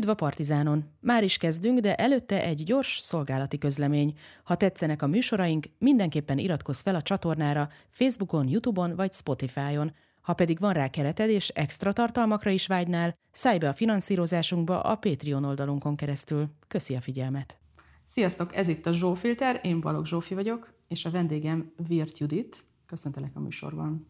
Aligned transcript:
Üdv 0.00 0.08
a 0.08 0.14
Partizánon! 0.14 0.84
Már 1.00 1.24
is 1.24 1.36
kezdünk, 1.36 1.78
de 1.78 1.94
előtte 1.94 2.42
egy 2.42 2.62
gyors 2.62 2.98
szolgálati 2.98 3.58
közlemény. 3.58 4.18
Ha 4.42 4.54
tetszenek 4.54 5.02
a 5.02 5.06
műsoraink, 5.06 5.66
mindenképpen 5.78 6.38
iratkozz 6.38 6.80
fel 6.80 6.94
a 6.94 7.02
csatornára 7.02 7.68
Facebookon, 7.90 8.48
Youtube-on 8.48 8.96
vagy 8.96 9.12
Spotify-on. 9.12 9.92
Ha 10.20 10.34
pedig 10.34 10.58
van 10.58 10.72
rá 10.72 10.88
kereted 10.88 11.30
és 11.30 11.48
extra 11.48 11.92
tartalmakra 11.92 12.50
is 12.50 12.66
vágynál, 12.66 13.14
szállj 13.32 13.58
be 13.58 13.68
a 13.68 13.72
finanszírozásunkba 13.72 14.80
a 14.80 14.96
Patreon 14.96 15.44
oldalunkon 15.44 15.96
keresztül. 15.96 16.48
Köszi 16.68 16.94
a 16.94 17.00
figyelmet! 17.00 17.58
Sziasztok, 18.04 18.56
ez 18.56 18.68
itt 18.68 18.86
a 18.86 18.92
Zsófilter, 18.92 19.60
én 19.62 19.80
Balogh 19.80 20.06
Zsófi 20.06 20.34
vagyok, 20.34 20.74
és 20.88 21.04
a 21.04 21.10
vendégem 21.10 21.72
Virt 21.86 22.18
Judit. 22.18 22.64
Köszöntelek 22.86 23.36
a 23.36 23.40
műsorban. 23.40 24.06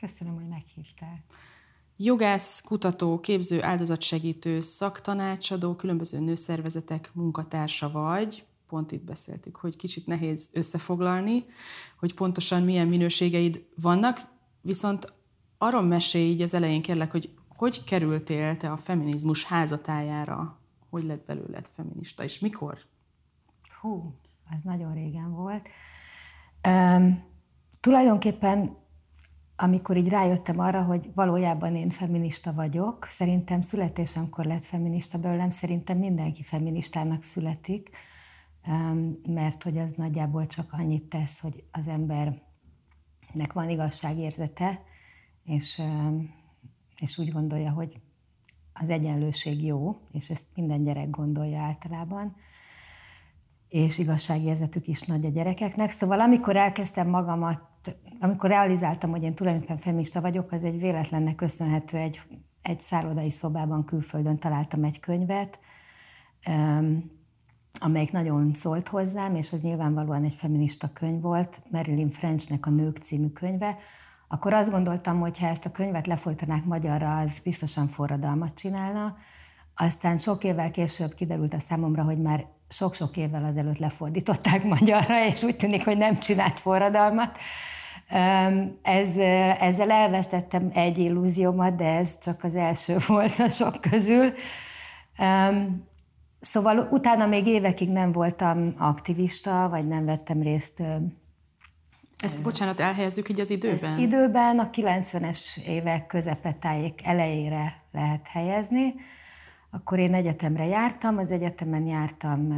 Köszönöm, 0.00 0.34
hogy 0.34 0.48
meghívtál. 0.48 1.24
Jogász, 2.02 2.60
kutató, 2.60 3.20
képző, 3.20 3.62
áldozatsegítő, 3.62 4.60
szaktanácsadó, 4.60 5.74
különböző 5.74 6.18
nőszervezetek 6.18 7.10
munkatársa 7.12 7.90
vagy. 7.90 8.44
Pont 8.68 8.92
itt 8.92 9.04
beszéltük, 9.04 9.56
hogy 9.56 9.76
kicsit 9.76 10.06
nehéz 10.06 10.50
összefoglalni, 10.52 11.44
hogy 11.98 12.14
pontosan 12.14 12.62
milyen 12.62 12.88
minőségeid 12.88 13.64
vannak, 13.74 14.20
viszont 14.60 15.12
arról 15.58 15.82
mesélj 15.82 16.24
így 16.24 16.42
az 16.42 16.54
elején 16.54 16.82
kérlek, 16.82 17.10
hogy 17.10 17.34
hogy 17.56 17.84
kerültél 17.84 18.56
te 18.56 18.70
a 18.72 18.76
feminizmus 18.76 19.44
házatájára? 19.44 20.58
Hogy 20.90 21.04
lett 21.04 21.26
belőled 21.26 21.70
feminista, 21.74 22.24
és 22.24 22.38
mikor? 22.38 22.78
Hú, 23.80 24.14
az 24.50 24.62
nagyon 24.62 24.94
régen 24.94 25.32
volt. 25.32 25.68
Um, 26.68 27.24
tulajdonképpen 27.80 28.76
amikor 29.62 29.96
így 29.96 30.08
rájöttem 30.08 30.58
arra, 30.58 30.82
hogy 30.82 31.10
valójában 31.14 31.76
én 31.76 31.90
feminista 31.90 32.52
vagyok, 32.52 33.06
szerintem 33.10 33.60
születésemkor 33.60 34.44
lett 34.44 34.64
feminista 34.64 35.18
belőlem, 35.18 35.50
szerintem 35.50 35.98
mindenki 35.98 36.42
feministának 36.42 37.22
születik, 37.22 37.90
mert 39.26 39.62
hogy 39.62 39.78
az 39.78 39.90
nagyjából 39.96 40.46
csak 40.46 40.72
annyit 40.72 41.04
tesz, 41.04 41.40
hogy 41.40 41.64
az 41.70 41.86
embernek 41.86 43.52
van 43.52 43.68
igazságérzete, 43.68 44.82
és, 45.44 45.82
és 47.00 47.18
úgy 47.18 47.32
gondolja, 47.32 47.70
hogy 47.70 48.00
az 48.72 48.90
egyenlőség 48.90 49.64
jó, 49.64 50.00
és 50.12 50.30
ezt 50.30 50.46
minden 50.54 50.82
gyerek 50.82 51.10
gondolja 51.10 51.60
általában, 51.60 52.36
és 53.68 53.98
igazságérzetük 53.98 54.86
is 54.86 55.02
nagy 55.02 55.24
a 55.24 55.30
gyerekeknek. 55.30 55.90
Szóval 55.90 56.20
amikor 56.20 56.56
elkezdtem 56.56 57.08
magamat 57.08 57.69
amikor 58.20 58.50
realizáltam, 58.50 59.10
hogy 59.10 59.22
én 59.22 59.34
tulajdonképpen 59.34 59.78
feminista 59.78 60.20
vagyok, 60.20 60.52
az 60.52 60.64
egy 60.64 60.78
véletlennek 60.78 61.34
köszönhető, 61.34 61.96
egy, 61.96 62.20
egy 62.62 62.80
szállodai 62.80 63.30
szobában 63.30 63.84
külföldön 63.84 64.38
találtam 64.38 64.84
egy 64.84 65.00
könyvet, 65.00 65.58
amelyik 67.80 68.12
nagyon 68.12 68.54
szólt 68.54 68.88
hozzám, 68.88 69.34
és 69.34 69.52
az 69.52 69.62
nyilvánvalóan 69.62 70.24
egy 70.24 70.34
feminista 70.34 70.92
könyv 70.92 71.20
volt, 71.20 71.62
Marilyn 71.70 72.10
Frenchnek 72.10 72.66
a 72.66 72.70
Nők 72.70 72.96
című 72.96 73.28
könyve, 73.28 73.76
akkor 74.28 74.52
azt 74.52 74.70
gondoltam, 74.70 75.20
hogy 75.20 75.38
ha 75.38 75.46
ezt 75.46 75.64
a 75.64 75.70
könyvet 75.70 76.06
lefolytanák 76.06 76.64
magyarra, 76.64 77.18
az 77.18 77.38
biztosan 77.38 77.86
forradalmat 77.86 78.54
csinálna. 78.54 79.16
Aztán 79.74 80.18
sok 80.18 80.44
évvel 80.44 80.70
később 80.70 81.14
kiderült 81.14 81.54
a 81.54 81.58
számomra, 81.58 82.02
hogy 82.02 82.18
már 82.18 82.46
sok-sok 82.70 83.16
évvel 83.16 83.44
azelőtt 83.44 83.78
lefordították 83.78 84.64
magyarra, 84.78 85.26
és 85.26 85.42
úgy 85.42 85.56
tűnik, 85.56 85.84
hogy 85.84 85.96
nem 85.96 86.18
csinált 86.18 86.60
forradalmat. 86.60 87.38
Ez, 88.82 89.16
ezzel 89.58 89.90
elvesztettem 89.90 90.70
egy 90.74 90.98
illúziómat, 90.98 91.76
de 91.76 91.84
ez 91.84 92.18
csak 92.18 92.44
az 92.44 92.54
első 92.54 92.96
volt 93.06 93.38
a 93.38 93.48
sok 93.48 93.80
közül. 93.80 94.32
Szóval 96.40 96.88
utána 96.90 97.26
még 97.26 97.46
évekig 97.46 97.88
nem 97.88 98.12
voltam 98.12 98.74
aktivista, 98.78 99.68
vagy 99.68 99.88
nem 99.88 100.04
vettem 100.04 100.42
részt 100.42 100.82
ezt, 102.22 102.42
bocsánat, 102.42 102.80
elhelyezzük 102.80 103.28
így 103.28 103.40
az 103.40 103.50
időben? 103.50 103.90
Ezt 103.90 103.98
időben 103.98 104.58
a 104.58 104.70
90-es 104.70 105.62
évek 105.66 106.06
közepetájék 106.06 107.00
elejére 107.04 107.82
lehet 107.92 108.28
helyezni. 108.28 108.94
Akkor 109.70 109.98
én 109.98 110.14
egyetemre 110.14 110.66
jártam, 110.66 111.18
az 111.18 111.30
egyetemen 111.30 111.86
jártam 111.86 112.48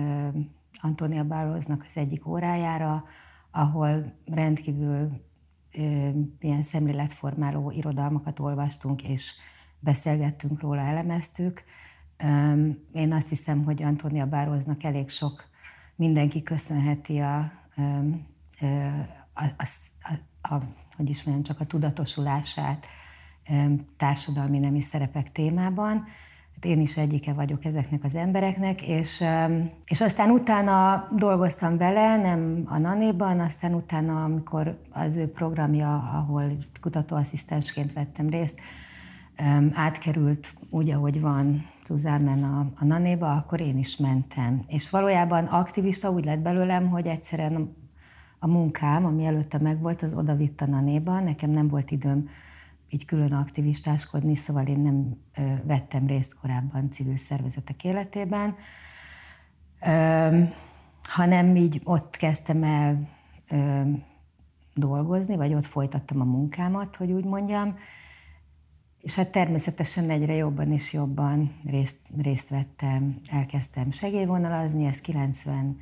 Antonia 0.80 1.24
Barrosnak 1.24 1.84
az 1.88 1.96
egyik 1.96 2.26
órájára, 2.26 3.04
ahol 3.50 4.12
rendkívül 4.24 5.10
ilyen 6.40 6.62
szemléletformáló 6.62 7.70
irodalmakat 7.70 8.38
olvastunk, 8.38 9.02
és 9.02 9.34
beszélgettünk 9.78 10.60
róla, 10.60 10.80
elemeztük. 10.80 11.62
Én 12.92 13.12
azt 13.12 13.28
hiszem, 13.28 13.64
hogy 13.64 13.82
Antonia 13.82 14.26
Bároznak 14.26 14.82
elég 14.82 15.08
sok 15.08 15.44
mindenki 15.96 16.42
köszönheti 16.42 17.18
a, 17.18 17.38
a, 19.34 19.44
a, 19.56 19.64
a, 20.02 20.54
a 20.54 20.62
hogy 20.96 21.08
is 21.08 21.22
mondjam, 21.22 21.44
csak 21.44 21.60
a 21.60 21.66
tudatosulását 21.66 22.86
társadalmi 23.96 24.58
nemi 24.58 24.80
szerepek 24.80 25.32
témában. 25.32 26.04
Én 26.62 26.80
is 26.80 26.96
egyike 26.96 27.32
vagyok 27.32 27.64
ezeknek 27.64 28.04
az 28.04 28.14
embereknek, 28.14 28.88
és, 28.88 29.24
és 29.84 30.00
aztán 30.00 30.30
utána 30.30 31.08
dolgoztam 31.16 31.76
vele, 31.76 32.16
nem 32.16 32.62
a 32.64 32.78
Nanéban, 32.78 33.40
aztán 33.40 33.74
utána, 33.74 34.24
amikor 34.24 34.78
az 34.90 35.16
ő 35.16 35.30
programja, 35.30 35.94
ahol 35.96 36.56
kutatóasszisztensként 36.80 37.92
vettem 37.92 38.28
részt, 38.28 38.60
átkerült 39.72 40.54
úgy, 40.70 40.90
ahogy 40.90 41.20
van 41.20 41.64
Suzanne 41.84 42.46
a, 42.46 42.66
a 42.78 42.84
Nanéba, 42.84 43.32
akkor 43.32 43.60
én 43.60 43.78
is 43.78 43.96
mentem. 43.96 44.64
És 44.66 44.90
valójában 44.90 45.44
aktivista 45.44 46.10
úgy 46.10 46.24
lett 46.24 46.40
belőlem, 46.40 46.88
hogy 46.88 47.06
egyszerűen 47.06 47.76
a 48.38 48.46
munkám, 48.46 49.04
ami 49.04 49.24
előtte 49.24 49.58
megvolt, 49.58 50.02
az 50.02 50.14
oda 50.14 50.36
vitt 50.36 50.60
a 50.60 50.66
Nanéba, 50.66 51.20
nekem 51.20 51.50
nem 51.50 51.68
volt 51.68 51.90
időm 51.90 52.28
így 52.92 53.04
külön 53.04 53.32
aktivistáskodni, 53.32 54.34
szóval 54.34 54.66
én 54.66 54.80
nem 54.80 55.16
vettem 55.64 56.06
részt 56.06 56.34
korábban 56.34 56.90
civil 56.90 57.16
szervezetek 57.16 57.84
életében, 57.84 58.56
hanem 61.02 61.56
így 61.56 61.80
ott 61.84 62.16
kezdtem 62.16 62.62
el 62.62 63.08
dolgozni, 64.74 65.36
vagy 65.36 65.54
ott 65.54 65.66
folytattam 65.66 66.20
a 66.20 66.24
munkámat, 66.24 66.96
hogy 66.96 67.12
úgy 67.12 67.24
mondjam, 67.24 67.76
és 69.00 69.14
hát 69.14 69.32
természetesen 69.32 70.10
egyre 70.10 70.34
jobban 70.34 70.72
és 70.72 70.92
jobban 70.92 71.60
részt, 71.64 71.98
részt 72.22 72.48
vettem, 72.48 73.20
elkezdtem 73.30 73.90
segélyvonalazni, 73.90 74.86
ez 74.86 75.00
90 75.00 75.80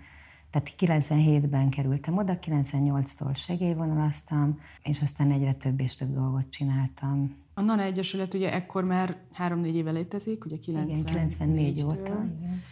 tehát 0.51 0.75
97-ben 0.79 1.69
kerültem 1.69 2.17
oda, 2.17 2.39
98-tól 2.47 3.35
segélyvonalaztam, 3.35 4.61
és 4.83 5.01
aztán 5.01 5.31
egyre 5.31 5.53
több 5.53 5.81
és 5.81 5.95
több 5.95 6.15
dolgot 6.15 6.51
csináltam. 6.51 7.37
A 7.55 7.61
NANA 7.61 7.83
Egyesület 7.83 8.35
ugye 8.35 8.53
ekkor 8.53 8.85
már 8.85 9.17
3-4 9.39 9.65
éve 9.65 9.91
létezik, 9.91 10.45
ugye 10.45 10.59
90 10.59 10.89
igen, 10.89 11.05
94 11.05 11.83
óta. 11.85 11.95
Igen. 11.95 12.63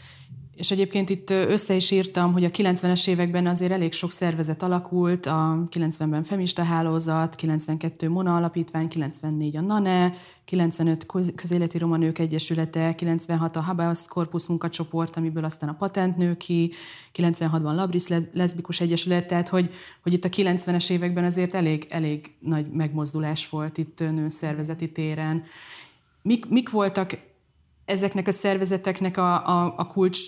És 0.58 0.70
egyébként 0.70 1.10
itt 1.10 1.30
össze 1.30 1.74
is 1.74 1.90
írtam, 1.90 2.32
hogy 2.32 2.44
a 2.44 2.50
90-es 2.50 3.08
években 3.08 3.46
azért 3.46 3.72
elég 3.72 3.92
sok 3.92 4.12
szervezet 4.12 4.62
alakult, 4.62 5.26
a 5.26 5.66
90-ben 5.70 6.22
Femista 6.22 6.62
Hálózat, 6.62 7.34
92 7.34 8.08
Mona 8.08 8.36
Alapítvány, 8.36 8.88
94 8.88 9.56
a 9.56 9.60
NANE, 9.60 10.14
95 10.44 11.06
Közéleti 11.34 11.78
Romanők 11.78 12.18
Egyesülete, 12.18 12.94
96 12.94 13.56
a 13.56 13.60
Habeas 13.60 14.06
Corpus 14.06 14.46
munkacsoport, 14.46 15.16
amiből 15.16 15.44
aztán 15.44 15.68
a 15.68 15.76
Patentnő 15.76 16.36
ki, 16.36 16.72
96-ban 17.14 17.74
Labris 17.74 18.04
Leszbikus 18.32 18.80
Egyesület, 18.80 19.26
tehát 19.26 19.48
hogy, 19.48 19.70
hogy 20.02 20.12
itt 20.12 20.24
a 20.24 20.28
90-es 20.28 20.90
években 20.90 21.24
azért 21.24 21.54
elég, 21.54 21.86
elég 21.88 22.30
nagy 22.38 22.70
megmozdulás 22.70 23.48
volt 23.48 23.78
itt 23.78 23.98
nőszervezeti 23.98 24.92
téren. 24.92 25.44
Mik, 26.22 26.48
mik 26.48 26.70
voltak 26.70 27.18
ezeknek 27.88 28.26
a 28.26 28.32
szervezeteknek 28.32 29.16
a, 29.16 29.46
a, 29.46 29.74
a 29.76 29.86
kulcs 29.86 30.18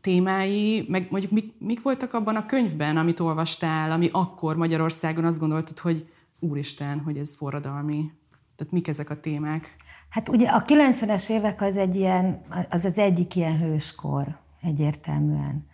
témái, 0.00 0.86
meg 0.88 1.06
mondjuk 1.10 1.32
mik, 1.32 1.54
mik 1.58 1.82
voltak 1.82 2.14
abban 2.14 2.36
a 2.36 2.46
könyvben, 2.46 2.96
amit 2.96 3.20
olvastál, 3.20 3.90
ami 3.90 4.08
akkor 4.12 4.56
Magyarországon 4.56 5.24
azt 5.24 5.38
gondoltad, 5.38 5.78
hogy 5.78 6.08
úristen, 6.38 7.00
hogy 7.00 7.16
ez 7.16 7.36
forradalmi. 7.36 8.10
Tehát 8.56 8.72
mik 8.72 8.88
ezek 8.88 9.10
a 9.10 9.20
témák? 9.20 9.76
Hát 10.08 10.28
ugye 10.28 10.48
a 10.48 10.62
90-es 10.62 11.30
évek 11.30 11.62
az 11.62 11.76
egy 11.76 11.96
ilyen, 11.96 12.42
az 12.70 12.84
az 12.84 12.98
egyik 12.98 13.36
ilyen 13.36 13.58
hőskor 13.58 14.38
egyértelműen. 14.62 15.66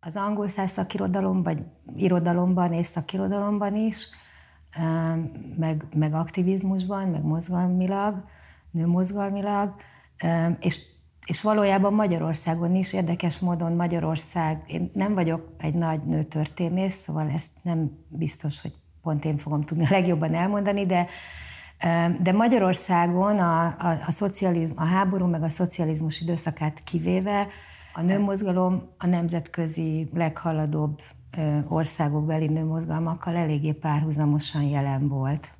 Az 0.00 0.16
angol 0.16 0.48
száz 0.48 0.70
szakirodalom, 0.70 1.42
vagy 1.42 1.62
irodalomban 1.96 2.72
és 2.72 2.86
szakirodalomban 2.86 3.76
is, 3.76 4.08
meg, 5.56 5.84
meg 5.94 6.14
aktivizmusban, 6.14 7.08
meg 7.08 7.22
mozgalmilag, 7.22 8.24
nőmozgalmilag, 8.70 9.74
és, 10.60 10.80
és 11.26 11.42
valójában 11.42 11.94
Magyarországon 11.94 12.74
is 12.74 12.92
érdekes 12.92 13.38
módon 13.38 13.72
Magyarország, 13.72 14.62
én 14.66 14.90
nem 14.94 15.14
vagyok 15.14 15.54
egy 15.58 15.74
nagy 15.74 16.02
nőtörténész, 16.02 16.94
szóval 16.94 17.30
ezt 17.30 17.50
nem 17.62 17.90
biztos, 18.08 18.60
hogy 18.60 18.72
pont 19.02 19.24
én 19.24 19.36
fogom 19.36 19.62
tudni 19.62 19.84
a 19.84 19.90
legjobban 19.90 20.34
elmondani, 20.34 20.86
de 20.86 21.06
De 22.22 22.32
Magyarországon 22.32 23.38
a, 23.38 23.64
a, 23.66 23.98
a, 24.06 24.10
szocializm, 24.10 24.78
a 24.78 24.84
háború 24.84 25.26
meg 25.26 25.42
a 25.42 25.48
szocializmus 25.48 26.20
időszakát 26.20 26.82
kivéve 26.84 27.46
a 27.92 28.00
nőmozgalom 28.02 28.88
a 28.98 29.06
nemzetközi 29.06 30.08
leghaladóbb 30.12 31.00
országok 31.68 32.26
beli 32.26 32.46
nőmozgalmakkal 32.46 33.36
eléggé 33.36 33.72
párhuzamosan 33.72 34.62
jelen 34.62 35.08
volt. 35.08 35.50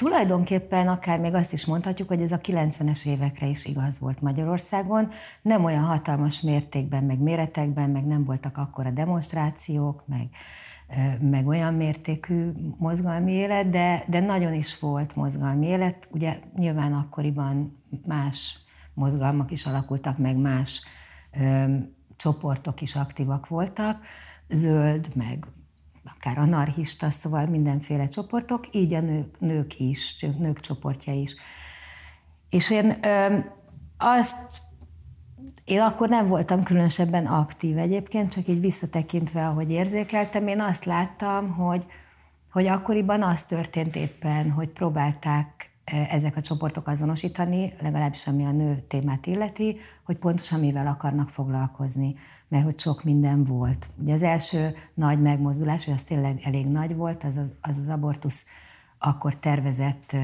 Tulajdonképpen 0.00 0.88
akár 0.88 1.18
még 1.18 1.34
azt 1.34 1.52
is 1.52 1.66
mondhatjuk, 1.66 2.08
hogy 2.08 2.22
ez 2.22 2.32
a 2.32 2.38
90-es 2.38 3.06
évekre 3.06 3.46
is 3.46 3.64
igaz 3.64 3.98
volt 3.98 4.20
Magyarországon. 4.20 5.08
Nem 5.42 5.64
olyan 5.64 5.84
hatalmas 5.84 6.40
mértékben, 6.40 7.04
meg 7.04 7.18
méretekben, 7.18 7.90
meg 7.90 8.06
nem 8.06 8.24
voltak 8.24 8.56
akkor 8.56 8.86
a 8.86 8.90
demonstrációk, 8.90 10.04
meg, 10.06 10.28
meg 11.20 11.46
olyan 11.46 11.74
mértékű 11.74 12.50
mozgalmi 12.78 13.32
élet, 13.32 13.70
de, 13.70 14.04
de 14.06 14.20
nagyon 14.20 14.54
is 14.54 14.78
volt 14.78 15.16
mozgalmi 15.16 15.66
élet. 15.66 16.08
Ugye 16.10 16.38
nyilván 16.56 16.92
akkoriban 16.92 17.82
más 18.06 18.58
mozgalmak 18.94 19.50
is 19.50 19.66
alakultak, 19.66 20.18
meg 20.18 20.36
más 20.36 20.82
ö, 21.40 21.74
csoportok 22.16 22.80
is 22.80 22.96
aktívak 22.96 23.48
voltak, 23.48 24.00
zöld, 24.48 25.16
meg 25.16 25.46
akár 26.04 26.38
anarchista, 26.38 27.10
szóval 27.10 27.46
mindenféle 27.46 28.08
csoportok, 28.08 28.74
így 28.74 28.94
a 28.94 29.00
nők, 29.00 29.40
nők 29.40 29.80
is, 29.80 30.26
nők 30.38 30.60
csoportja 30.60 31.12
is. 31.12 31.34
És 32.48 32.70
én 32.70 32.98
ö, 33.02 33.38
azt, 33.98 34.62
én 35.64 35.80
akkor 35.80 36.08
nem 36.08 36.26
voltam 36.28 36.62
különösebben 36.62 37.26
aktív 37.26 37.78
egyébként, 37.78 38.32
csak 38.32 38.48
így 38.48 38.60
visszatekintve, 38.60 39.46
ahogy 39.46 39.70
érzékeltem, 39.70 40.46
én 40.46 40.60
azt 40.60 40.84
láttam, 40.84 41.48
hogy, 41.48 41.84
hogy 42.50 42.66
akkoriban 42.66 43.22
az 43.22 43.42
történt 43.42 43.96
éppen, 43.96 44.50
hogy 44.50 44.68
próbálták 44.68 45.69
ezek 45.90 46.36
a 46.36 46.40
csoportok 46.40 46.86
azonosítani, 46.86 47.72
legalábbis 47.80 48.26
ami 48.26 48.44
a 48.44 48.50
nő 48.50 48.84
témát 48.88 49.26
illeti, 49.26 49.76
hogy 50.04 50.16
pontosan 50.16 50.60
mivel 50.60 50.86
akarnak 50.86 51.28
foglalkozni, 51.28 52.14
mert 52.48 52.64
hogy 52.64 52.78
sok 52.78 53.04
minden 53.04 53.44
volt. 53.44 53.88
Ugye 53.96 54.14
az 54.14 54.22
első 54.22 54.74
nagy 54.94 55.20
megmozdulás, 55.20 55.84
hogy 55.84 55.94
az 55.94 56.02
tényleg 56.02 56.40
elég 56.44 56.66
nagy 56.66 56.96
volt, 56.96 57.24
az 57.24 57.36
az, 57.36 57.78
az, 57.78 57.88
abortusz 57.88 58.44
akkor 58.98 59.34
tervezett 59.36 60.16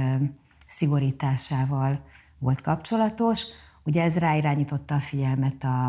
szigorításával 0.67 2.01
volt 2.39 2.61
kapcsolatos. 2.61 3.45
Ugye 3.85 4.03
ez 4.03 4.17
ráirányította 4.17 4.95
a 4.95 5.01
figyelmet 5.01 5.65
a, 5.65 5.89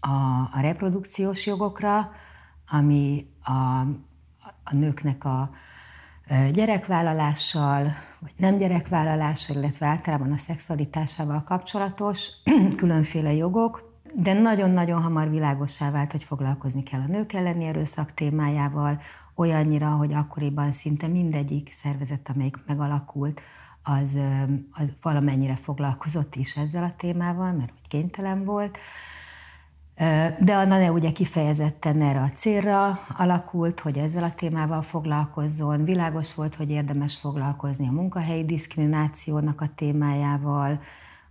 a, 0.00 0.48
a 0.52 0.60
reprodukciós 0.60 1.46
jogokra, 1.46 2.10
ami 2.68 3.26
a, 3.42 3.80
a 4.64 4.74
nőknek 4.74 5.24
a 5.24 5.50
gyerekvállalással, 6.52 7.82
vagy 8.20 8.32
nem 8.36 8.56
gyerekvállalással, 8.56 9.56
illetve 9.56 9.86
általában 9.86 10.32
a 10.32 10.36
szexualitásával 10.36 11.42
kapcsolatos 11.42 12.28
különféle 12.76 13.32
jogok, 13.32 13.92
de 14.14 14.32
nagyon-nagyon 14.32 15.02
hamar 15.02 15.30
világossá 15.30 15.90
vált, 15.90 16.12
hogy 16.12 16.24
foglalkozni 16.24 16.82
kell 16.82 17.00
a 17.00 17.06
nők 17.06 17.32
elleni 17.32 17.64
erőszak 17.64 18.14
témájával, 18.14 19.00
olyannyira, 19.34 19.88
hogy 19.90 20.12
akkoriban 20.12 20.72
szinte 20.72 21.06
mindegyik 21.06 21.72
szervezet, 21.72 22.30
amelyik 22.34 22.56
megalakult, 22.66 23.42
az, 23.82 24.18
az 24.72 24.88
valamennyire 25.02 25.56
foglalkozott 25.56 26.34
is 26.34 26.56
ezzel 26.56 26.84
a 26.84 26.94
témával, 26.96 27.52
mert 27.52 27.70
hogy 27.70 27.88
kénytelen 27.88 28.44
volt. 28.44 28.78
De 30.38 30.54
a 30.54 30.64
NANE 30.64 30.92
ugye 30.92 31.12
kifejezetten 31.12 32.02
erre 32.02 32.20
a 32.20 32.30
célra 32.30 32.98
alakult, 33.16 33.80
hogy 33.80 33.98
ezzel 33.98 34.22
a 34.22 34.34
témával 34.34 34.82
foglalkozzon. 34.82 35.84
Világos 35.84 36.34
volt, 36.34 36.54
hogy 36.54 36.70
érdemes 36.70 37.16
foglalkozni 37.16 37.88
a 37.88 37.92
munkahelyi 37.92 38.44
diszkriminációnak 38.44 39.60
a 39.60 39.70
témájával. 39.74 40.80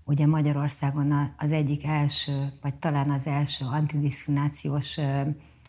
Ugye 0.04 0.28
Magyarországon 0.28 1.34
az 1.38 1.52
egyik 1.52 1.86
első, 1.86 2.54
vagy 2.62 2.74
talán 2.76 3.10
az 3.10 3.28
első 3.28 3.66
antidiszkriminációs 3.66 5.00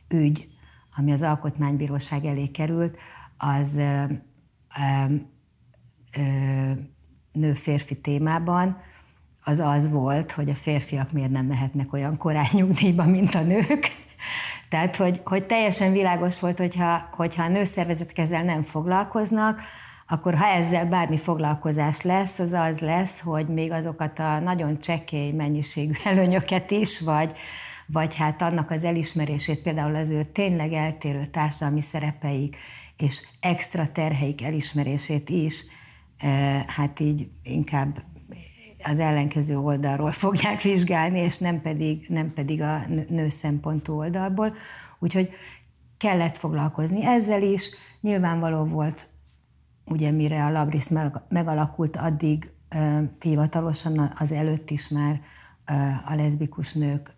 ügy, 0.09 0.49
ami 0.97 1.13
az 1.13 1.23
Alkotmánybíróság 1.23 2.25
elé 2.25 2.51
került, 2.51 2.97
az 3.37 3.81
nő-férfi 7.33 8.01
témában, 8.01 8.77
az 9.45 9.59
az 9.59 9.91
volt, 9.91 10.33
hogy 10.33 10.51
a 10.51 10.55
férfiak 10.55 11.13
miért 11.13 11.31
nem 11.31 11.47
mehetnek 11.47 11.93
olyan 11.93 12.17
korán 12.17 12.47
nyugdíjba, 12.53 13.05
mint 13.05 13.35
a 13.35 13.43
nők. 13.43 13.91
Tehát, 14.69 14.97
hogy, 14.97 15.21
hogy 15.25 15.47
teljesen 15.47 15.93
világos 15.93 16.41
volt, 16.41 16.59
hogyha, 16.59 17.09
hogyha 17.13 17.43
a 17.43 17.49
nőszervezetkezel 17.49 18.43
nem 18.43 18.63
foglalkoznak, 18.63 19.61
akkor 20.09 20.35
ha 20.35 20.47
ezzel 20.47 20.87
bármi 20.87 21.17
foglalkozás 21.17 22.03
lesz, 22.03 22.39
az 22.39 22.53
az 22.53 22.81
lesz, 22.81 23.21
hogy 23.21 23.49
még 23.49 23.73
azokat 23.73 24.19
a 24.19 24.39
nagyon 24.39 24.79
csekély 24.79 25.31
mennyiségű 25.31 25.93
előnyöket 26.05 26.71
is, 26.71 27.01
vagy, 27.01 27.33
vagy 27.87 28.17
hát 28.17 28.43
annak 28.43 28.71
az 28.71 28.85
elismerését, 28.85 29.63
például 29.63 29.95
az 29.95 30.11
ő 30.11 30.23
tényleg 30.23 30.73
eltérő 30.73 31.25
társadalmi 31.25 31.81
szerepeik 31.81 32.57
és 32.97 33.23
extra 33.41 33.93
terheik 33.93 34.43
elismerését 34.43 35.31
is, 35.31 35.65
eh, 36.19 36.65
hát 36.67 37.01
így 37.01 37.29
inkább 37.43 38.03
az 38.85 38.99
ellenkező 38.99 39.59
oldalról 39.59 40.11
fogják 40.11 40.63
vizsgálni, 40.63 41.19
és 41.19 41.39
nem 41.39 41.61
pedig, 41.61 42.07
nem 42.09 42.33
pedig 42.33 42.63
a 42.63 42.87
nő 43.09 43.29
szempontú 43.29 43.93
oldalból. 43.93 44.55
Úgyhogy 44.99 45.31
kellett 45.97 46.37
foglalkozni 46.37 47.05
ezzel 47.07 47.43
is. 47.43 47.71
Nyilvánvaló 48.01 48.65
volt, 48.65 49.09
ugye 49.85 50.11
mire 50.11 50.45
a 50.45 50.51
Labris 50.51 50.89
megalakult, 51.29 51.97
addig 51.97 52.53
hivatalosan 53.21 54.13
az 54.19 54.33
előtt 54.33 54.71
is 54.71 54.89
már 54.89 55.21
a 56.07 56.15
leszbikus 56.15 56.73
nők 56.73 57.15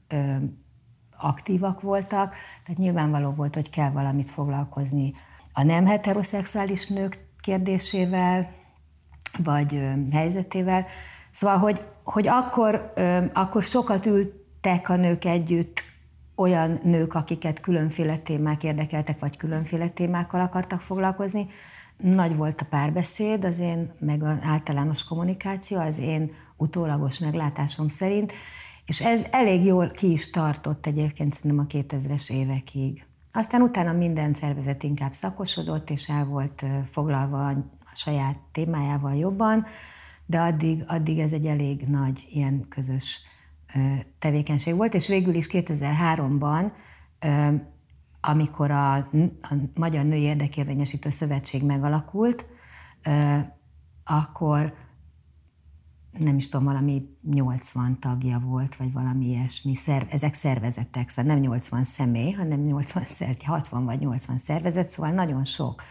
aktívak 1.18 1.80
voltak, 1.80 2.34
tehát 2.64 2.80
nyilvánvaló 2.80 3.30
volt, 3.30 3.54
hogy 3.54 3.70
kell 3.70 3.90
valamit 3.90 4.30
foglalkozni 4.30 5.12
a 5.52 5.62
nem 5.62 5.86
heteroszexuális 5.86 6.86
nők 6.86 7.24
kérdésével, 7.40 8.50
vagy 9.44 9.80
helyzetével, 10.12 10.86
Szóval, 11.36 11.58
hogy, 11.58 11.84
hogy 12.02 12.28
akkor, 12.28 12.92
akkor 13.32 13.62
sokat 13.62 14.06
ültek 14.06 14.88
a 14.88 14.96
nők 14.96 15.24
együtt 15.24 15.82
olyan 16.34 16.80
nők, 16.82 17.14
akiket 17.14 17.60
különféle 17.60 18.16
témák 18.16 18.64
érdekeltek, 18.64 19.18
vagy 19.18 19.36
különféle 19.36 19.88
témákkal 19.88 20.40
akartak 20.40 20.80
foglalkozni. 20.80 21.46
Nagy 21.96 22.36
volt 22.36 22.60
a 22.60 22.66
párbeszéd, 22.70 23.44
az 23.44 23.58
én, 23.58 23.92
meg 23.98 24.22
az 24.22 24.36
általános 24.42 25.04
kommunikáció, 25.04 25.78
az 25.78 25.98
én 25.98 26.32
utólagos 26.56 27.18
meglátásom 27.18 27.88
szerint, 27.88 28.32
és 28.86 29.00
ez 29.00 29.26
elég 29.30 29.64
jól 29.64 29.88
ki 29.88 30.12
is 30.12 30.30
tartott 30.30 30.86
egyébként 30.86 31.34
szerintem 31.34 31.66
a 31.68 31.72
2000-es 31.72 32.30
évekig. 32.30 33.06
Aztán 33.32 33.62
utána 33.62 33.92
minden 33.92 34.34
szervezet 34.34 34.82
inkább 34.82 35.14
szakosodott, 35.14 35.90
és 35.90 36.08
el 36.08 36.24
volt 36.24 36.64
foglalva 36.90 37.46
a 37.48 37.56
saját 37.94 38.36
témájával 38.52 39.14
jobban, 39.14 39.66
de 40.26 40.40
addig, 40.40 40.84
addig 40.86 41.18
ez 41.18 41.32
egy 41.32 41.46
elég 41.46 41.80
nagy 41.88 42.26
ilyen 42.30 42.66
közös 42.68 43.20
tevékenység 44.18 44.74
volt, 44.76 44.94
és 44.94 45.08
végül 45.08 45.34
is 45.34 45.46
2003-ban, 45.50 46.72
amikor 48.20 48.70
a, 48.70 48.94
a 48.96 49.54
Magyar 49.74 50.04
Női 50.04 50.20
Érdekérvényesítő 50.20 51.10
Szövetség 51.10 51.64
megalakult, 51.64 52.46
akkor 54.04 54.74
nem 56.18 56.36
is 56.36 56.48
tudom, 56.48 56.66
valami 56.66 57.08
80 57.22 57.98
tagja 58.00 58.38
volt, 58.38 58.76
vagy 58.76 58.92
valami 58.92 59.26
ilyesmi, 59.26 59.74
szerv, 59.74 60.06
ezek 60.10 60.34
szervezetek, 60.34 61.08
szóval 61.08 61.32
nem 61.32 61.40
80 61.40 61.84
személy, 61.84 62.32
hanem 62.32 62.60
80, 62.60 63.04
60 63.44 63.84
vagy 63.84 64.00
80 64.00 64.38
szervezet, 64.38 64.88
szóval 64.88 65.10
nagyon 65.10 65.44
sok 65.44 65.82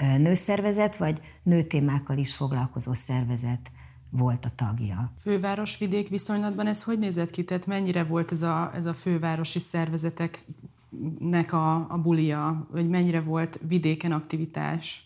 nőszervezet, 0.00 0.96
vagy 0.96 1.20
nőtémákkal 1.42 2.18
is 2.18 2.34
foglalkozó 2.34 2.94
szervezet 2.94 3.70
volt 4.10 4.44
a 4.44 4.50
tagja. 4.56 5.12
Főváros-vidék 5.20 6.08
viszonylatban 6.08 6.66
ez 6.66 6.82
hogy 6.82 6.98
nézett 6.98 7.30
ki? 7.30 7.44
Tehát 7.44 7.66
mennyire 7.66 8.04
volt 8.04 8.32
ez 8.32 8.42
a, 8.42 8.70
ez 8.74 8.86
a 8.86 8.94
fővárosi 8.94 9.58
szervezeteknek 9.58 11.52
a, 11.52 11.74
a 11.92 11.98
bulia, 11.98 12.66
vagy 12.70 12.88
mennyire 12.88 13.20
volt 13.20 13.60
vidéken 13.68 14.12
aktivitás? 14.12 15.03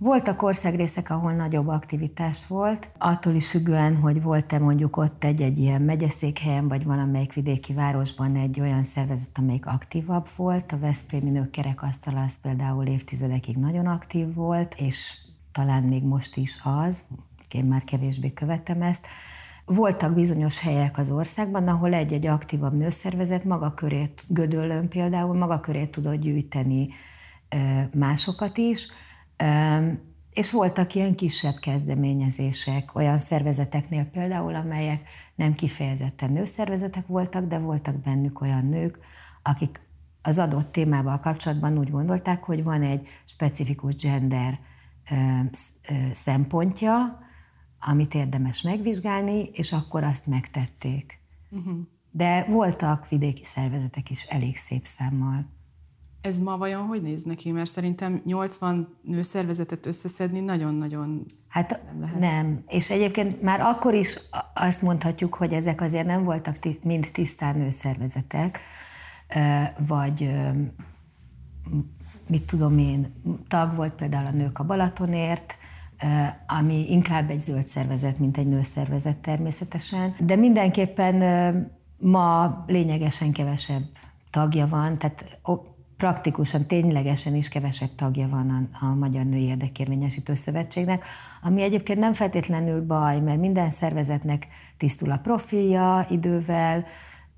Voltak 0.00 0.42
országrészek, 0.42 1.10
ahol 1.10 1.32
nagyobb 1.32 1.68
aktivitás 1.68 2.46
volt, 2.46 2.90
attól 2.98 3.34
is 3.34 3.50
függően, 3.50 3.96
hogy 3.96 4.22
volt-e 4.22 4.58
mondjuk 4.58 4.96
ott 4.96 5.24
egy-egy 5.24 5.58
ilyen 5.58 5.82
megyeszékhelyen, 5.82 6.68
vagy 6.68 6.84
valamelyik 6.84 7.32
vidéki 7.32 7.72
városban 7.72 8.36
egy 8.36 8.60
olyan 8.60 8.82
szervezet, 8.82 9.38
amelyik 9.38 9.66
aktívabb 9.66 10.28
volt. 10.36 10.72
A 10.72 10.78
Veszprémi 10.78 11.30
Nők 11.30 11.50
Kerekasztala 11.50 12.20
az 12.20 12.40
például 12.42 12.86
évtizedekig 12.86 13.56
nagyon 13.56 13.86
aktív 13.86 14.34
volt, 14.34 14.74
és 14.74 15.18
talán 15.52 15.82
még 15.82 16.02
most 16.02 16.36
is 16.36 16.58
az, 16.64 17.02
én 17.54 17.64
már 17.64 17.84
kevésbé 17.84 18.32
követem 18.32 18.82
ezt. 18.82 19.06
Voltak 19.64 20.14
bizonyos 20.14 20.60
helyek 20.60 20.98
az 20.98 21.10
országban, 21.10 21.68
ahol 21.68 21.92
egy-egy 21.94 22.26
aktívabb 22.26 22.76
nőszervezet 22.76 23.44
maga 23.44 23.74
körét, 23.74 24.24
Gödöllön 24.28 24.88
például, 24.88 25.36
maga 25.36 25.60
körét 25.60 25.90
tudott 25.90 26.20
gyűjteni 26.20 26.88
másokat 27.94 28.58
is, 28.58 28.88
és 30.30 30.50
voltak 30.50 30.94
ilyen 30.94 31.14
kisebb 31.14 31.54
kezdeményezések, 31.54 32.94
olyan 32.94 33.18
szervezeteknél 33.18 34.04
például, 34.04 34.54
amelyek 34.54 35.08
nem 35.34 35.54
kifejezetten 35.54 36.32
nőszervezetek 36.32 37.06
voltak, 37.06 37.46
de 37.46 37.58
voltak 37.58 37.96
bennük 37.96 38.40
olyan 38.40 38.66
nők, 38.66 38.98
akik 39.42 39.80
az 40.22 40.38
adott 40.38 40.72
témával 40.72 41.20
kapcsolatban 41.20 41.78
úgy 41.78 41.90
gondolták, 41.90 42.44
hogy 42.44 42.62
van 42.62 42.82
egy 42.82 43.08
specifikus 43.24 43.94
gender 43.94 44.58
szempontja, 46.12 47.18
amit 47.80 48.14
érdemes 48.14 48.62
megvizsgálni, 48.62 49.50
és 49.52 49.72
akkor 49.72 50.04
azt 50.04 50.26
megtették. 50.26 51.20
Uh-huh. 51.50 51.78
De 52.10 52.44
voltak 52.48 53.08
vidéki 53.08 53.44
szervezetek 53.44 54.10
is 54.10 54.22
elég 54.22 54.56
szép 54.56 54.86
számmal. 54.86 55.46
Ez 56.20 56.38
ma 56.38 56.56
vajon 56.56 56.86
hogy 56.86 57.02
néz 57.02 57.22
neki? 57.22 57.50
Mert 57.50 57.70
szerintem 57.70 58.22
80 58.24 58.88
nőszervezetet 59.02 59.86
összeszedni 59.86 60.40
nagyon-nagyon 60.40 61.26
Hát 61.48 61.80
nem, 61.86 62.00
lehet. 62.00 62.18
nem. 62.18 62.64
És 62.66 62.90
egyébként 62.90 63.42
már 63.42 63.60
akkor 63.60 63.94
is 63.94 64.18
azt 64.54 64.82
mondhatjuk, 64.82 65.34
hogy 65.34 65.52
ezek 65.52 65.80
azért 65.80 66.06
nem 66.06 66.24
voltak 66.24 66.56
mind 66.82 67.08
tisztán 67.12 67.56
nőszervezetek, 67.58 68.60
vagy 69.86 70.30
mit 72.28 72.44
tudom 72.44 72.78
én, 72.78 73.14
tag 73.48 73.74
volt 73.74 73.92
például 73.92 74.26
a 74.26 74.30
Nők 74.30 74.58
a 74.58 74.64
Balatonért, 74.64 75.56
ami 76.46 76.90
inkább 76.90 77.30
egy 77.30 77.40
zöld 77.40 77.66
szervezet, 77.66 78.18
mint 78.18 78.36
egy 78.36 78.46
nőszervezet 78.46 79.16
természetesen. 79.16 80.14
De 80.18 80.36
mindenképpen 80.36 81.16
ma 81.98 82.64
lényegesen 82.66 83.32
kevesebb 83.32 83.82
tagja 84.30 84.66
van, 84.66 84.98
tehát 84.98 85.38
praktikusan, 85.98 86.66
ténylegesen 86.66 87.34
is 87.34 87.48
kevesebb 87.48 87.94
tagja 87.96 88.28
van 88.28 88.70
a, 88.80 88.86
a 88.86 88.94
Magyar 88.94 89.24
Női 89.24 89.42
Érdekérvényesítő 89.42 90.34
Szövetségnek, 90.34 91.04
ami 91.42 91.62
egyébként 91.62 91.98
nem 91.98 92.12
feltétlenül 92.12 92.86
baj, 92.86 93.20
mert 93.20 93.40
minden 93.40 93.70
szervezetnek 93.70 94.46
tisztul 94.76 95.10
a 95.10 95.18
profilja 95.18 96.06
idővel, 96.10 96.86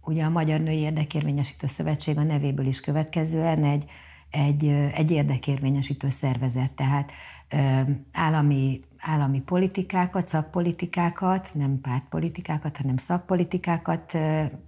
ugye 0.04 0.24
a 0.24 0.30
Magyar 0.30 0.60
Női 0.60 0.78
Érdekérvényesítő 0.78 1.66
Szövetség 1.66 2.18
a 2.18 2.22
nevéből 2.22 2.66
is 2.66 2.80
következően 2.80 3.64
egy, 3.64 3.84
egy, 4.30 4.64
egy 4.94 5.10
érdekérvényesítő 5.10 6.08
szervezet, 6.08 6.72
tehát 6.72 7.12
állami, 8.12 8.80
állami 8.98 9.40
politikákat, 9.40 10.26
szakpolitikákat, 10.26 11.50
nem 11.54 11.80
pártpolitikákat, 11.80 12.76
hanem 12.76 12.96
szakpolitikákat 12.96 14.18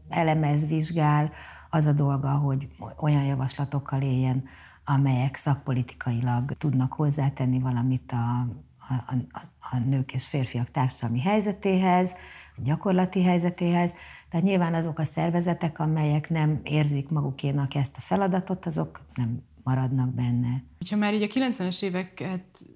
elemez, 0.08 0.66
vizsgál, 0.66 1.30
az 1.74 1.84
a 1.84 1.92
dolga, 1.92 2.30
hogy 2.30 2.68
olyan 2.96 3.24
javaslatokkal 3.24 4.02
éljen, 4.02 4.44
amelyek 4.84 5.36
szakpolitikailag 5.36 6.52
tudnak 6.58 6.92
hozzátenni 6.92 7.58
valamit 7.58 8.12
a, 8.12 8.46
a, 8.88 9.14
a, 9.32 9.40
a 9.70 9.78
nők 9.78 10.12
és 10.12 10.26
férfiak 10.26 10.70
társadalmi 10.70 11.20
helyzetéhez, 11.20 12.12
a 12.56 12.60
gyakorlati 12.62 13.22
helyzetéhez. 13.22 13.92
Tehát 14.30 14.46
nyilván 14.46 14.74
azok 14.74 14.98
a 14.98 15.04
szervezetek, 15.04 15.78
amelyek 15.78 16.30
nem 16.30 16.60
érzik 16.62 17.08
magukénak 17.08 17.74
ezt 17.74 17.96
a 17.96 18.00
feladatot, 18.00 18.66
azok 18.66 19.00
nem 19.14 19.42
maradnak 19.62 20.14
benne. 20.14 20.62
Ha 20.90 20.96
már 20.96 21.14
így 21.14 21.22
a 21.22 21.26
90-es 21.26 21.82
éveket 21.82 22.66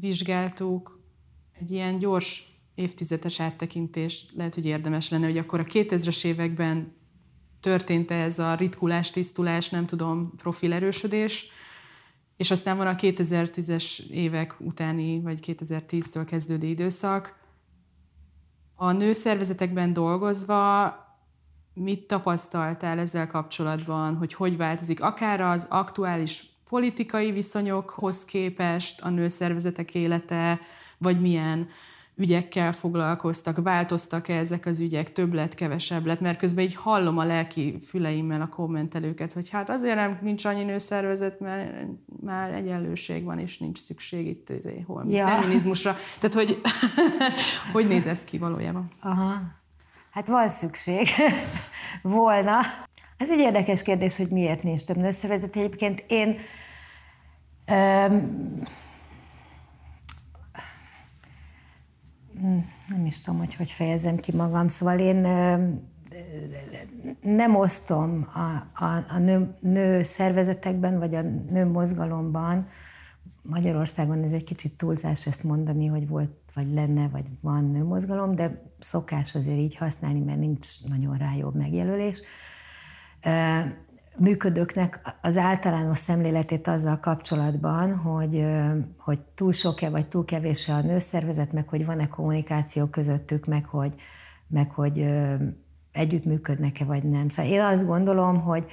vizsgáltuk, 0.00 1.00
egy 1.60 1.70
ilyen 1.70 1.98
gyors 1.98 2.60
évtizedes 2.74 3.40
áttekintés 3.40 4.26
lehet, 4.36 4.54
hogy 4.54 4.66
érdemes 4.66 5.10
lenne, 5.10 5.26
hogy 5.26 5.38
akkor 5.38 5.60
a 5.60 5.64
2000-es 5.64 6.24
években 6.24 7.00
történt-e 7.62 8.14
ez 8.14 8.38
a 8.38 8.54
ritkulás, 8.54 9.10
tisztulás, 9.10 9.68
nem 9.68 9.86
tudom, 9.86 10.32
profilerősödés, 10.36 11.46
és 12.36 12.50
aztán 12.50 12.76
van 12.76 12.86
a 12.86 12.94
2010-es 12.94 14.06
évek 14.10 14.54
utáni, 14.58 15.20
vagy 15.20 15.38
2010-től 15.42 16.24
kezdődő 16.26 16.66
időszak. 16.66 17.40
A 18.74 18.92
nőszervezetekben 18.92 19.92
dolgozva 19.92 20.94
mit 21.74 22.06
tapasztaltál 22.06 22.98
ezzel 22.98 23.26
kapcsolatban, 23.26 24.16
hogy 24.16 24.34
hogy 24.34 24.56
változik 24.56 25.02
akár 25.02 25.40
az 25.40 25.66
aktuális 25.70 26.46
politikai 26.68 27.32
viszonyokhoz 27.32 28.24
képest 28.24 29.00
a 29.00 29.08
nőszervezetek 29.08 29.94
élete, 29.94 30.60
vagy 30.98 31.20
milyen 31.20 31.68
ügyekkel 32.16 32.72
foglalkoztak, 32.72 33.62
változtak-e 33.62 34.34
ezek 34.34 34.66
az 34.66 34.80
ügyek, 34.80 35.12
több 35.12 35.32
lett, 35.32 35.54
kevesebb 35.54 36.06
lett, 36.06 36.20
mert 36.20 36.38
közben 36.38 36.64
így 36.64 36.74
hallom 36.74 37.18
a 37.18 37.24
lelki 37.24 37.78
füleimmel 37.86 38.40
a 38.40 38.48
kommentelőket, 38.48 39.32
hogy 39.32 39.50
hát 39.50 39.70
azért 39.70 39.94
nem 39.94 40.18
nincs 40.22 40.44
annyi 40.44 40.62
nőszervezet, 40.62 41.40
mert 41.40 41.86
már 42.20 42.52
egyenlőség 42.52 43.24
van, 43.24 43.38
és 43.38 43.58
nincs 43.58 43.78
szükség 43.78 44.26
itt 44.26 44.50
azért, 44.50 44.84
hol 44.86 45.04
ja. 45.08 45.26
feminizmusra. 45.26 45.96
Tehát, 46.18 46.34
hogy 46.34 46.60
hogy 47.72 47.86
néz 47.86 48.06
ez 48.06 48.24
ki 48.24 48.38
valójában? 48.38 48.90
Aha. 49.00 49.40
Hát 50.10 50.28
van 50.28 50.48
szükség. 50.48 51.08
Volna. 52.02 52.60
Ez 53.16 53.30
egy 53.30 53.38
érdekes 53.38 53.82
kérdés, 53.82 54.16
hogy 54.16 54.28
miért 54.28 54.62
nincs 54.62 54.84
több 54.84 54.96
nőszervezet. 54.96 55.56
Egyébként 55.56 56.04
én 56.06 56.36
um, 57.68 58.62
nem 62.88 63.06
is 63.06 63.20
tudom, 63.20 63.38
hogy 63.38 63.54
hogy 63.54 63.70
fejezem 63.70 64.16
ki 64.16 64.36
magam, 64.36 64.68
szóval 64.68 64.98
én 64.98 65.16
nem 67.20 67.56
osztom 67.56 68.28
a, 68.34 68.84
a, 68.84 69.04
a 69.08 69.18
nő, 69.18 69.54
nő 69.60 70.02
szervezetekben, 70.02 70.98
vagy 70.98 71.14
a 71.14 71.22
nő 71.50 71.66
mozgalomban, 71.66 72.68
Magyarországon 73.42 74.22
ez 74.22 74.32
egy 74.32 74.44
kicsit 74.44 74.76
túlzás 74.76 75.26
ezt 75.26 75.44
mondani, 75.44 75.86
hogy 75.86 76.08
volt, 76.08 76.30
vagy 76.54 76.72
lenne, 76.72 77.08
vagy 77.08 77.24
van 77.40 77.70
nőmozgalom, 77.70 78.34
de 78.34 78.62
szokás 78.78 79.34
azért 79.34 79.58
így 79.58 79.76
használni, 79.76 80.20
mert 80.20 80.38
nincs 80.38 80.68
nagyon 80.88 81.16
rá 81.16 81.34
jobb 81.34 81.54
megjelölés 81.54 82.22
működőknek 84.18 85.16
az 85.22 85.36
általános 85.36 85.98
szemléletét 85.98 86.68
azzal 86.68 86.98
kapcsolatban, 87.00 87.96
hogy, 87.96 88.44
hogy 88.98 89.18
túl 89.34 89.52
sok-e 89.52 89.90
vagy 89.90 90.06
túl 90.06 90.24
kevés-e 90.24 90.74
a 90.74 90.80
nőszervezet, 90.80 91.52
meg 91.52 91.68
hogy 91.68 91.86
van-e 91.86 92.08
kommunikáció 92.08 92.86
közöttük, 92.86 93.46
meg 93.46 93.64
hogy, 93.64 93.94
meg 94.46 94.70
hogy 94.70 95.06
együttműködnek-e 95.92 96.84
vagy 96.84 97.02
nem. 97.02 97.28
Szóval 97.28 97.52
én 97.52 97.60
azt 97.60 97.86
gondolom, 97.86 98.40
hogy, 98.40 98.64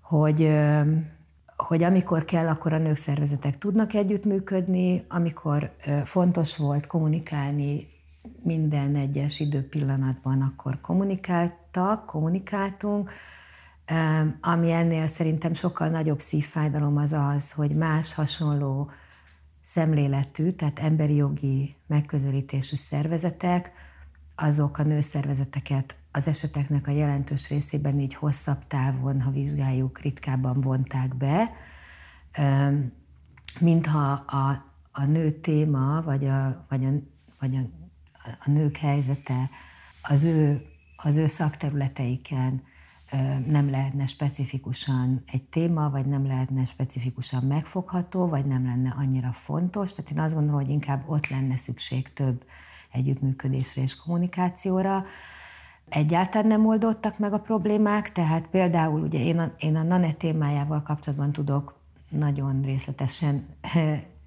hogy, 0.00 0.50
hogy 1.56 1.82
amikor 1.82 2.24
kell, 2.24 2.48
akkor 2.48 2.72
a 2.72 2.78
nők 2.78 2.96
szervezetek 2.96 3.58
tudnak 3.58 3.94
együttműködni, 3.94 5.04
amikor 5.08 5.70
fontos 6.04 6.56
volt 6.56 6.86
kommunikálni 6.86 7.88
minden 8.42 8.96
egyes 8.96 9.40
időpillanatban, 9.40 10.42
akkor 10.42 10.80
kommunikáltak, 10.80 12.06
kommunikáltunk, 12.06 13.10
ami 14.40 14.72
ennél 14.72 15.06
szerintem 15.06 15.54
sokkal 15.54 15.88
nagyobb 15.88 16.20
szívfájdalom 16.20 16.96
az 16.96 17.12
az, 17.12 17.52
hogy 17.52 17.70
más 17.70 18.14
hasonló 18.14 18.90
szemléletű, 19.62 20.50
tehát 20.50 20.78
emberi 20.78 21.14
jogi 21.14 21.76
megközelítésű 21.86 22.76
szervezetek, 22.76 23.72
azok 24.34 24.78
a 24.78 24.82
nőszervezeteket 24.82 25.96
az 26.12 26.28
eseteknek 26.28 26.86
a 26.86 26.90
jelentős 26.90 27.48
részében 27.48 28.00
így 28.00 28.14
hosszabb 28.14 28.66
távon, 28.66 29.20
ha 29.20 29.30
vizsgáljuk, 29.30 30.00
ritkábban 30.00 30.60
vonták 30.60 31.16
be, 31.16 31.50
mintha 33.60 34.12
a, 34.12 34.64
a 34.92 35.04
nő 35.04 35.30
téma, 35.40 36.02
vagy 36.02 36.26
a, 36.26 36.64
vagy 36.68 36.84
a, 36.84 36.90
vagy 37.40 37.56
a, 37.56 37.60
a 38.44 38.50
nők 38.50 38.76
helyzete 38.76 39.50
az 40.02 40.24
ő, 40.24 40.66
az 40.96 41.16
ő 41.16 41.26
szakterületeiken 41.26 42.62
nem 43.46 43.70
lehetne 43.70 44.06
specifikusan 44.06 45.22
egy 45.32 45.42
téma, 45.42 45.90
vagy 45.90 46.06
nem 46.06 46.26
lehetne 46.26 46.64
specifikusan 46.64 47.44
megfogható, 47.44 48.28
vagy 48.28 48.46
nem 48.46 48.64
lenne 48.64 48.94
annyira 48.98 49.32
fontos. 49.32 49.92
Tehát 49.92 50.10
én 50.10 50.18
azt 50.18 50.34
gondolom, 50.34 50.60
hogy 50.60 50.70
inkább 50.70 51.08
ott 51.08 51.28
lenne 51.28 51.56
szükség 51.56 52.12
több 52.12 52.44
együttműködésre 52.92 53.82
és 53.82 53.96
kommunikációra. 53.96 55.04
Egyáltalán 55.88 56.46
nem 56.46 56.66
oldottak 56.66 57.18
meg 57.18 57.32
a 57.32 57.40
problémák, 57.40 58.12
tehát 58.12 58.46
például 58.46 59.00
ugye 59.00 59.18
én 59.18 59.38
a, 59.38 59.52
én 59.58 59.76
a 59.76 59.82
NANE 59.82 60.12
témájával 60.12 60.82
kapcsolatban 60.82 61.32
tudok 61.32 61.78
nagyon 62.08 62.62
részletesen 62.62 63.46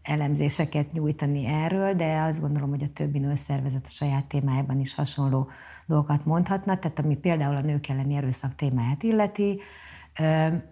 elemzéseket 0.01 0.91
nyújtani 0.91 1.45
erről, 1.45 1.93
de 1.93 2.21
azt 2.21 2.41
gondolom, 2.41 2.69
hogy 2.69 2.83
a 2.83 2.93
többi 2.93 3.19
nőszervezet 3.19 3.85
a 3.85 3.89
saját 3.89 4.25
témájában 4.25 4.79
is 4.79 4.95
hasonló 4.95 5.49
dolgokat 5.85 6.25
mondhatna, 6.25 6.79
tehát 6.79 6.99
ami 6.99 7.15
például 7.15 7.55
a 7.55 7.61
nők 7.61 7.87
elleni 7.87 8.15
erőszak 8.15 8.55
témáját 8.55 9.03
illeti, 9.03 9.59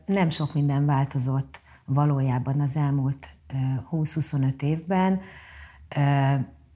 nem 0.05 0.29
sok 0.29 0.53
minden 0.53 0.85
változott 0.85 1.61
valójában 1.85 2.59
az 2.59 2.75
elmúlt 2.75 3.29
20-25 3.91 4.61
évben. 4.61 5.21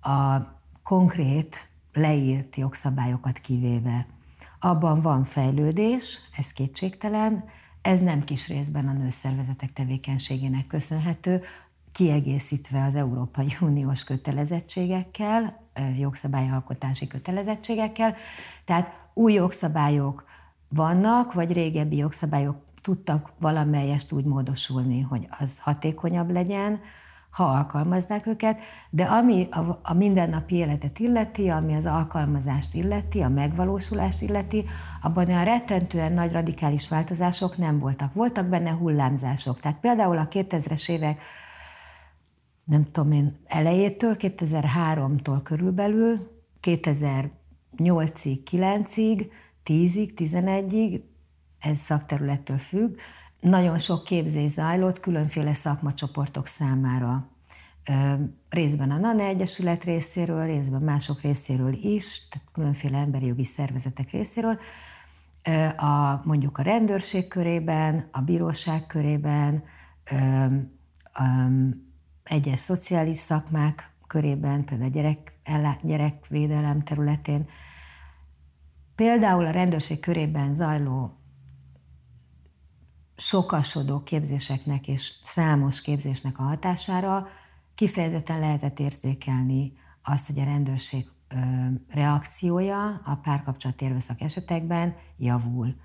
A 0.01 0.39
konkrét 0.83 1.69
leírt 1.93 2.55
jogszabályokat 2.55 3.37
kivéve. 3.37 4.05
Abban 4.59 5.01
van 5.01 5.23
fejlődés, 5.23 6.19
ez 6.37 6.53
kétségtelen, 6.53 7.43
ez 7.81 8.01
nem 8.01 8.23
kis 8.23 8.47
részben 8.47 8.87
a 8.87 8.93
nőszervezetek 8.93 9.73
tevékenységének 9.73 10.67
köszönhető, 10.67 11.41
kiegészítve 11.91 12.83
az 12.83 12.95
Európai 12.95 13.55
Uniós 13.61 14.03
kötelezettségekkel, 14.03 15.59
jogszabályalkotási 15.97 17.07
kötelezettségekkel. 17.07 18.15
Tehát 18.65 19.09
új 19.13 19.33
jogszabályok 19.33 20.25
vannak, 20.69 21.33
vagy 21.33 21.51
régebbi 21.51 21.95
jogszabályok 21.95 22.55
tudtak 22.81 23.31
valamelyest 23.39 24.11
úgy 24.11 24.25
módosulni, 24.25 25.01
hogy 25.01 25.27
az 25.39 25.59
hatékonyabb 25.59 26.31
legyen, 26.31 26.79
ha 27.31 27.43
alkalmaznák 27.43 28.27
őket, 28.27 28.59
de 28.89 29.03
ami 29.03 29.47
a, 29.51 29.79
a 29.83 29.93
mindennapi 29.93 30.55
életet 30.55 30.99
illeti, 30.99 31.49
ami 31.49 31.75
az 31.75 31.85
alkalmazást 31.85 32.73
illeti, 32.73 33.21
a 33.21 33.29
megvalósulást 33.29 34.21
illeti, 34.21 34.65
abban 35.01 35.27
olyan 35.27 35.43
rettentően 35.43 36.13
nagy 36.13 36.31
radikális 36.31 36.89
változások 36.89 37.57
nem 37.57 37.79
voltak. 37.79 38.13
Voltak 38.13 38.45
benne 38.45 38.71
hullámzások. 38.71 39.59
Tehát 39.59 39.79
például 39.79 40.17
a 40.17 40.27
2000-es 40.27 40.89
évek 40.89 41.21
nem 42.63 42.83
tudom 42.91 43.11
én, 43.11 43.37
elejétől, 43.45 44.15
2003-tól 44.19 45.39
körülbelül, 45.43 46.29
2008-ig, 46.61 48.39
9-ig, 48.51 49.31
10-ig, 49.65 50.11
11-ig, 50.15 51.01
ez 51.59 51.77
szakterülettől 51.77 52.57
függ, 52.57 52.97
nagyon 53.39 53.79
sok 53.79 54.03
képzés 54.03 54.51
zajlott 54.51 54.99
különféle 54.99 55.53
szakmacsoportok 55.53 56.47
számára. 56.47 57.29
Részben 58.49 58.91
a 58.91 58.97
NANE 58.97 59.23
Egyesület 59.23 59.83
részéről, 59.83 60.45
részben 60.45 60.81
mások 60.81 61.21
részéről 61.21 61.73
is, 61.73 62.27
tehát 62.27 62.47
különféle 62.51 62.97
emberi 62.97 63.25
jogi 63.25 63.43
szervezetek 63.43 64.11
részéről, 64.11 64.59
a, 65.77 66.21
mondjuk 66.23 66.57
a 66.57 66.61
rendőrség 66.61 67.27
körében, 67.27 68.07
a 68.11 68.21
bíróság 68.21 68.87
körében, 68.87 69.63
egyes 72.23 72.59
szociális 72.59 73.17
szakmák 73.17 73.91
körében, 74.07 74.65
például 74.65 74.89
a 74.89 74.93
gyerek, 74.93 75.33
gyerekvédelem 75.81 76.83
területén. 76.83 77.49
Például 78.95 79.45
a 79.45 79.51
rendőrség 79.51 79.99
körében 79.99 80.55
zajló 80.55 81.17
sokasodó 83.17 84.03
képzéseknek 84.03 84.87
és 84.87 85.13
számos 85.23 85.81
képzésnek 85.81 86.39
a 86.39 86.43
hatására 86.43 87.27
kifejezetten 87.75 88.39
lehetett 88.39 88.79
érzékelni 88.79 89.73
azt, 90.03 90.27
hogy 90.27 90.39
a 90.39 90.43
rendőrség 90.43 91.09
reakciója 91.87 93.01
a 93.05 93.15
párkapcsolat 93.15 93.81
erőszak 93.81 94.21
esetekben 94.21 94.95
javul. 95.17 95.75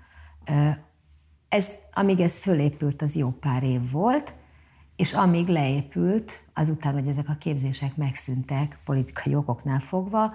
Ez, 1.49 1.75
amíg 1.93 2.19
ez 2.19 2.39
fölépült, 2.39 3.01
az 3.01 3.15
jó 3.15 3.29
pár 3.29 3.63
év 3.63 3.91
volt, 3.91 4.33
és 4.97 5.13
amíg 5.13 5.47
leépült, 5.47 6.43
azután, 6.53 6.93
hogy 6.93 7.07
ezek 7.07 7.29
a 7.29 7.35
képzések 7.35 7.95
megszűntek 7.95 8.79
politikai 8.85 9.35
okoknál 9.35 9.79
fogva, 9.79 10.33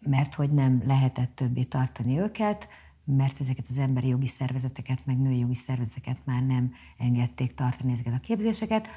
mert 0.00 0.34
hogy 0.34 0.50
nem 0.50 0.82
lehetett 0.86 1.34
többé 1.34 1.62
tartani 1.62 2.18
őket, 2.18 2.68
mert 3.04 3.40
ezeket 3.40 3.66
az 3.68 3.78
emberi 3.78 4.08
jogi 4.08 4.26
szervezeteket, 4.26 5.06
meg 5.06 5.18
női 5.18 5.38
jogi 5.38 5.54
szervezeteket 5.54 6.18
már 6.24 6.42
nem 6.42 6.72
engedték 6.98 7.54
tartani 7.54 7.92
ezeket 7.92 8.14
a 8.14 8.20
képzéseket, 8.20 8.88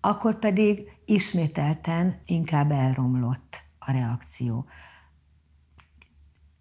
akkor 0.00 0.38
pedig 0.38 0.92
ismételten 1.04 2.20
inkább 2.24 2.70
elromlott 2.70 3.62
a 3.78 3.92
reakció. 3.92 4.66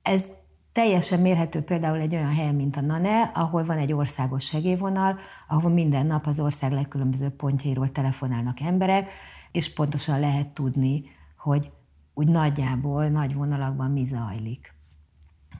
Ez 0.02 0.28
Teljesen 0.74 1.20
mérhető 1.20 1.62
például 1.62 2.00
egy 2.00 2.16
olyan 2.16 2.34
helyen, 2.34 2.56
mint 2.56 2.78
a 2.78 2.82
NANE, 2.82 3.32
ahol 3.34 3.66
van 3.66 3.78
egy 3.78 3.94
országos 3.94 4.46
segélyvonal, 4.46 5.20
ahol 5.48 5.72
minden 5.72 6.06
nap 6.06 6.26
az 6.26 6.40
ország 6.40 6.72
legkülönbözőbb 6.72 7.34
pontjairól 7.34 7.92
telefonálnak 7.92 8.60
emberek, 8.60 9.10
és 9.52 9.74
pontosan 9.74 10.20
lehet 10.20 10.48
tudni, 10.48 11.04
hogy 11.38 11.72
úgy 12.14 12.28
nagyjából, 12.28 13.08
nagy 13.08 13.34
vonalakban 13.34 13.92
mi 13.92 14.06
zajlik. 14.06 14.74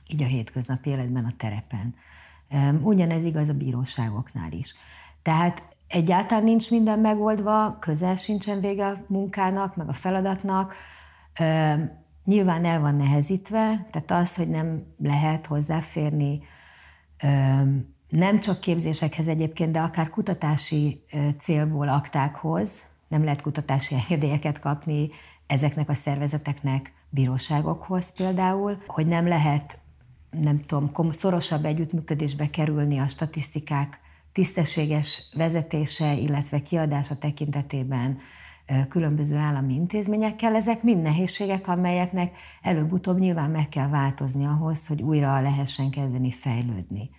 Így 0.06 0.22
a 0.22 0.26
hétköznapi 0.26 0.90
életben, 0.90 1.24
a 1.24 1.32
terepen. 1.36 1.94
Ugyanez 2.82 3.24
igaz 3.24 3.48
a 3.48 3.54
bíróságoknál 3.54 4.52
is. 4.52 4.74
Tehát 5.22 5.62
egyáltalán 5.88 6.44
nincs 6.44 6.70
minden 6.70 6.98
megoldva, 6.98 7.76
közel 7.80 8.16
sincsen 8.16 8.60
vége 8.60 8.86
a 8.86 9.04
munkának, 9.06 9.76
meg 9.76 9.88
a 9.88 9.92
feladatnak 9.92 10.74
nyilván 12.24 12.64
el 12.64 12.80
van 12.80 12.96
nehezítve, 12.96 13.86
tehát 13.90 14.10
az, 14.10 14.34
hogy 14.34 14.48
nem 14.48 14.82
lehet 14.98 15.46
hozzáférni 15.46 16.40
nem 18.08 18.40
csak 18.40 18.60
képzésekhez 18.60 19.28
egyébként, 19.28 19.72
de 19.72 19.80
akár 19.80 20.10
kutatási 20.10 21.02
célból 21.38 21.88
aktákhoz, 21.88 22.82
nem 23.08 23.24
lehet 23.24 23.40
kutatási 23.40 23.94
engedélyeket 24.02 24.58
kapni 24.58 25.10
ezeknek 25.46 25.88
a 25.88 25.94
szervezeteknek 25.94 26.92
bíróságokhoz 27.10 28.12
például, 28.12 28.82
hogy 28.86 29.06
nem 29.06 29.28
lehet, 29.28 29.78
nem 30.30 30.60
tudom, 30.66 31.10
szorosabb 31.10 31.64
együttműködésbe 31.64 32.50
kerülni 32.50 32.98
a 32.98 33.08
statisztikák 33.08 34.00
tisztességes 34.32 35.30
vezetése, 35.36 36.12
illetve 36.12 36.62
kiadása 36.62 37.18
tekintetében 37.18 38.18
különböző 38.88 39.36
állami 39.36 39.74
intézményekkel, 39.74 40.54
ezek 40.54 40.82
mind 40.82 41.02
nehézségek, 41.02 41.68
amelyeknek 41.68 42.36
előbb-utóbb 42.62 43.18
nyilván 43.18 43.50
meg 43.50 43.68
kell 43.68 43.88
változni 43.88 44.46
ahhoz, 44.46 44.86
hogy 44.86 45.02
újra 45.02 45.40
lehessen 45.40 45.90
kezdeni 45.90 46.30
fejlődni. 46.30 47.10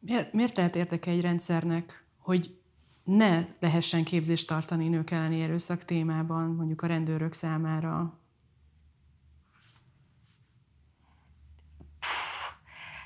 Miért, 0.00 0.32
miért 0.32 0.56
lehet 0.56 0.76
érdeke 0.76 1.10
egy 1.10 1.20
rendszernek, 1.20 2.04
hogy 2.18 2.58
ne 3.04 3.44
lehessen 3.60 4.04
képzést 4.04 4.48
tartani 4.48 4.88
nők 4.88 5.10
elleni 5.10 5.40
erőszak 5.40 5.84
témában, 5.84 6.50
mondjuk 6.50 6.82
a 6.82 6.86
rendőrök 6.86 7.32
számára? 7.32 8.18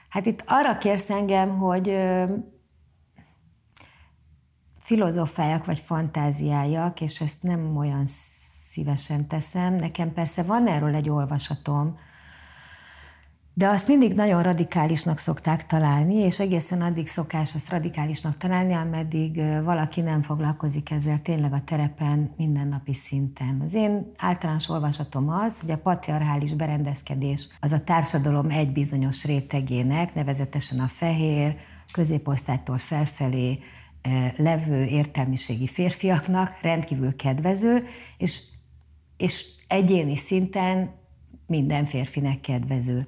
Hát 0.09 0.27
itt 0.27 0.45
arra 0.47 0.79
kérsz 0.79 1.11
engem, 1.11 1.59
hogy 1.59 1.97
filozofáljak 4.83 5.65
vagy 5.65 5.79
fantáziájak, 5.79 7.01
és 7.01 7.21
ezt 7.21 7.43
nem 7.43 7.77
olyan 7.77 8.07
szívesen 8.71 9.29
teszem. 9.29 9.75
Nekem 9.75 10.13
persze 10.13 10.43
van 10.43 10.67
erről 10.67 10.95
egy 10.95 11.09
olvasatom, 11.09 11.99
de 13.55 13.69
azt 13.69 13.89
mindig 13.89 14.15
nagyon 14.15 14.43
radikálisnak 14.43 15.19
szokták 15.19 15.67
találni, 15.67 16.15
és 16.15 16.41
egészen 16.41 16.83
addig 16.83 17.09
szokás 17.09 17.55
azt 17.55 17.71
radikálisnak 17.71 18.37
találni, 18.37 18.73
ameddig 18.73 19.43
valaki 19.65 20.01
nem 20.01 20.23
foglalkozik 20.23 20.91
ezzel 20.91 21.23
tényleg 21.23 21.53
a 21.53 21.65
terepen 21.65 22.35
mindennapi 22.37 22.95
szinten. 22.95 23.61
Az 23.65 23.75
én 23.75 24.11
általános 24.19 24.69
olvasatom 24.69 25.29
az, 25.29 25.61
hogy 25.61 25.71
a 25.71 25.79
patriarchális 25.79 26.55
berendezkedés 26.55 27.49
az 27.61 27.73
a 27.73 27.85
társadalom 27.85 28.51
egy 28.51 28.73
bizonyos 28.73 29.25
rétegének, 29.25 30.15
nevezetesen 30.15 30.81
a 30.81 30.89
fehér, 30.89 31.57
középosztálytól 31.93 32.79
felfelé 32.79 33.59
levő 34.37 34.85
értelmiségi 34.85 35.67
férfiaknak 35.67 36.59
rendkívül 36.63 37.17
kedvező, 37.17 37.85
és, 38.17 38.43
és 39.17 39.47
egyéni 39.69 40.17
szinten 40.17 40.95
minden 41.47 41.85
férfinek 41.85 42.41
kedvező. 42.41 43.07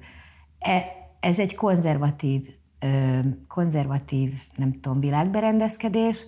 E, 0.59 0.85
ez 1.19 1.39
egy 1.39 1.55
konzervatív, 1.55 2.47
konzervatív, 3.47 4.33
nem 4.55 4.79
tudom, 4.79 4.99
világberendezkedés, 4.99 6.25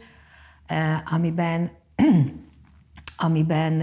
amiben, 1.06 1.72
amiben 3.28 3.82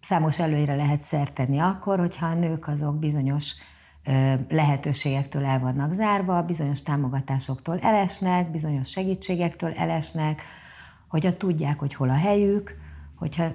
számos 0.00 0.38
előnyre 0.38 0.74
lehet 0.74 1.02
szert 1.02 1.32
tenni 1.32 1.58
akkor, 1.58 1.98
hogyha 1.98 2.26
a 2.26 2.34
nők 2.34 2.68
azok 2.68 2.98
bizonyos 2.98 3.54
lehetőségektől 4.48 5.44
el 5.44 5.58
vannak 5.58 5.92
zárva, 5.92 6.42
bizonyos 6.42 6.82
támogatásoktól 6.82 7.78
elesnek, 7.78 8.50
bizonyos 8.50 8.90
segítségektől 8.90 9.72
elesnek, 9.72 10.42
hogyha 11.08 11.36
tudják, 11.36 11.78
hogy 11.78 11.94
hol 11.94 12.08
a 12.08 12.16
helyük, 12.16 12.76
hogyha 13.16 13.52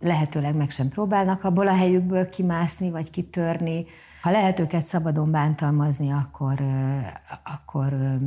lehetőleg 0.00 0.54
meg 0.54 0.70
sem 0.70 0.88
próbálnak 0.88 1.44
abból 1.44 1.68
a 1.68 1.74
helyükből 1.74 2.28
kimászni, 2.28 2.90
vagy 2.90 3.10
kitörni. 3.10 3.86
Ha 4.22 4.30
lehet 4.30 4.60
őket 4.60 4.84
szabadon 4.84 5.30
bántalmazni, 5.30 6.12
akkor, 6.12 6.60
akkor 7.44 8.18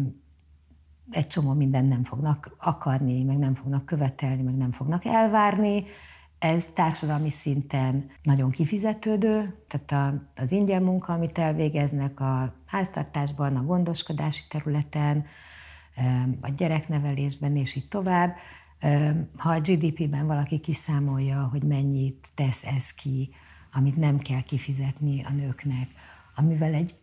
egy 1.12 1.28
csomó 1.28 1.54
mindent 1.54 1.90
nem 1.90 2.04
fognak 2.04 2.56
akarni, 2.58 3.24
meg 3.24 3.38
nem 3.38 3.54
fognak 3.54 3.86
követelni, 3.86 4.42
meg 4.42 4.56
nem 4.56 4.72
fognak 4.72 5.06
elvárni. 5.06 5.84
Ez 6.40 6.66
társadalmi 6.74 7.30
szinten 7.30 8.10
nagyon 8.24 8.52
kifizetődő, 8.52 9.56
tehát 9.68 10.14
az 10.36 10.52
ingyen 10.52 10.84
munka, 10.84 11.14
amit 11.14 11.38
elvégeznek 11.38 12.20
a 12.20 12.54
háztartásban, 12.66 13.56
a 13.56 13.64
gondoskodási 13.64 14.44
területen, 14.50 15.26
a 16.42 16.50
gyereknevelésben, 16.50 17.56
és 17.56 17.76
így 17.76 17.88
tovább. 17.88 18.36
Ha 19.38 19.50
a 19.50 19.60
GDP-ben 19.60 20.28
valaki 20.28 20.60
kiszámolja, 20.60 21.48
hogy 21.52 21.64
mennyit 21.64 22.28
tesz 22.36 22.64
ez 22.64 22.92
ki, 22.92 23.30
amit 23.74 23.96
nem 23.96 24.20
kell 24.20 24.42
kifizetni 24.42 25.24
a 25.24 25.32
nőknek, 25.32 25.90
amivel 26.36 26.74
egy, 26.74 26.96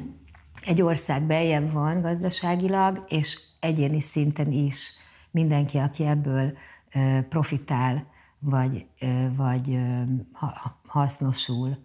egy 0.70 0.82
ország 0.82 1.22
beljebb 1.22 1.72
van 1.72 2.00
gazdaságilag, 2.00 3.04
és 3.08 3.40
egyéni 3.60 4.00
szinten 4.00 4.52
is 4.52 4.92
mindenki, 5.30 5.78
aki 5.78 6.04
ebből 6.04 6.52
profitál, 7.28 8.06
vagy, 8.40 8.86
vagy 9.36 9.78
hasznosul, 10.86 11.76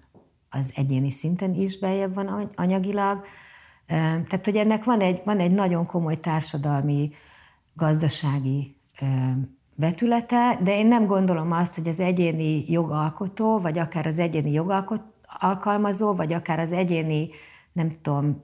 az 0.50 0.72
egyéni 0.76 1.12
szinten 1.12 1.54
is 1.54 1.80
beljebb 1.80 2.13
van 2.13 2.52
anyagilag. 2.56 3.26
Tehát, 3.88 4.46
hogy 4.46 4.56
ennek 4.56 4.84
van 4.84 5.00
egy, 5.00 5.22
van 5.26 5.39
egy 5.39 5.52
nagyon 5.52 5.86
komoly 5.86 6.20
társadalmi, 6.20 7.12
gazdasági 7.74 8.78
vetülete, 9.76 10.60
de 10.63 10.78
én 10.78 10.88
nem 10.88 11.06
gondolom 11.06 11.52
azt, 11.52 11.76
hogy 11.76 11.88
az 11.88 12.00
egyéni 12.00 12.72
jogalkotó, 12.72 13.60
vagy 13.60 13.78
akár 13.80 14.06
az 14.06 14.20
egyéni 14.20 14.52
jogalkot, 14.52 15.02
alkalmazó, 15.39 16.13
vagy 16.13 16.34
akár 16.34 16.60
az 16.60 16.72
egyéni, 16.72 17.30
nem 17.72 17.98
tudom, 18.02 18.44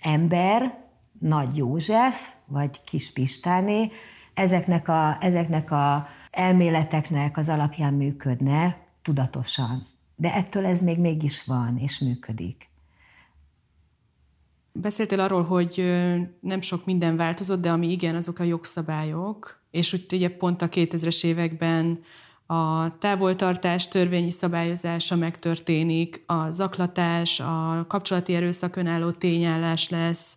ember, 0.00 0.86
Nagy 1.18 1.56
József, 1.56 2.32
vagy 2.46 2.84
Kis 2.84 3.12
Pistáné, 3.12 3.90
ezeknek 4.38 4.88
a, 4.88 5.16
ezeknek 5.20 5.70
a 5.70 6.08
elméleteknek 6.30 7.36
az 7.36 7.48
alapján 7.48 7.94
működne 7.94 8.86
tudatosan. 9.02 9.86
De 10.16 10.34
ettől 10.34 10.66
ez 10.66 10.80
még 10.80 10.98
mégis 10.98 11.44
van, 11.44 11.78
és 11.78 11.98
működik. 11.98 12.68
Beszéltél 14.72 15.20
arról, 15.20 15.44
hogy 15.44 15.84
nem 16.40 16.60
sok 16.60 16.84
minden 16.84 17.16
változott, 17.16 17.60
de 17.60 17.70
ami 17.70 17.90
igen, 17.90 18.14
azok 18.14 18.38
a 18.38 18.44
jogszabályok, 18.44 19.62
és 19.70 19.92
úgy 19.92 20.06
ugye 20.12 20.36
pont 20.36 20.62
a 20.62 20.68
2000-es 20.68 21.24
években 21.24 22.00
a 22.46 22.98
távoltartás 22.98 23.88
törvényi 23.88 24.30
szabályozása 24.30 25.16
megtörténik, 25.16 26.22
a 26.26 26.50
zaklatás, 26.50 27.40
a 27.40 27.84
kapcsolati 27.88 28.34
erőszak 28.34 28.76
önálló 28.76 29.10
tényállás 29.10 29.88
lesz, 29.88 30.36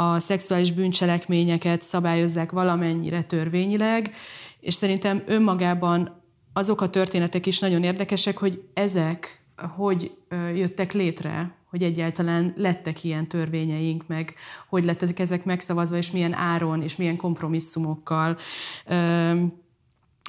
a 0.00 0.18
szexuális 0.18 0.72
bűncselekményeket 0.72 1.82
szabályozzák 1.82 2.52
valamennyire 2.52 3.22
törvényileg, 3.22 4.14
és 4.60 4.74
szerintem 4.74 5.22
önmagában 5.26 6.22
azok 6.52 6.80
a 6.80 6.90
történetek 6.90 7.46
is 7.46 7.58
nagyon 7.58 7.82
érdekesek, 7.82 8.38
hogy 8.38 8.62
ezek 8.74 9.42
hogy 9.76 10.16
jöttek 10.54 10.92
létre, 10.92 11.54
hogy 11.70 11.82
egyáltalán 11.82 12.52
lettek 12.56 13.04
ilyen 13.04 13.28
törvényeink, 13.28 14.06
meg 14.06 14.34
hogy 14.68 14.84
lettek 14.84 15.18
ezek 15.18 15.44
megszavazva, 15.44 15.96
és 15.96 16.10
milyen 16.10 16.32
áron, 16.32 16.82
és 16.82 16.96
milyen 16.96 17.16
kompromisszumokkal. 17.16 18.36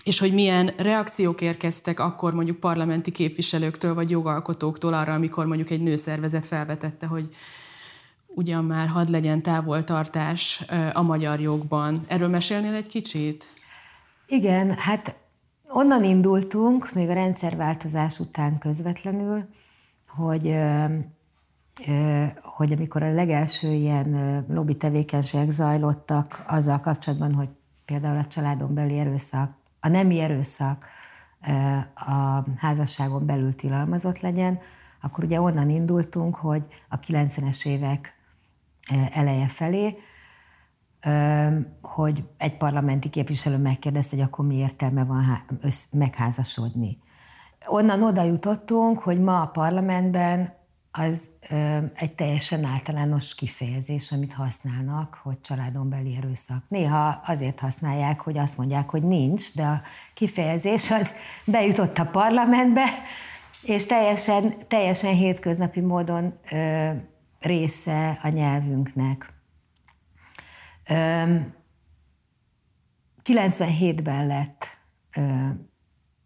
És 0.04 0.20
hogy 0.20 0.34
milyen 0.34 0.74
reakciók 0.78 1.42
érkeztek 1.42 2.00
akkor 2.00 2.34
mondjuk 2.34 2.60
parlamenti 2.60 3.12
képviselőktől 3.12 3.94
vagy 3.94 4.10
jogalkotóktól 4.10 4.94
arra, 4.94 5.14
amikor 5.14 5.46
mondjuk 5.46 5.70
egy 5.70 5.82
nőszervezet 5.82 6.46
felvetette, 6.46 7.06
hogy 7.06 7.30
ugyan 8.36 8.66
már 8.66 8.88
hadd 8.88 9.12
legyen 9.12 9.42
távoltartás 9.42 10.66
a 10.94 11.02
magyar 11.02 11.40
jogban. 11.40 12.06
Erről 12.08 12.28
mesélnél 12.28 12.74
egy 12.74 12.88
kicsit? 12.88 13.46
Igen, 14.28 14.76
hát 14.78 15.16
onnan 15.68 16.04
indultunk, 16.04 16.94
még 16.94 17.10
a 17.10 17.14
rendszerváltozás 17.14 18.20
után 18.20 18.58
közvetlenül, 18.58 19.46
hogy 20.08 20.56
hogy 22.42 22.72
amikor 22.72 23.04
a 23.04 23.14
legelső 23.14 23.72
ilyen 23.72 24.46
lobby 24.50 24.78
tevékenységek 24.78 25.50
zajlottak 25.50 26.44
azzal 26.48 26.80
kapcsolatban, 26.80 27.34
hogy 27.34 27.50
például 27.86 28.18
a 28.18 28.26
családon 28.26 28.74
belüli 28.74 29.00
erőszak, 29.00 29.52
a 29.80 29.88
nemi 29.88 30.20
erőszak 30.20 30.86
a 31.96 32.44
házasságon 32.58 33.26
belül 33.26 33.56
tilalmazott 33.56 34.20
legyen, 34.20 34.60
akkor 35.02 35.24
ugye 35.24 35.42
onnan 35.42 35.70
indultunk, 35.70 36.36
hogy 36.36 36.64
a 36.90 37.00
90-es 37.00 37.66
évek 37.68 38.14
eleje 39.12 39.48
felé, 39.48 39.98
hogy 41.82 42.24
egy 42.38 42.58
parlamenti 42.58 43.10
képviselő 43.10 43.58
megkérdezte, 43.58 44.16
hogy 44.16 44.26
akkor 44.26 44.46
mi 44.46 44.56
értelme 44.56 45.04
van 45.04 45.44
megházasodni. 45.92 46.98
Onnan 47.66 48.04
oda 48.04 48.24
jutottunk, 48.24 49.00
hogy 49.00 49.20
ma 49.20 49.42
a 49.42 49.48
parlamentben 49.48 50.58
az 50.92 51.30
egy 51.94 52.14
teljesen 52.16 52.64
általános 52.64 53.36
kifejezés, 53.36 54.12
amit 54.12 54.34
használnak, 54.34 55.20
hogy 55.24 55.42
családon 55.42 55.90
beli 55.90 56.16
erőszak. 56.16 56.64
Néha 56.68 57.22
azért 57.26 57.60
használják, 57.60 58.22
hogy 58.22 58.38
azt 58.38 58.58
mondják, 58.58 58.90
hogy 58.90 59.04
nincs, 59.04 59.56
de 59.56 59.64
a 59.64 59.82
kifejezés 60.14 60.92
az 60.92 61.14
bejutott 61.46 61.98
a 61.98 62.06
parlamentbe, 62.06 62.86
és 63.62 63.86
teljesen, 63.86 64.54
teljesen 64.68 65.14
hétköznapi 65.14 65.82
módon 65.82 66.34
része 67.40 68.20
a 68.24 68.28
nyelvünknek. 68.28 69.34
97-ben 73.24 74.28
lett 74.28 74.78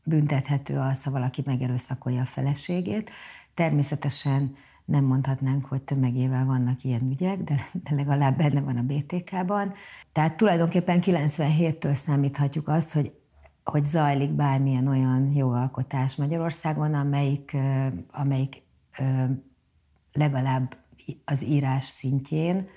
büntethető 0.03 0.77
az, 0.79 1.03
ha 1.03 1.11
valaki 1.11 1.41
megerőszakolja 1.45 2.21
a 2.21 2.25
feleségét. 2.25 3.11
Természetesen 3.53 4.55
nem 4.85 5.03
mondhatnánk, 5.03 5.65
hogy 5.65 5.81
tömegével 5.81 6.45
vannak 6.45 6.83
ilyen 6.83 7.09
ügyek, 7.11 7.43
de 7.43 7.55
legalább 7.89 8.37
benne 8.37 8.61
van 8.61 8.77
a 8.77 8.83
BTK-ban. 8.83 9.73
Tehát 10.11 10.37
tulajdonképpen 10.37 10.99
97-től 11.03 11.93
számíthatjuk 11.93 12.67
azt, 12.67 12.93
hogy 12.93 13.21
hogy 13.63 13.83
zajlik 13.83 14.31
bármilyen 14.31 14.87
olyan 14.87 15.31
jogalkotás 15.33 16.15
Magyarországon, 16.15 16.93
amelyik, 16.93 17.57
amelyik 18.11 18.61
legalább 20.11 20.77
az 21.25 21.43
írás 21.43 21.85
szintjén 21.85 22.67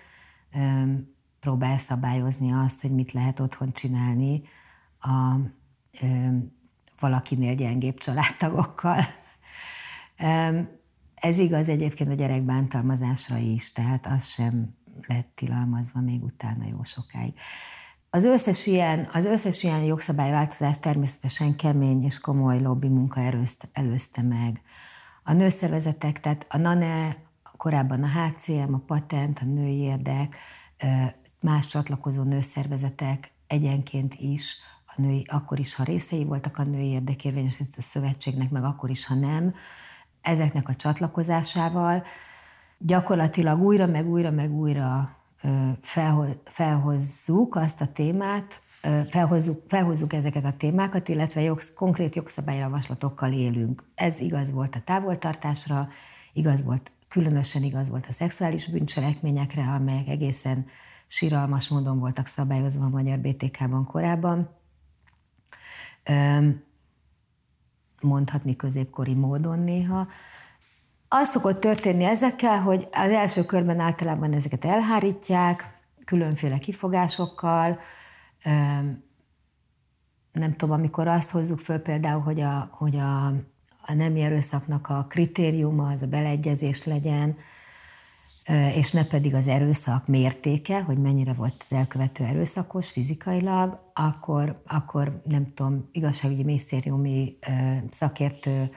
próbál 1.41 1.79
szabályozni 1.79 2.53
azt, 2.53 2.81
hogy 2.81 2.91
mit 2.91 3.13
lehet 3.13 3.41
otthon 3.41 3.73
csinálni 3.73 4.43
a 5.01 5.37
valakinél 7.01 7.55
gyengébb 7.55 7.99
családtagokkal. 7.99 9.05
Ez 11.15 11.39
igaz 11.39 11.69
egyébként 11.69 12.11
a 12.11 12.15
gyerek 12.15 12.43
bántalmazásra 12.43 13.37
is, 13.37 13.73
tehát 13.73 14.07
az 14.07 14.27
sem 14.27 14.75
lett 15.07 15.31
tilalmazva 15.35 16.01
még 16.01 16.23
utána 16.23 16.67
jó 16.67 16.83
sokáig. 16.85 17.35
Az 18.11 18.25
összes 18.25 18.67
ilyen, 18.67 19.09
az 19.13 19.25
összes 19.25 19.63
ilyen 19.63 19.83
jogszabályváltozás 19.83 20.79
természetesen 20.79 21.57
kemény 21.57 22.05
és 22.05 22.21
komoly 22.21 22.61
lobby 22.61 22.89
munka 22.89 23.21
előzte 23.73 24.23
meg. 24.23 24.61
A 25.23 25.33
nőszervezetek, 25.33 26.21
tehát 26.21 26.47
a 26.49 26.57
NANE, 26.57 27.17
korábban 27.67 28.03
a 28.03 28.09
HCM, 28.09 28.75
a 28.75 28.83
Patent, 28.87 29.39
a 29.39 29.45
Női 29.45 29.79
Érdek, 29.79 30.37
más 31.41 31.67
csatlakozó 31.67 32.23
nőszervezetek 32.23 33.33
egyenként 33.47 34.15
is, 34.15 34.57
a 34.87 35.01
női, 35.01 35.27
akkor 35.29 35.59
is, 35.59 35.75
ha 35.75 35.85
részei 35.85 36.25
voltak 36.25 36.59
a 36.59 36.63
női 36.63 36.87
érdekérvényesítő 36.87 37.81
szövetségnek, 37.81 38.51
meg 38.51 38.65
akkor 38.65 38.91
is, 38.91 39.07
ha 39.07 39.15
nem, 39.15 39.55
ezeknek 40.21 40.69
a 40.69 40.75
csatlakozásával 40.75 42.05
gyakorlatilag 42.79 43.61
újra, 43.61 43.87
meg 43.87 44.09
újra, 44.09 44.31
meg 44.31 44.53
újra 44.53 45.11
felhozzuk 46.45 47.55
azt 47.55 47.81
a 47.81 47.87
témát, 47.87 48.63
felhozzuk, 49.09 49.63
felhozzuk 49.67 50.13
ezeket 50.13 50.45
a 50.45 50.57
témákat, 50.57 51.09
illetve 51.09 51.41
jogsz, 51.41 51.73
konkrét 51.75 52.15
jogszabályjavaslatokkal 52.15 53.33
élünk. 53.33 53.85
Ez 53.95 54.21
igaz 54.21 54.51
volt 54.51 54.75
a 54.75 54.83
távoltartásra, 54.85 55.89
igaz 56.33 56.63
volt, 56.63 56.91
különösen 57.17 57.63
igaz 57.63 57.89
volt 57.89 58.07
a 58.09 58.13
szexuális 58.13 58.67
bűncselekményekre, 58.67 59.63
amelyek 59.63 60.09
egészen 60.09 60.67
siralmas 61.07 61.69
módon 61.69 61.99
voltak 61.99 62.27
szabályozva 62.27 62.85
a 62.85 62.89
magyar 62.89 63.19
BTK-ban 63.19 63.85
korábban. 63.85 64.51
Mondhatni 68.01 68.57
középkori 68.57 69.15
módon 69.15 69.59
néha. 69.59 70.09
Az 71.09 71.29
szokott 71.29 71.61
történni 71.61 72.05
ezekkel, 72.05 72.63
hogy 72.63 72.89
az 72.93 73.11
első 73.11 73.45
körben 73.45 73.79
általában 73.81 74.33
ezeket 74.33 74.65
elhárítják, 74.65 75.81
különféle 76.05 76.59
kifogásokkal, 76.59 77.79
nem 80.33 80.53
tudom, 80.57 80.75
amikor 80.75 81.09
azt 81.09 81.31
hozzuk 81.31 81.59
föl 81.59 81.79
például, 81.79 82.21
hogy 82.21 82.41
a, 82.41 82.69
hogy 82.73 82.97
a, 82.97 83.33
a 83.87 83.95
nemi 83.95 84.21
erőszaknak 84.21 84.89
a 84.89 85.07
kritériuma 85.09 85.89
az 85.89 86.03
a 86.03 86.07
beleegyezés 86.07 86.85
legyen, 86.85 87.37
és 88.75 88.93
ne 88.93 89.05
pedig 89.05 89.35
az 89.35 89.49
erőszak 89.49 90.07
mértéke, 90.07 90.83
hogy 90.83 90.99
mennyire 90.99 91.33
volt 91.33 91.65
az 91.71 91.77
elkövető 91.77 92.25
erőszakos 92.25 92.91
fizikailag, 92.91 93.81
akkor, 93.95 94.63
akkor 94.67 95.23
nem 95.25 95.55
tudom, 95.55 95.89
igazságügyi 95.93 96.43
minisztériumi 96.43 97.39
szakértő 97.91 98.71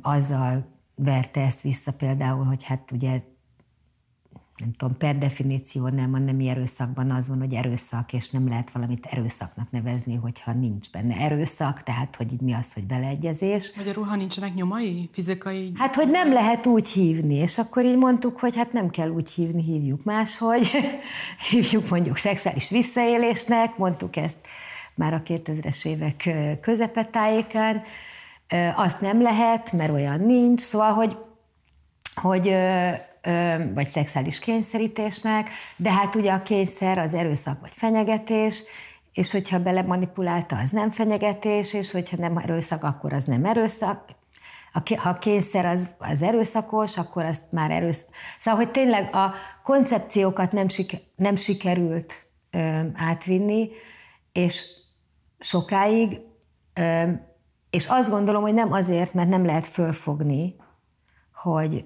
azzal 0.00 0.66
verte 0.94 1.40
ezt 1.40 1.60
vissza 1.60 1.92
például, 1.92 2.44
hogy 2.44 2.64
hát 2.64 2.90
ugye 2.90 3.22
nem 4.56 4.72
tudom, 4.76 4.96
per 4.96 5.18
definíció 5.18 5.88
nem, 5.88 6.14
a 6.14 6.18
nemi 6.18 6.48
erőszakban 6.48 7.10
az 7.10 7.28
van, 7.28 7.38
hogy 7.38 7.54
erőszak, 7.54 8.12
és 8.12 8.30
nem 8.30 8.48
lehet 8.48 8.70
valamit 8.70 9.06
erőszaknak 9.06 9.70
nevezni, 9.70 10.14
hogyha 10.14 10.52
nincs 10.52 10.90
benne 10.90 11.16
erőszak, 11.16 11.82
tehát 11.82 12.16
hogy 12.16 12.40
mi 12.40 12.54
az, 12.54 12.72
hogy 12.72 12.84
beleegyezés. 12.84 13.72
Magyarul, 13.76 14.04
ha 14.04 14.16
nincsenek 14.16 14.54
nyomai, 14.54 15.08
fizikai? 15.12 15.72
Hát, 15.74 15.94
hogy 15.94 16.10
nem 16.10 16.32
lehet 16.32 16.66
úgy 16.66 16.88
hívni, 16.88 17.34
és 17.34 17.58
akkor 17.58 17.84
így 17.84 17.98
mondtuk, 17.98 18.38
hogy 18.38 18.56
hát 18.56 18.72
nem 18.72 18.90
kell 18.90 19.08
úgy 19.08 19.30
hívni, 19.30 19.62
hívjuk 19.62 20.04
máshogy, 20.04 20.70
hívjuk 21.50 21.88
mondjuk 21.88 22.16
szexuális 22.16 22.70
visszaélésnek, 22.70 23.76
mondtuk 23.76 24.16
ezt 24.16 24.38
már 24.94 25.14
a 25.14 25.22
2000-es 25.22 25.86
évek 25.86 26.30
közepetájékán, 26.60 27.82
azt 28.74 29.00
nem 29.00 29.22
lehet, 29.22 29.72
mert 29.72 29.92
olyan 29.92 30.20
nincs, 30.20 30.60
szóval, 30.60 30.92
hogy, 30.92 31.16
hogy 32.14 32.54
vagy 33.74 33.88
szexuális 33.88 34.38
kényszerítésnek, 34.38 35.48
de 35.76 35.92
hát 35.92 36.14
ugye 36.14 36.32
a 36.32 36.42
kényszer 36.42 36.98
az 36.98 37.14
erőszak 37.14 37.60
vagy 37.60 37.72
fenyegetés, 37.74 38.62
és 39.12 39.32
hogyha 39.32 39.58
belemanipulálta, 39.58 40.56
az 40.56 40.70
nem 40.70 40.90
fenyegetés, 40.90 41.74
és 41.74 41.90
hogyha 41.90 42.16
nem 42.16 42.36
erőszak, 42.36 42.84
akkor 42.84 43.12
az 43.12 43.24
nem 43.24 43.44
erőszak. 43.44 44.04
Ha 44.72 45.08
a 45.08 45.18
kényszer 45.18 45.64
az, 45.64 45.88
az 45.98 46.22
erőszakos, 46.22 46.98
akkor 46.98 47.24
azt 47.24 47.52
már 47.52 47.70
erőszak. 47.70 48.08
Szóval, 48.38 48.60
hogy 48.60 48.70
tényleg 48.70 49.14
a 49.14 49.34
koncepciókat 49.62 50.52
nem, 50.52 50.68
siker, 50.68 51.00
nem 51.16 51.36
sikerült 51.36 52.26
ö, 52.50 52.80
átvinni, 52.94 53.70
és 54.32 54.64
sokáig, 55.38 56.20
ö, 56.74 57.10
és 57.70 57.86
azt 57.86 58.10
gondolom, 58.10 58.42
hogy 58.42 58.54
nem 58.54 58.72
azért, 58.72 59.14
mert 59.14 59.28
nem 59.28 59.44
lehet 59.44 59.66
fölfogni, 59.66 60.54
hogy 61.44 61.84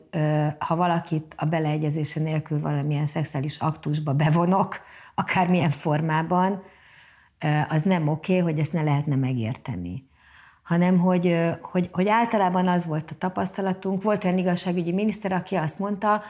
ha 0.58 0.76
valakit 0.76 1.34
a 1.36 1.44
beleegyezése 1.44 2.20
nélkül 2.20 2.60
valamilyen 2.60 3.06
szexuális 3.06 3.56
aktusba 3.58 4.12
bevonok, 4.12 4.80
akármilyen 5.14 5.70
formában, 5.70 6.62
az 7.68 7.82
nem 7.82 8.08
oké, 8.08 8.32
okay, 8.32 8.52
hogy 8.52 8.60
ezt 8.60 8.72
ne 8.72 8.82
lehetne 8.82 9.16
megérteni. 9.16 10.08
Hanem, 10.62 10.98
hogy, 10.98 11.38
hogy, 11.60 11.88
hogy 11.92 12.08
általában 12.08 12.68
az 12.68 12.86
volt 12.86 13.10
a 13.10 13.14
tapasztalatunk, 13.18 14.02
volt 14.02 14.24
olyan 14.24 14.38
igazságügyi 14.38 14.92
miniszter, 14.92 15.32
aki 15.32 15.54
azt 15.54 15.78
mondta, 15.78 16.22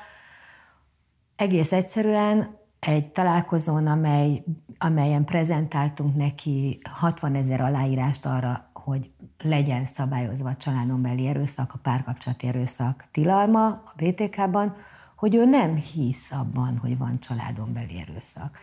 egész 1.37 1.73
egyszerűen 1.73 2.59
egy 2.81 3.07
találkozón, 3.07 3.87
amely, 3.87 4.43
amelyen 4.79 5.25
prezentáltunk 5.25 6.17
neki 6.17 6.79
60 6.91 7.35
ezer 7.35 7.61
aláírást 7.61 8.27
arra, 8.27 8.68
hogy 8.89 9.11
legyen 9.39 9.87
szabályozva 9.87 10.49
a 10.49 10.57
családon 10.57 11.03
belli 11.03 11.27
erőszak, 11.27 11.73
a 11.75 11.79
párkapcsolati 11.83 12.47
erőszak 12.47 13.05
tilalma 13.11 13.67
a 13.67 13.93
BTK-ban, 13.97 14.77
hogy 15.17 15.35
ő 15.35 15.45
nem 15.45 15.77
hisz 15.77 16.31
abban, 16.33 16.79
hogy 16.79 16.99
van 16.99 17.19
családon 17.19 17.73
belli 17.73 17.99
erőszak. 18.09 18.59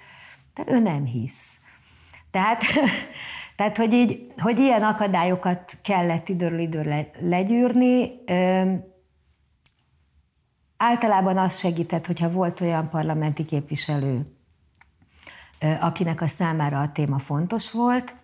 Tehát 0.53 0.71
ő 0.71 0.79
nem 0.79 1.05
hisz. 1.05 1.59
Tehát, 2.31 2.63
tehát 3.57 3.77
hogy, 3.77 3.93
így, 3.93 4.33
hogy 4.37 4.59
ilyen 4.59 4.83
akadályokat 4.83 5.77
kellett 5.83 6.29
időről 6.29 6.59
időre 6.59 7.11
legyűrni, 7.19 8.11
általában 10.77 11.37
az 11.37 11.57
segített, 11.57 12.05
hogyha 12.05 12.31
volt 12.31 12.61
olyan 12.61 12.89
parlamenti 12.89 13.45
képviselő, 13.45 14.37
akinek 15.79 16.21
a 16.21 16.27
számára 16.27 16.81
a 16.81 16.91
téma 16.91 17.19
fontos 17.19 17.71
volt, 17.71 18.15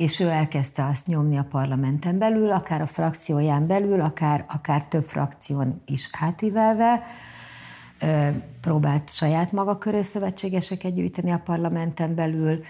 és 0.00 0.20
ő 0.20 0.28
elkezdte 0.28 0.84
azt 0.84 1.06
nyomni 1.06 1.38
a 1.38 1.46
parlamenten 1.50 2.18
belül, 2.18 2.50
akár 2.52 2.80
a 2.80 2.86
frakcióján 2.86 3.66
belül, 3.66 4.00
akár, 4.00 4.44
akár 4.48 4.84
több 4.84 5.04
frakción 5.04 5.82
is 5.86 6.10
átívelve, 6.20 7.02
próbált 8.60 9.12
saját 9.12 9.52
maga 9.52 9.78
köré 9.78 10.02
szövetségeseket 10.02 10.94
gyűjteni 10.94 11.30
a 11.30 11.38
parlamenten 11.44 12.14
belül. 12.14 12.62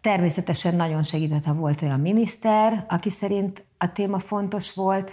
Természetesen 0.00 0.74
nagyon 0.74 1.02
segített, 1.02 1.44
ha 1.44 1.54
volt 1.54 1.82
olyan 1.82 2.00
miniszter, 2.00 2.84
aki 2.88 3.10
szerint 3.10 3.64
a 3.78 3.92
téma 3.92 4.18
fontos 4.18 4.74
volt. 4.74 5.10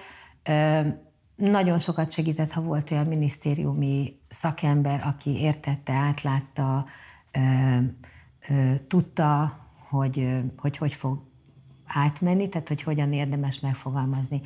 Nagyon 1.36 1.80
sokat 1.80 2.12
segített, 2.12 2.52
ha 2.52 2.62
volt 2.62 2.92
olyan 2.92 3.06
minisztériumi 3.06 4.20
szakember, 4.30 5.04
aki 5.06 5.40
értette, 5.40 5.94
átlátta, 5.94 6.86
tudta, 8.88 9.62
hogy, 9.94 10.28
hogy 10.58 10.78
hogy 10.78 10.94
fog 10.94 11.22
átmenni, 11.86 12.50
tehát 12.50 12.68
hogy 12.68 12.82
hogyan 12.82 13.14
érdemes 13.14 13.60
megfogalmazni. 13.60 14.42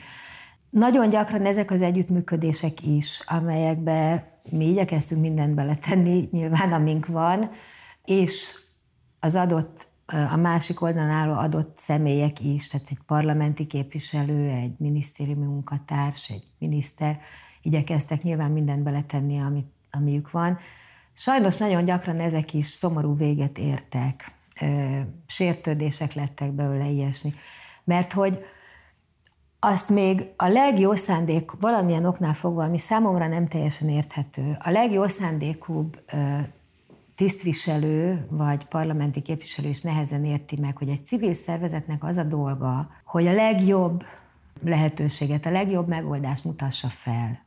Nagyon 0.70 1.10
gyakran 1.10 1.46
ezek 1.46 1.72
az 1.72 1.82
együttműködések 1.82 2.84
is, 2.86 3.22
amelyekbe 3.26 4.28
mi 4.52 4.66
igyekeztünk 4.66 5.22
mindent 5.22 5.56
beletenni, 5.56 6.28
nyilván 6.32 6.74
amink 6.74 7.06
van, 7.06 7.50
és 8.06 8.54
az 9.20 9.36
adott, 9.36 9.88
a 10.32 10.36
másik 10.36 10.82
oldalon 10.82 11.10
álló 11.10 11.34
adott 11.34 11.78
személyek 11.78 12.40
is, 12.40 12.68
tehát 12.68 12.88
egy 12.90 13.02
parlamenti 13.06 13.68
képviselő, 13.68 14.50
egy 14.50 14.76
minisztériumi 14.78 15.46
munkatárs, 15.46 16.30
egy 16.30 16.44
miniszter, 16.58 17.20
igyekeztek 17.62 18.24
nyilván 18.24 18.52
mindent 18.52 18.84
beletenni, 18.84 19.40
amit, 19.40 19.72
amiük 19.92 20.32
van. 20.32 20.58
Sajnos 21.14 21.58
nagyon 21.58 21.86
gyakran 21.86 22.20
ezek 22.20 22.54
is 22.54 22.68
szomorú 22.68 23.16
véget 23.16 23.58
értek 23.58 24.37
sértődések 25.28 26.14
lettek 26.14 26.52
belőle 26.52 26.86
ilyesmi. 26.86 27.32
Mert 27.84 28.14
hogy 28.14 28.46
azt 29.60 29.90
még 29.90 30.26
a 30.36 30.48
legjobb 30.48 30.96
szándék 30.96 31.52
valamilyen 31.60 32.06
oknál 32.06 32.34
fogva, 32.34 32.64
ami 32.64 32.78
számomra 32.78 33.28
nem 33.28 33.48
teljesen 33.48 33.90
érthető, 33.90 34.58
a 34.60 34.70
legjobb 34.70 35.10
szándékúbb 35.10 36.00
tisztviselő 37.16 38.28
vagy 38.30 38.66
parlamenti 38.66 39.22
képviselő 39.22 39.70
is 39.70 39.82
nehezen 39.82 40.26
érti 40.26 40.60
meg, 40.60 40.78
hogy 40.78 40.90
egy 40.90 41.06
civil 41.06 41.34
szervezetnek 41.34 42.04
az 42.04 42.18
a 42.18 42.24
dolga, 42.24 42.90
hogy 43.06 43.28
a 43.28 43.34
legjobb 43.34 44.04
lehetőséget, 44.64 45.46
a 45.46 45.52
legjobb 45.52 45.88
megoldást 45.88 46.44
mutassa 46.44 46.88
fel. 46.88 47.46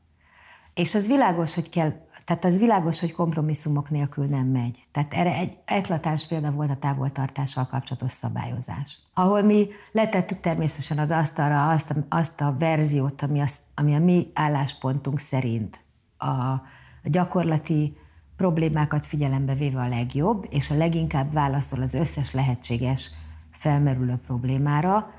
És 0.74 0.94
az 0.94 1.06
világos, 1.06 1.54
hogy 1.54 1.68
kell 1.68 1.92
tehát 2.30 2.44
az 2.44 2.58
világos, 2.58 3.00
hogy 3.00 3.12
kompromisszumok 3.12 3.90
nélkül 3.90 4.26
nem 4.26 4.46
megy. 4.46 4.78
Tehát 4.92 5.14
erre 5.14 5.34
egy 5.34 5.58
eklatáns 5.64 6.26
példa 6.26 6.50
volt 6.50 6.70
a 6.70 6.76
távoltartással 6.76 7.66
kapcsolatos 7.66 8.12
szabályozás. 8.12 8.98
Ahol 9.14 9.42
mi 9.42 9.68
letettük 9.92 10.40
természetesen 10.40 10.98
az 10.98 11.10
asztalra 11.10 11.68
azt 11.68 11.90
a, 11.90 11.94
azt 12.08 12.40
a 12.40 12.54
verziót, 12.58 13.22
ami, 13.22 13.40
az, 13.40 13.54
ami 13.74 13.94
a 13.94 13.98
mi 13.98 14.30
álláspontunk 14.34 15.18
szerint 15.18 15.80
a, 16.16 16.26
a 16.26 16.62
gyakorlati 17.02 17.96
problémákat 18.36 19.06
figyelembe 19.06 19.54
véve 19.54 19.80
a 19.80 19.88
legjobb, 19.88 20.46
és 20.50 20.70
a 20.70 20.76
leginkább 20.76 21.32
válaszol 21.32 21.82
az 21.82 21.94
összes 21.94 22.32
lehetséges 22.32 23.10
felmerülő 23.50 24.20
problémára, 24.26 25.10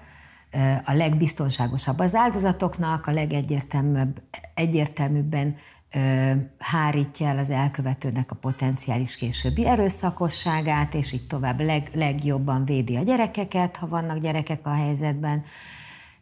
a 0.86 0.94
legbiztonságosabb 0.94 2.00
az 2.00 2.16
áldozatoknak, 2.16 3.08
a 3.08 3.12
legegyértelműbb, 3.12 4.22
egyértelműbben 4.54 5.56
hárítja 6.58 7.28
el 7.28 7.38
az 7.38 7.50
elkövetőnek 7.50 8.32
a 8.32 8.36
potenciális 8.36 9.16
későbbi 9.16 9.68
erőszakosságát, 9.68 10.94
és 10.94 11.12
így 11.12 11.28
tovább 11.28 11.60
leg, 11.60 11.90
legjobban 11.94 12.66
védi 12.66 12.96
a 12.96 13.04
gyerekeket, 13.04 13.78
ha 13.78 13.88
vannak 13.88 14.18
gyerekek 14.18 14.66
a 14.66 14.74
helyzetben. 14.74 15.44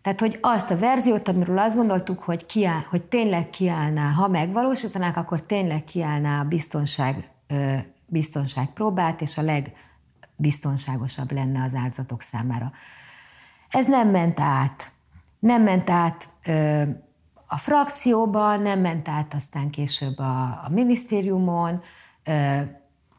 Tehát, 0.02 0.20
hogy 0.20 0.38
azt 0.42 0.72
a 0.72 0.78
verziót, 0.78 1.28
amiről 1.28 1.58
azt 1.58 1.76
gondoltuk, 1.76 2.20
hogy, 2.20 2.46
kiáll, 2.46 2.84
hogy 2.90 3.04
tényleg 3.04 3.50
kiállná, 3.50 4.10
ha 4.12 4.28
megvalósítanák, 4.28 5.18
akkor 5.18 5.42
tényleg 5.42 5.84
kiállná 5.84 6.40
a 6.40 6.48
biztonság, 8.08 8.74
próbát, 8.74 9.22
és 9.22 9.38
a 9.38 9.42
legbiztonságosabb 9.42 11.32
lenne 11.32 11.64
az 11.64 11.76
áldozatok 11.76 12.22
számára. 12.22 12.72
Ez 13.70 13.86
nem 13.86 14.10
ment 14.10 14.40
át. 14.40 14.92
Nem 15.40 15.64
ment 15.64 15.90
át 15.90 16.30
a 17.52 17.58
frakcióban, 17.58 18.62
nem 18.62 18.80
ment 18.80 19.08
át 19.08 19.34
aztán 19.34 19.70
később 19.70 20.18
a, 20.18 20.42
a 20.42 20.68
minisztériumon, 20.70 21.82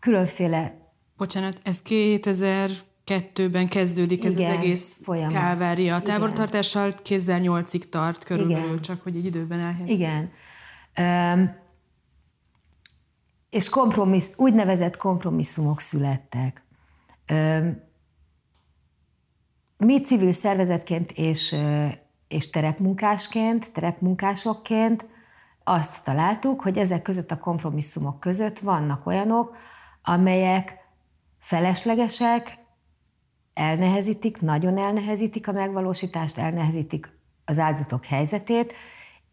különféle... 0.00 0.74
Bocsánat, 1.16 1.60
ez 1.62 1.82
2002-ben 1.84 3.68
kezdődik 3.68 4.24
ez 4.24 4.36
Igen, 4.36 4.50
az 4.50 4.56
egész 4.56 5.00
folyamat. 5.02 5.32
kávária. 5.32 5.94
A 5.94 6.02
távoltartással 6.02 6.94
2008-ig 7.04 7.82
tart 7.88 8.24
körülbelül, 8.24 8.64
Igen. 8.64 8.80
csak 8.80 9.02
hogy 9.02 9.16
egy 9.16 9.24
időben 9.24 9.60
elhelyezünk. 9.60 10.00
Igen. 10.00 10.30
Um, 10.98 11.56
és 13.50 13.68
kompromissz, 13.68 14.32
úgynevezett 14.36 14.96
kompromisszumok 14.96 15.80
születtek. 15.80 16.62
Um, 17.32 17.82
mi 19.76 20.00
civil 20.00 20.32
szervezetként 20.32 21.12
és 21.12 21.56
és 22.30 22.50
terepmunkásként, 22.50 23.72
terepmunkásokként 23.72 25.06
azt 25.64 26.04
találtuk, 26.04 26.62
hogy 26.62 26.78
ezek 26.78 27.02
között 27.02 27.30
a 27.30 27.38
kompromisszumok 27.38 28.20
között 28.20 28.58
vannak 28.58 29.06
olyanok, 29.06 29.56
amelyek 30.02 30.76
feleslegesek, 31.38 32.58
elnehezítik, 33.54 34.40
nagyon 34.40 34.78
elnehezítik 34.78 35.48
a 35.48 35.52
megvalósítást, 35.52 36.38
elnehezítik 36.38 37.12
az 37.44 37.58
áldozatok 37.58 38.04
helyzetét. 38.04 38.72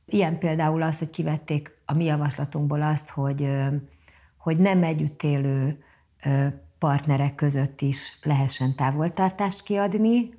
Ilyen 0.06 0.38
például 0.38 0.82
az, 0.82 1.00
hogy 1.00 1.10
kivették 1.10 1.82
a 1.86 1.94
mi 1.94 2.04
javaslatunkból 2.04 2.82
azt, 2.82 3.10
hogy 3.10 3.50
hogy 4.38 4.58
nem 4.58 4.84
együtt 4.84 5.24
élő 5.24 5.84
partnerek 6.80 7.36
között 7.36 7.82
is 7.82 8.20
lehessen 8.24 8.76
távoltartást 8.76 9.64
kiadni, 9.64 10.30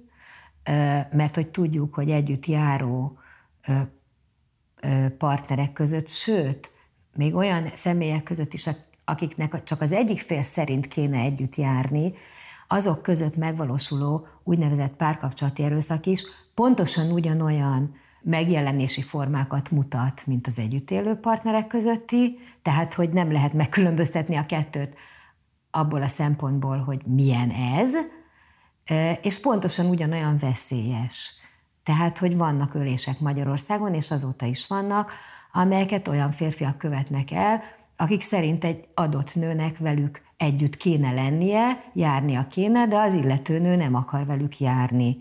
mert 1.10 1.34
hogy 1.34 1.48
tudjuk, 1.48 1.94
hogy 1.94 2.10
együtt 2.10 2.46
járó 2.46 3.18
partnerek 5.18 5.72
között, 5.72 6.08
sőt, 6.08 6.70
még 7.16 7.34
olyan 7.34 7.70
személyek 7.74 8.22
között 8.22 8.52
is, 8.52 8.68
akiknek 9.04 9.64
csak 9.64 9.80
az 9.80 9.92
egyik 9.92 10.20
fél 10.20 10.42
szerint 10.42 10.86
kéne 10.86 11.18
együtt 11.18 11.54
járni, 11.54 12.12
azok 12.68 13.02
között 13.02 13.36
megvalósuló 13.36 14.26
úgynevezett 14.44 14.92
párkapcsolati 14.92 15.62
erőszak 15.62 16.06
is 16.06 16.24
pontosan 16.54 17.10
ugyanolyan 17.10 17.94
megjelenési 18.22 19.02
formákat 19.02 19.70
mutat, 19.70 20.26
mint 20.26 20.46
az 20.46 20.58
együtt 20.58 20.90
élő 20.90 21.14
partnerek 21.14 21.66
közötti, 21.66 22.38
tehát 22.62 22.94
hogy 22.94 23.10
nem 23.10 23.32
lehet 23.32 23.52
megkülönböztetni 23.52 24.36
a 24.36 24.46
kettőt 24.46 24.94
abból 25.70 26.02
a 26.02 26.08
szempontból, 26.08 26.78
hogy 26.78 27.02
milyen 27.06 27.50
ez, 27.50 27.94
és 29.22 29.40
pontosan 29.40 29.86
ugyanolyan 29.86 30.38
veszélyes. 30.38 31.32
Tehát, 31.82 32.18
hogy 32.18 32.36
vannak 32.36 32.74
ölések 32.74 33.20
Magyarországon, 33.20 33.94
és 33.94 34.10
azóta 34.10 34.46
is 34.46 34.66
vannak, 34.66 35.12
amelyeket 35.52 36.08
olyan 36.08 36.30
férfiak 36.30 36.78
követnek 36.78 37.30
el, 37.30 37.62
akik 37.96 38.20
szerint 38.20 38.64
egy 38.64 38.88
adott 38.94 39.34
nőnek 39.34 39.78
velük 39.78 40.22
együtt 40.36 40.76
kéne 40.76 41.12
lennie, 41.12 41.90
járnia 41.94 42.46
kéne, 42.48 42.86
de 42.86 42.96
az 42.96 43.14
illető 43.14 43.58
nő 43.58 43.76
nem 43.76 43.94
akar 43.94 44.26
velük 44.26 44.58
járni. 44.58 45.16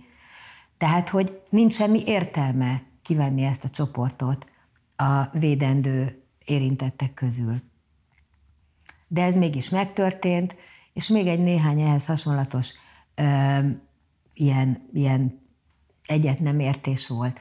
Tehát, 0.77 1.09
hogy 1.09 1.41
nincs 1.49 1.73
semmi 1.73 2.03
értelme 2.05 2.81
kivenni 3.01 3.43
ezt 3.43 3.63
a 3.63 3.69
csoportot 3.69 4.47
a 4.95 5.37
védendő 5.39 6.23
érintettek 6.45 7.13
közül. 7.13 7.61
De 9.07 9.23
ez 9.23 9.35
mégis 9.35 9.69
megtörtént, 9.69 10.55
és 10.93 11.07
még 11.07 11.27
egy 11.27 11.43
néhány 11.43 11.81
ehhez 11.81 12.05
hasonlatos 12.05 12.73
ö, 13.17 13.67
ilyen, 14.33 14.87
ilyen 14.93 15.39
egyet 16.07 16.39
nem 16.39 16.59
értés 16.59 17.07
volt. 17.07 17.39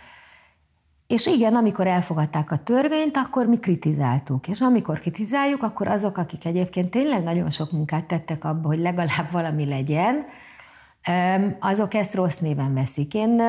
És 1.07 1.27
igen, 1.27 1.55
amikor 1.55 1.87
elfogadták 1.87 2.51
a 2.51 2.57
törvényt, 2.57 3.17
akkor 3.17 3.47
mi 3.47 3.59
kritizáltuk. 3.59 4.49
És 4.49 4.61
amikor 4.61 4.99
kritizáljuk, 4.99 5.63
akkor 5.63 5.89
azok, 5.89 6.19
akik 6.19 6.45
egyébként 6.45 6.91
tényleg 6.91 7.23
nagyon 7.23 7.51
sok 7.51 7.73
munkát 7.73 8.05
tettek 8.05 8.45
abba, 8.45 8.69
hogy 8.69 8.79
legalább 8.79 9.31
valami 9.31 9.67
legyen, 9.67 10.25
azok 11.61 11.95
ezt 11.95 12.15
rossz 12.15 12.37
néven 12.37 12.75
veszik. 12.75 13.15
Én, 13.15 13.41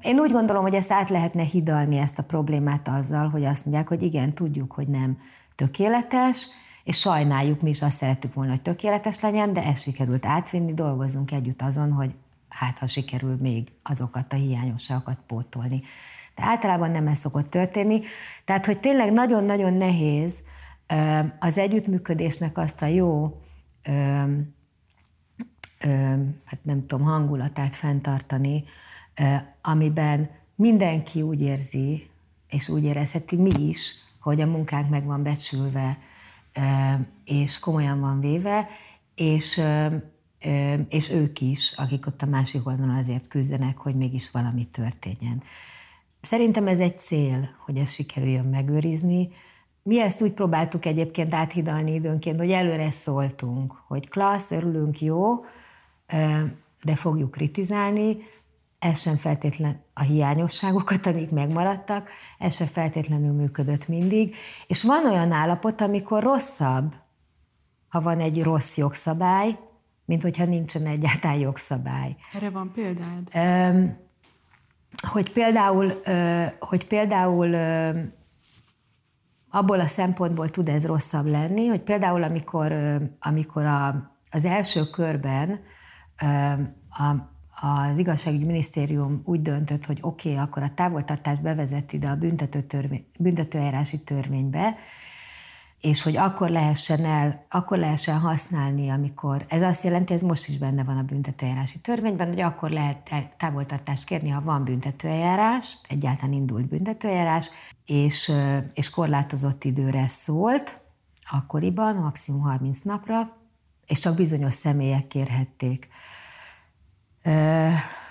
én 0.00 0.18
úgy 0.18 0.30
gondolom, 0.30 0.62
hogy 0.62 0.74
ezt 0.74 0.92
át 0.92 1.10
lehetne 1.10 1.42
hidalni, 1.42 1.96
ezt 1.96 2.18
a 2.18 2.22
problémát 2.22 2.88
azzal, 2.88 3.28
hogy 3.28 3.44
azt 3.44 3.64
mondják, 3.64 3.88
hogy 3.88 4.02
igen, 4.02 4.34
tudjuk, 4.34 4.72
hogy 4.72 4.88
nem 4.88 5.18
tökéletes, 5.54 6.48
és 6.88 6.98
sajnáljuk, 6.98 7.60
mi 7.60 7.68
is 7.68 7.82
azt 7.82 7.96
szerettük 7.96 8.34
volna, 8.34 8.50
hogy 8.50 8.60
tökéletes 8.60 9.20
legyen, 9.20 9.52
de 9.52 9.64
ezt 9.64 9.82
sikerült 9.82 10.26
átvinni, 10.26 10.74
dolgozunk 10.74 11.32
együtt 11.32 11.62
azon, 11.62 11.92
hogy 11.92 12.14
hát 12.48 12.78
ha 12.78 12.86
sikerül 12.86 13.36
még 13.40 13.72
azokat 13.82 14.32
a 14.32 14.36
hiányosságokat 14.36 15.18
pótolni. 15.26 15.82
De 16.34 16.42
általában 16.42 16.90
nem 16.90 17.06
ez 17.06 17.18
szokott 17.18 17.50
történni. 17.50 18.00
Tehát, 18.44 18.66
hogy 18.66 18.80
tényleg 18.80 19.12
nagyon-nagyon 19.12 19.72
nehéz 19.72 20.42
az 21.38 21.58
együttműködésnek 21.58 22.58
azt 22.58 22.82
a 22.82 22.86
jó, 22.86 23.40
hát 26.44 26.58
nem 26.62 26.86
tudom, 26.86 27.06
hangulatát 27.06 27.74
fenntartani, 27.74 28.64
amiben 29.62 30.30
mindenki 30.54 31.22
úgy 31.22 31.40
érzi, 31.40 32.10
és 32.48 32.68
úgy 32.68 32.84
érezheti 32.84 33.36
mi 33.36 33.50
is, 33.58 33.94
hogy 34.20 34.40
a 34.40 34.46
munkánk 34.46 34.88
meg 34.88 35.04
van 35.04 35.22
becsülve, 35.22 35.98
és 37.24 37.58
komolyan 37.58 38.00
van 38.00 38.20
véve, 38.20 38.68
és 39.14 39.62
és 40.88 41.10
ők 41.10 41.40
is, 41.40 41.72
akik 41.76 42.06
ott 42.06 42.22
a 42.22 42.26
másik 42.26 42.66
oldalon 42.66 42.96
azért 42.96 43.28
küzdenek, 43.28 43.78
hogy 43.78 43.94
mégis 43.94 44.30
valami 44.30 44.64
történjen. 44.64 45.42
Szerintem 46.20 46.66
ez 46.66 46.80
egy 46.80 46.98
cél, 46.98 47.48
hogy 47.64 47.76
ezt 47.76 47.94
sikerüljön 47.94 48.44
megőrizni. 48.44 49.28
Mi 49.82 50.00
ezt 50.00 50.22
úgy 50.22 50.32
próbáltuk 50.32 50.84
egyébként 50.84 51.34
áthidalni 51.34 51.94
időnként, 51.94 52.38
hogy 52.38 52.50
előre 52.50 52.90
szóltunk, 52.90 53.72
hogy 53.86 54.08
klassz, 54.08 54.50
örülünk, 54.50 55.00
jó, 55.00 55.44
de 56.82 56.94
fogjuk 56.94 57.30
kritizálni, 57.30 58.16
ez 58.78 59.00
sem 59.00 59.16
feltétlen 59.16 59.84
a 59.94 60.02
hiányosságokat, 60.02 61.06
amik 61.06 61.30
megmaradtak, 61.30 62.10
ez 62.38 62.54
sem 62.54 62.66
feltétlenül 62.66 63.32
működött 63.32 63.88
mindig. 63.88 64.34
És 64.66 64.82
van 64.82 65.06
olyan 65.06 65.32
állapot, 65.32 65.80
amikor 65.80 66.22
rosszabb, 66.22 66.94
ha 67.88 68.00
van 68.00 68.20
egy 68.20 68.42
rossz 68.42 68.76
jogszabály, 68.76 69.58
mint 70.04 70.22
hogyha 70.22 70.44
nincsen 70.44 70.86
egyáltalán 70.86 71.38
jogszabály. 71.38 72.16
Erre 72.34 72.50
van 72.50 72.72
példád? 72.72 73.30
Hogy 75.08 75.32
például, 75.32 75.92
hogy 76.58 76.86
például 76.86 77.54
abból 79.50 79.80
a 79.80 79.86
szempontból 79.86 80.48
tud 80.48 80.68
ez 80.68 80.86
rosszabb 80.86 81.26
lenni, 81.26 81.66
hogy 81.66 81.80
például 81.80 82.22
amikor, 82.22 82.72
amikor 83.20 83.64
a, 83.64 84.12
az 84.30 84.44
első 84.44 84.84
körben 84.84 85.60
a, 86.88 87.36
az 87.60 87.98
igazságügyi 87.98 88.44
minisztérium 88.44 89.22
úgy 89.24 89.42
döntött, 89.42 89.86
hogy 89.86 89.98
oké, 90.00 90.32
okay, 90.32 90.42
akkor 90.42 90.62
a 90.62 90.74
távoltartást 90.74 91.42
bevezet 91.42 91.92
ide 91.92 92.08
a 92.08 92.16
büntető 92.16 92.62
törvény, 92.62 93.06
büntetőeljárási 93.18 94.04
törvénybe, 94.04 94.76
és 95.80 96.02
hogy 96.02 96.16
akkor 96.16 96.50
lehessen 96.50 97.04
el, 97.04 97.44
akkor 97.48 97.78
lehessen 97.78 98.18
használni, 98.18 98.88
amikor, 98.88 99.44
ez 99.48 99.62
azt 99.62 99.84
jelenti, 99.84 100.12
ez 100.12 100.22
most 100.22 100.48
is 100.48 100.58
benne 100.58 100.84
van 100.84 100.96
a 100.96 101.02
büntetőeljárási 101.02 101.78
törvényben, 101.78 102.28
hogy 102.28 102.40
akkor 102.40 102.70
lehet 102.70 103.10
távoltartást 103.36 104.04
kérni, 104.04 104.28
ha 104.28 104.40
van 104.40 104.64
büntetőeljárás, 104.64 105.78
egyáltalán 105.88 106.32
indult 106.34 106.68
büntetőeljárás, 106.68 107.50
és, 107.84 108.32
és 108.74 108.90
korlátozott 108.90 109.64
időre 109.64 110.08
szólt, 110.08 110.80
akkoriban, 111.30 111.96
maximum 111.96 112.40
30 112.40 112.78
napra, 112.78 113.36
és 113.86 113.98
csak 113.98 114.14
bizonyos 114.16 114.54
személyek 114.54 115.06
kérhették. 115.06 115.88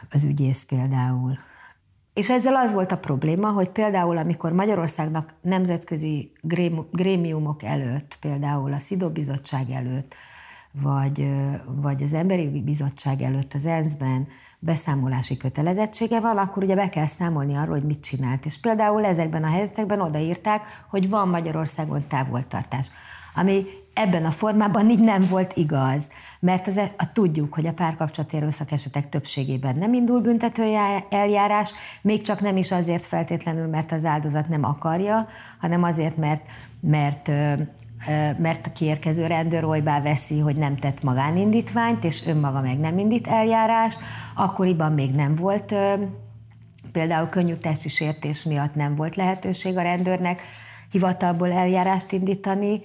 Az 0.09 0.23
ügyész 0.23 0.63
például. 0.63 1.37
És 2.13 2.29
ezzel 2.29 2.55
az 2.55 2.73
volt 2.73 2.91
a 2.91 2.97
probléma, 2.97 3.49
hogy 3.49 3.69
például 3.69 4.17
amikor 4.17 4.51
Magyarországnak 4.51 5.33
nemzetközi 5.41 6.31
grémiumok 6.91 7.63
előtt, 7.63 8.17
például 8.19 8.73
a 8.73 8.79
SZIDO 8.79 9.09
bizottság 9.09 9.69
előtt, 9.69 10.15
vagy, 10.71 11.29
vagy 11.65 12.03
az 12.03 12.13
Emberi 12.13 12.43
Jogi 12.43 12.61
Bizottság 12.61 13.21
előtt 13.21 13.53
az 13.53 13.65
ENSZ-ben 13.65 14.27
beszámolási 14.59 15.37
kötelezettsége 15.37 16.19
van, 16.19 16.37
akkor 16.37 16.63
ugye 16.63 16.75
be 16.75 16.89
kell 16.89 17.05
számolni 17.05 17.55
arról, 17.55 17.75
hogy 17.75 17.85
mit 17.85 18.03
csinált. 18.03 18.45
És 18.45 18.59
például 18.59 19.05
ezekben 19.05 19.43
a 19.43 19.49
helyzetekben 19.49 20.01
odaírták, 20.01 20.61
hogy 20.89 21.09
van 21.09 21.29
Magyarországon 21.29 22.07
távoltartás, 22.07 22.91
ami 23.35 23.65
ebben 23.97 24.25
a 24.25 24.31
formában 24.31 24.89
így 24.89 25.03
nem 25.03 25.21
volt 25.29 25.53
igaz, 25.55 26.07
mert 26.39 26.67
az, 26.67 26.77
a, 26.97 27.11
tudjuk, 27.13 27.53
hogy 27.53 27.67
a 27.67 27.73
párkapcsolati 27.73 28.37
erőszak 28.37 28.71
esetek 28.71 29.09
többségében 29.09 29.75
nem 29.75 29.93
indul 29.93 30.21
büntető 30.21 30.63
eljárás, 31.09 31.73
még 32.01 32.21
csak 32.21 32.41
nem 32.41 32.57
is 32.57 32.71
azért 32.71 33.03
feltétlenül, 33.03 33.67
mert 33.67 33.91
az 33.91 34.05
áldozat 34.05 34.47
nem 34.47 34.63
akarja, 34.63 35.27
hanem 35.59 35.83
azért, 35.83 36.17
mert, 36.17 36.45
mert 36.79 37.31
mert 38.37 38.67
a 38.67 38.71
kiérkező 38.71 39.27
rendőr 39.27 39.63
olybá 39.63 40.01
veszi, 40.01 40.39
hogy 40.39 40.55
nem 40.55 40.75
tett 40.75 41.03
magánindítványt, 41.03 42.03
és 42.03 42.27
önmaga 42.27 42.61
meg 42.61 42.79
nem 42.79 42.97
indít 42.97 43.27
eljárás. 43.27 43.97
Akkoriban 44.35 44.91
még 44.91 45.11
nem 45.11 45.35
volt, 45.35 45.75
például 46.91 47.27
könnyű 47.29 47.53
testi 47.53 47.89
sértés 47.89 48.43
miatt 48.43 48.75
nem 48.75 48.95
volt 48.95 49.15
lehetőség 49.15 49.77
a 49.77 49.81
rendőrnek 49.81 50.41
hivatalból 50.91 51.51
eljárást 51.51 52.11
indítani, 52.11 52.81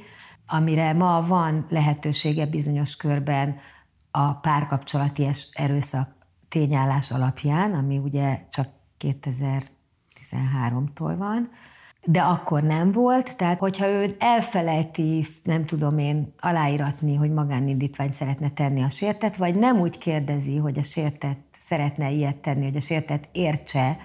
amire 0.46 0.92
ma 0.92 1.24
van 1.26 1.66
lehetősége 1.68 2.46
bizonyos 2.46 2.96
körben 2.96 3.57
a 4.11 4.35
párkapcsolati 4.35 5.28
erőszak 5.52 6.14
tényállás 6.48 7.11
alapján, 7.11 7.74
ami 7.74 7.98
ugye 7.98 8.46
csak 8.50 8.68
2013-tól 8.98 11.14
van, 11.19 11.50
de 12.04 12.21
akkor 12.21 12.62
nem 12.62 12.92
volt, 12.92 13.37
tehát 13.37 13.58
hogyha 13.58 13.87
ő 13.87 14.17
elfelejti, 14.19 15.27
nem 15.42 15.67
tudom 15.67 15.98
én, 15.98 16.35
aláíratni, 16.38 17.14
hogy 17.14 17.31
magánindítványt 17.31 18.12
szeretne 18.12 18.50
tenni 18.50 18.83
a 18.83 18.88
sértet, 18.88 19.37
vagy 19.37 19.54
nem 19.54 19.81
úgy 19.81 19.98
kérdezi, 19.98 20.56
hogy 20.56 20.79
a 20.79 20.83
sértet 20.83 21.38
szeretne 21.50 22.10
ilyet 22.10 22.37
tenni, 22.37 22.64
hogy 22.64 22.77
a 22.77 22.81
sértet 22.81 23.29
értse, 23.33 23.96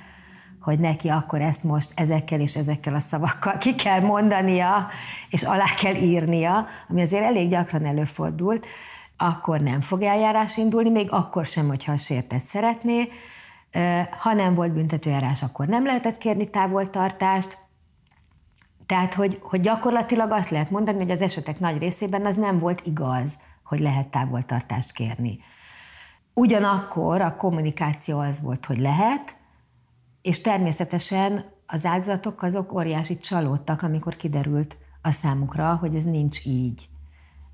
hogy 0.68 0.80
neki 0.80 1.10
akkor 1.10 1.42
ezt 1.42 1.64
most 1.64 1.92
ezekkel 1.96 2.40
és 2.40 2.56
ezekkel 2.56 2.96
a 2.96 3.00
szavakkal 3.00 3.58
ki 3.58 3.76
kell 3.76 4.00
mondania, 4.00 4.88
és 5.30 5.44
alá 5.44 5.66
kell 5.82 5.96
írnia, 5.96 6.68
ami 6.90 7.02
azért 7.02 7.24
elég 7.24 7.50
gyakran 7.50 7.86
előfordult, 7.86 8.66
akkor 9.18 9.60
nem 9.60 9.82
fog 9.82 10.02
eljárás 10.02 10.58
indulni, 10.58 10.90
még 10.90 11.12
akkor 11.12 11.46
sem, 11.46 11.68
hogyha 11.68 11.92
a 11.92 11.98
sértet 11.98 12.42
szeretné. 12.42 13.08
Ha 14.20 14.34
nem 14.34 14.54
volt 14.54 14.74
büntetőjárás, 14.74 15.44
akkor 15.44 15.68
nem 15.68 15.86
lehetett 15.86 16.18
kérni 16.18 16.50
távoltartást, 16.50 17.58
Tehát, 18.86 19.14
hogy, 19.14 19.40
hogy 19.42 19.60
gyakorlatilag 19.60 20.32
azt 20.32 20.50
lehet 20.50 20.70
mondani, 20.70 20.98
hogy 20.98 21.12
az 21.12 21.22
esetek 21.22 21.60
nagy 21.60 21.78
részében 21.78 22.26
az 22.26 22.36
nem 22.36 22.60
volt 22.60 22.82
igaz, 22.86 23.34
hogy 23.64 23.80
lehet 23.80 24.08
távoltartást 24.08 24.92
kérni. 24.92 25.40
Ugyanakkor 26.34 27.22
a 27.22 27.36
kommunikáció 27.36 28.20
az 28.20 28.42
volt, 28.42 28.66
hogy 28.66 28.80
lehet, 28.80 29.37
és 30.28 30.42
természetesen 30.42 31.46
az 31.66 31.86
áldozatok 31.86 32.42
azok 32.42 32.74
óriási 32.74 33.20
csalódtak, 33.20 33.82
amikor 33.82 34.16
kiderült 34.16 34.78
a 35.02 35.12
számukra, 35.12 35.76
hogy 35.76 35.96
ez 35.96 36.04
nincs 36.04 36.46
így 36.46 36.88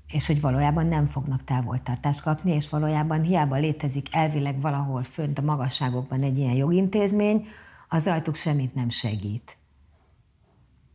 és 0.08 0.26
hogy 0.26 0.40
valójában 0.40 0.86
nem 0.86 1.06
fognak 1.06 1.44
távoltartást 1.44 2.22
kapni, 2.22 2.52
és 2.52 2.68
valójában 2.68 3.22
hiába 3.22 3.56
létezik 3.56 4.06
elvileg 4.10 4.60
valahol 4.60 5.02
fönt 5.02 5.38
a 5.38 5.42
magasságokban 5.42 6.22
egy 6.22 6.38
ilyen 6.38 6.54
jogintézmény, 6.54 7.46
az 7.88 8.04
rajtuk 8.04 8.34
semmit 8.34 8.74
nem 8.74 8.88
segít. 8.88 9.56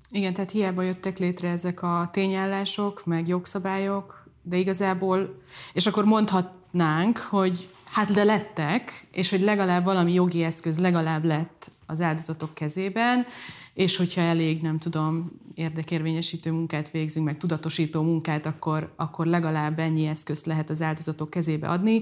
Igen, 0.10 0.34
tehát 0.34 0.52
hiába 0.52 0.82
jöttek 0.82 1.18
létre 1.18 1.50
ezek 1.50 1.82
a 1.82 2.10
tényállások, 2.12 3.06
meg 3.06 3.28
jogszabályok, 3.28 4.30
de 4.42 4.58
igazából, 4.58 5.42
és 5.74 5.88
akkor 5.88 6.06
mondhatnánk, 6.06 7.18
hogy 7.18 7.70
hát 7.92 8.12
de 8.12 8.24
lettek, 8.24 9.08
és 9.12 9.30
hogy 9.30 9.42
legalább 9.42 9.84
valami 9.84 10.14
jogi 10.14 10.44
eszköz 10.44 10.80
legalább 10.80 11.26
lett 11.26 11.72
az 11.86 12.02
áldozatok 12.02 12.54
kezében, 12.54 13.26
és 13.74 13.96
hogyha 13.96 14.22
elég, 14.22 14.62
nem 14.62 14.78
tudom, 14.78 15.32
érdekérvényesítő 15.54 16.52
munkát 16.52 16.92
végzünk, 16.92 17.26
meg 17.26 17.38
tudatosító 17.38 18.02
munkát, 18.02 18.46
akkor, 18.46 18.94
akkor 18.96 19.26
legalább 19.26 19.80
ennyi 19.80 20.06
eszközt 20.06 20.46
lehet 20.46 20.70
az 20.70 20.82
áldozatok 20.82 21.30
kezébe 21.30 21.68
adni. 21.68 22.02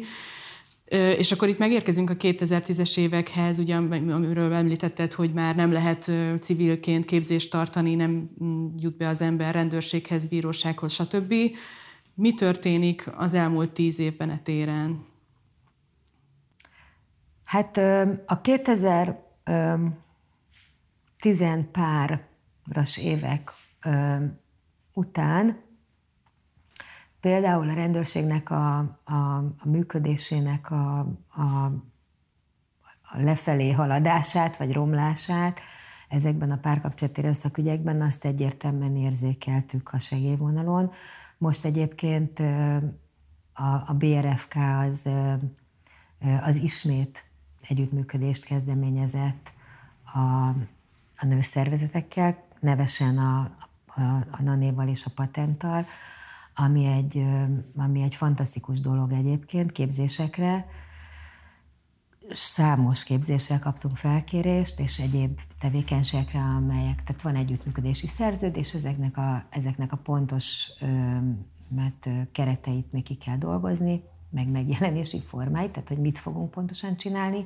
És 1.18 1.32
akkor 1.32 1.48
itt 1.48 1.58
megérkezünk 1.58 2.10
a 2.10 2.16
2010-es 2.16 2.98
évekhez, 2.98 3.60
ugye, 3.60 3.76
amiről 3.76 4.54
említetted, 4.54 5.14
hogy 5.14 5.34
már 5.34 5.56
nem 5.56 5.72
lehet 5.72 6.12
civilként 6.40 7.06
képzést 7.06 7.52
tartani, 7.52 7.96
nem 7.96 8.30
mm, 8.44 8.66
jut 8.78 8.98
be 8.98 9.08
az 9.08 9.22
ember 9.22 9.54
rendőrséghez, 9.54 10.26
bírósághoz, 10.26 10.94
stb. 10.94 11.34
Mi 12.14 12.34
történik 12.34 13.10
az 13.18 13.34
elmúlt 13.34 13.72
tíz 13.72 14.00
évben 14.00 14.30
e 14.30 14.38
téren? 14.44 15.06
Hát 17.48 17.78
a 18.26 18.42
2000 18.42 19.24
tizenpáras 21.20 22.98
évek 22.98 23.52
után 24.94 25.60
például 27.20 27.70
a 27.70 27.74
rendőrségnek 27.74 28.50
a, 28.50 28.78
a, 29.04 29.38
a 29.38 29.68
működésének 29.68 30.72
a, 30.72 31.00
a, 31.28 31.66
a 33.02 33.18
lefelé 33.18 33.72
haladását, 33.72 34.58
vagy 34.58 34.74
romlását 34.74 35.60
ezekben 36.10 36.52
a 36.52 36.58
párkapcsolati 36.58 37.22
erőszakügyekben 37.22 38.02
azt 38.02 38.26
egyértelműen 38.26 38.96
érzékeltük 38.96 39.90
a 39.94 40.00
segélyvonalon. 40.00 40.92
Most 41.38 41.66
egyébként 41.66 42.40
a, 43.54 43.74
a 43.86 43.96
BRFK 43.98 44.56
az, 44.56 45.10
az 46.42 46.56
ismét 46.56 47.28
együttműködést 47.68 48.46
kezdeményezett 48.46 49.54
a, 50.14 50.20
a 51.18 51.26
nőszervezetekkel, 51.26 52.44
nevesen 52.60 53.18
a, 53.18 53.40
a, 53.86 54.02
a 54.32 54.42
Nanéval 54.42 54.88
és 54.88 55.06
a 55.06 55.12
Patenttal, 55.16 55.86
ami 56.56 56.86
egy, 56.86 57.26
ami 57.76 58.02
egy 58.02 58.16
fantasztikus 58.16 58.80
dolog 58.80 59.12
egyébként 59.12 59.72
képzésekre. 59.72 60.66
Számos 62.32 63.04
képzésre 63.04 63.60
kaptunk 63.60 63.98
felkérést, 63.98 64.80
és 64.80 65.00
egyéb 65.00 65.40
tevékenységekre, 65.60 66.40
amelyek, 66.40 67.04
tehát 67.04 67.22
van 67.22 67.36
együttműködési 67.36 68.08
szerződés, 68.08 68.74
ezeknek 68.74 69.18
a, 69.18 69.46
ezeknek 69.50 69.92
a 69.92 69.98
pontos 69.98 70.70
mert 71.70 72.10
kereteit 72.32 72.92
még 72.92 73.04
ki 73.04 73.16
kell 73.16 73.38
dolgozni, 73.38 74.04
meg 74.30 74.48
megjelenési 74.48 75.22
formáit, 75.22 75.72
tehát 75.72 75.88
hogy 75.88 76.00
mit 76.00 76.18
fogunk 76.18 76.52
pontosan 76.52 76.98
csinálni 76.98 77.46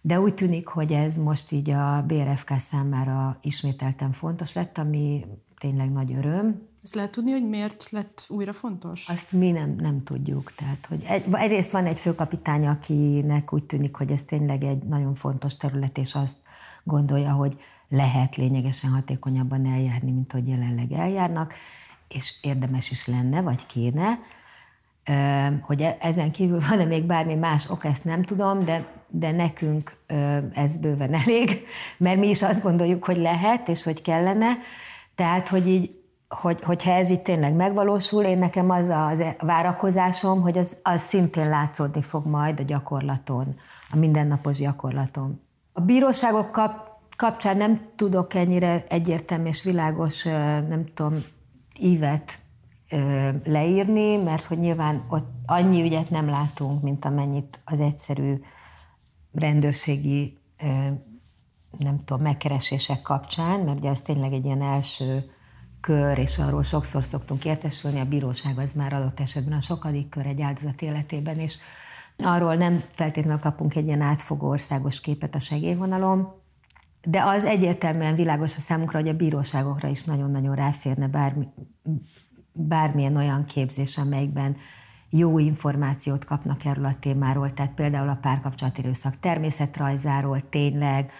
de 0.00 0.20
úgy 0.20 0.34
tűnik, 0.34 0.66
hogy 0.66 0.92
ez 0.92 1.16
most 1.16 1.52
így 1.52 1.70
a 1.70 2.04
BRFK 2.06 2.52
számára 2.58 3.38
ismételten 3.42 4.12
fontos 4.12 4.52
lett, 4.52 4.78
ami 4.78 5.26
tényleg 5.58 5.92
nagy 5.92 6.12
öröm. 6.12 6.68
Ezt 6.82 6.94
lehet 6.94 7.10
tudni, 7.10 7.30
hogy 7.30 7.48
miért 7.48 7.90
lett 7.90 8.26
újra 8.28 8.52
fontos? 8.52 9.08
Azt 9.08 9.32
mi 9.32 9.50
nem, 9.50 9.74
nem 9.78 10.02
tudjuk. 10.04 10.52
Tehát, 10.54 10.86
hogy 10.86 11.04
egy, 11.08 11.24
egyrészt 11.32 11.70
van 11.70 11.86
egy 11.86 11.98
főkapitány, 11.98 12.66
akinek 12.66 13.52
úgy 13.52 13.64
tűnik, 13.64 13.96
hogy 13.96 14.10
ez 14.10 14.22
tényleg 14.22 14.64
egy 14.64 14.82
nagyon 14.82 15.14
fontos 15.14 15.56
terület, 15.56 15.98
és 15.98 16.14
azt 16.14 16.36
gondolja, 16.84 17.32
hogy 17.32 17.60
lehet 17.88 18.36
lényegesen 18.36 18.90
hatékonyabban 18.90 19.66
eljárni, 19.66 20.10
mint 20.10 20.32
hogy 20.32 20.48
jelenleg 20.48 20.92
eljárnak, 20.92 21.54
és 22.08 22.38
érdemes 22.42 22.90
is 22.90 23.06
lenne, 23.06 23.40
vagy 23.40 23.66
kéne. 23.66 24.18
Hogy 25.60 25.80
e, 25.80 25.96
ezen 26.00 26.30
kívül 26.30 26.60
van-e 26.68 26.84
még 26.84 27.04
bármi 27.04 27.34
más 27.34 27.70
ok, 27.70 27.84
ezt 27.84 28.04
nem 28.04 28.22
tudom, 28.22 28.64
de 28.64 28.98
de 29.10 29.30
nekünk 29.30 29.96
ez 30.52 30.76
bőven 30.76 31.14
elég, 31.14 31.66
mert 31.96 32.18
mi 32.18 32.28
is 32.28 32.42
azt 32.42 32.62
gondoljuk, 32.62 33.04
hogy 33.04 33.16
lehet, 33.16 33.68
és 33.68 33.82
hogy 33.82 34.02
kellene. 34.02 34.48
Tehát, 35.14 35.48
hogy 35.48 35.68
így, 35.68 35.98
hogy, 36.28 36.64
hogyha 36.64 36.92
ez 36.92 37.10
itt 37.10 37.22
tényleg 37.22 37.54
megvalósul, 37.54 38.24
én 38.24 38.38
nekem 38.38 38.70
az 38.70 38.88
a 38.88 39.12
várakozásom, 39.38 40.40
hogy 40.40 40.58
az, 40.58 40.76
az 40.82 41.00
szintén 41.00 41.48
látszódni 41.48 42.02
fog 42.02 42.26
majd 42.26 42.60
a 42.60 42.62
gyakorlaton, 42.62 43.54
a 43.90 43.96
mindennapos 43.96 44.58
gyakorlaton. 44.58 45.40
A 45.72 45.80
bíróságok 45.80 46.50
kap, 46.50 46.88
kapcsán 47.16 47.56
nem 47.56 47.80
tudok 47.96 48.34
ennyire 48.34 48.84
egyértelmű 48.88 49.48
és 49.48 49.62
világos, 49.62 50.22
nem 50.68 50.84
tudom, 50.94 51.24
ívet 51.78 52.38
leírni, 53.44 54.16
mert 54.16 54.44
hogy 54.44 54.58
nyilván 54.58 55.04
ott 55.08 55.30
annyi 55.46 55.82
ügyet 55.82 56.10
nem 56.10 56.28
látunk, 56.28 56.82
mint 56.82 57.04
amennyit 57.04 57.60
az 57.64 57.80
egyszerű 57.80 58.40
rendőrségi 59.32 60.38
nem 61.78 62.04
tudom, 62.04 62.22
megkeresések 62.22 63.02
kapcsán, 63.02 63.60
mert 63.60 63.78
ugye 63.78 63.88
ez 63.88 64.00
tényleg 64.00 64.32
egy 64.32 64.44
ilyen 64.44 64.62
első 64.62 65.30
kör, 65.80 66.18
és 66.18 66.38
arról 66.38 66.62
sokszor 66.62 67.04
szoktunk 67.04 67.44
értesülni, 67.44 68.00
a 68.00 68.04
bíróság 68.04 68.58
az 68.58 68.72
már 68.72 68.92
adott 68.92 69.20
esetben 69.20 69.58
a 69.58 69.60
sokadik 69.60 70.08
kör 70.08 70.26
egy 70.26 70.42
áldozat 70.42 70.82
életében, 70.82 71.38
és 71.38 71.58
arról 72.18 72.54
nem 72.54 72.84
feltétlenül 72.92 73.40
kapunk 73.40 73.74
egy 73.74 73.86
ilyen 73.86 74.00
átfogó 74.00 74.48
országos 74.48 75.00
képet 75.00 75.34
a 75.34 75.38
segélyvonalon, 75.38 76.38
de 77.02 77.22
az 77.22 77.44
egyértelműen 77.44 78.14
világos 78.14 78.56
a 78.56 78.58
számunkra, 78.58 78.98
hogy 78.98 79.08
a 79.08 79.16
bíróságokra 79.16 79.88
is 79.88 80.04
nagyon-nagyon 80.04 80.54
ráférne 80.54 81.08
bármi, 81.08 81.46
bármilyen 82.52 83.16
olyan 83.16 83.44
képzés, 83.44 83.98
amelyikben 83.98 84.56
jó 85.10 85.38
információt 85.38 86.24
kapnak 86.24 86.64
erről 86.64 86.84
a 86.84 86.98
témáról, 87.00 87.52
tehát 87.52 87.74
például 87.74 88.08
a 88.08 88.18
párkapcsolati 88.20 88.82
erőszak 88.82 89.20
természetrajzáról, 89.20 90.48
tényleg 90.48 91.12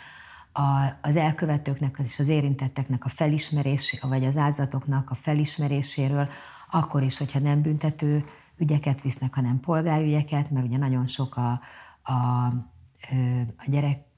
a, 0.52 0.98
az 1.02 1.16
elkövetőknek 1.16 1.96
és 2.02 2.18
az 2.18 2.28
érintetteknek 2.28 3.04
a 3.04 3.08
felismerés, 3.08 3.98
vagy 4.02 4.24
az 4.24 4.36
áldozatoknak 4.36 5.10
a 5.10 5.14
felismeréséről, 5.14 6.28
akkor 6.70 7.02
is, 7.02 7.18
hogyha 7.18 7.38
nem 7.38 7.62
büntető 7.62 8.24
ügyeket 8.56 9.02
visznek, 9.02 9.34
hanem 9.34 9.60
polgárügyeket, 9.60 10.50
mert 10.50 10.66
ugye 10.66 10.76
nagyon 10.76 11.06
sok 11.06 11.36
a, 11.36 11.60
a, 12.02 12.12
a 13.56 13.64
gyerek 13.66 14.08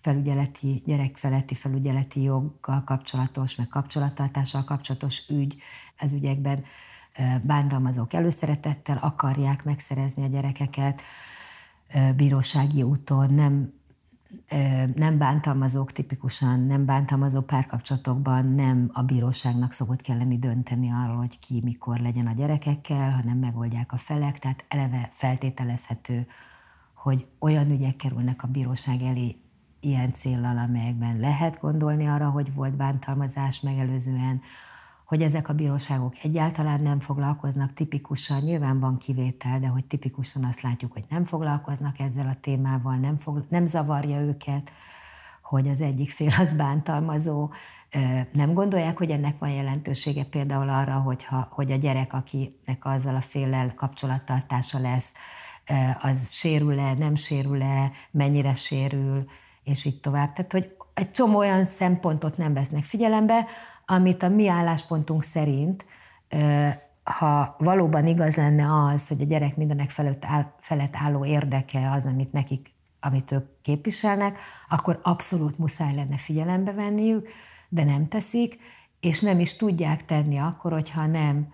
felügyeleti, 0.00 0.82
gyerekfeletti 0.86 1.54
felügyeleti 1.54 2.22
joggal 2.22 2.84
kapcsolatos, 2.84 3.56
meg 3.56 3.68
kapcsolattartással 3.68 4.64
kapcsolatos 4.64 5.28
ügy 5.28 5.56
ez 6.00 6.12
ügyekben 6.12 6.64
bántalmazók 7.42 8.12
előszeretettel 8.12 8.98
akarják 9.02 9.64
megszerezni 9.64 10.24
a 10.24 10.28
gyerekeket 10.28 11.02
bírósági 12.16 12.82
úton, 12.82 13.34
nem, 13.34 13.72
nem 14.94 15.18
bántalmazók 15.18 15.92
tipikusan, 15.92 16.60
nem 16.60 16.84
bántalmazó 16.84 17.40
párkapcsolatokban 17.40 18.46
nem 18.46 18.90
a 18.92 19.02
bíróságnak 19.02 19.72
szokott 19.72 20.00
kelleni 20.00 20.38
dönteni 20.38 20.90
arról, 20.90 21.16
hogy 21.16 21.38
ki 21.38 21.60
mikor 21.64 21.98
legyen 21.98 22.26
a 22.26 22.32
gyerekekkel, 22.32 23.10
hanem 23.10 23.38
megoldják 23.38 23.92
a 23.92 23.96
felek, 23.96 24.38
tehát 24.38 24.64
eleve 24.68 25.08
feltételezhető, 25.12 26.26
hogy 26.94 27.26
olyan 27.38 27.70
ügyek 27.70 27.96
kerülnek 27.96 28.42
a 28.42 28.46
bíróság 28.46 29.02
elé 29.02 29.36
ilyen 29.80 30.12
céllal, 30.12 30.58
amelyekben 30.58 31.18
lehet 31.18 31.60
gondolni 31.60 32.06
arra, 32.06 32.30
hogy 32.30 32.54
volt 32.54 32.76
bántalmazás 32.76 33.60
megelőzően, 33.60 34.40
hogy 35.10 35.22
ezek 35.22 35.48
a 35.48 35.52
bíróságok 35.52 36.14
egyáltalán 36.22 36.80
nem 36.80 37.00
foglalkoznak 37.00 37.72
tipikusan, 37.72 38.40
nyilván 38.40 38.80
van 38.80 38.98
kivétel, 38.98 39.60
de 39.60 39.66
hogy 39.66 39.84
tipikusan 39.84 40.44
azt 40.44 40.60
látjuk, 40.60 40.92
hogy 40.92 41.04
nem 41.08 41.24
foglalkoznak 41.24 41.98
ezzel 41.98 42.26
a 42.26 42.40
témával, 42.40 42.96
nem, 42.96 43.16
fog, 43.16 43.46
nem 43.48 43.66
zavarja 43.66 44.20
őket, 44.20 44.72
hogy 45.42 45.68
az 45.68 45.80
egyik 45.80 46.10
fél 46.10 46.30
az 46.38 46.54
bántalmazó, 46.54 47.50
nem 48.32 48.52
gondolják, 48.52 48.98
hogy 48.98 49.10
ennek 49.10 49.38
van 49.38 49.50
jelentősége 49.50 50.24
például 50.24 50.68
arra, 50.68 50.94
hogyha, 50.94 51.48
hogy 51.50 51.72
a 51.72 51.76
gyerek, 51.76 52.12
akinek 52.12 52.84
azzal 52.84 53.14
a 53.14 53.20
féllel 53.20 53.74
kapcsolattartása 53.74 54.78
lesz, 54.78 55.12
az 56.02 56.32
sérül-e, 56.32 56.94
nem 56.94 57.14
sérül-e, 57.14 57.90
mennyire 58.10 58.54
sérül, 58.54 59.24
és 59.64 59.84
így 59.84 60.00
tovább. 60.00 60.32
Tehát, 60.32 60.52
hogy 60.52 60.76
egy 60.94 61.10
csomó 61.10 61.38
olyan 61.38 61.66
szempontot 61.66 62.36
nem 62.36 62.54
vesznek 62.54 62.84
figyelembe, 62.84 63.46
amit 63.90 64.22
a 64.22 64.28
mi 64.28 64.48
álláspontunk 64.48 65.22
szerint, 65.22 65.86
ha 67.02 67.56
valóban 67.58 68.06
igaz 68.06 68.36
lenne 68.36 68.84
az, 68.84 69.08
hogy 69.08 69.20
a 69.20 69.24
gyerek 69.24 69.56
mindenek 69.56 69.90
felett, 69.90 70.24
áll, 70.24 70.52
felett 70.60 70.96
álló 70.96 71.24
érdeke 71.24 71.90
az, 71.90 72.04
amit 72.04 72.32
nekik, 72.32 72.72
amit 73.00 73.32
ők 73.32 73.46
képviselnek, 73.62 74.38
akkor 74.68 75.00
abszolút 75.02 75.58
muszáj 75.58 75.94
lenne 75.94 76.16
figyelembe 76.16 76.72
venniük, 76.72 77.28
de 77.68 77.84
nem 77.84 78.08
teszik, 78.08 78.58
és 79.00 79.20
nem 79.20 79.40
is 79.40 79.56
tudják 79.56 80.04
tenni 80.04 80.38
akkor, 80.38 80.72
hogyha 80.72 81.06
nem 81.06 81.52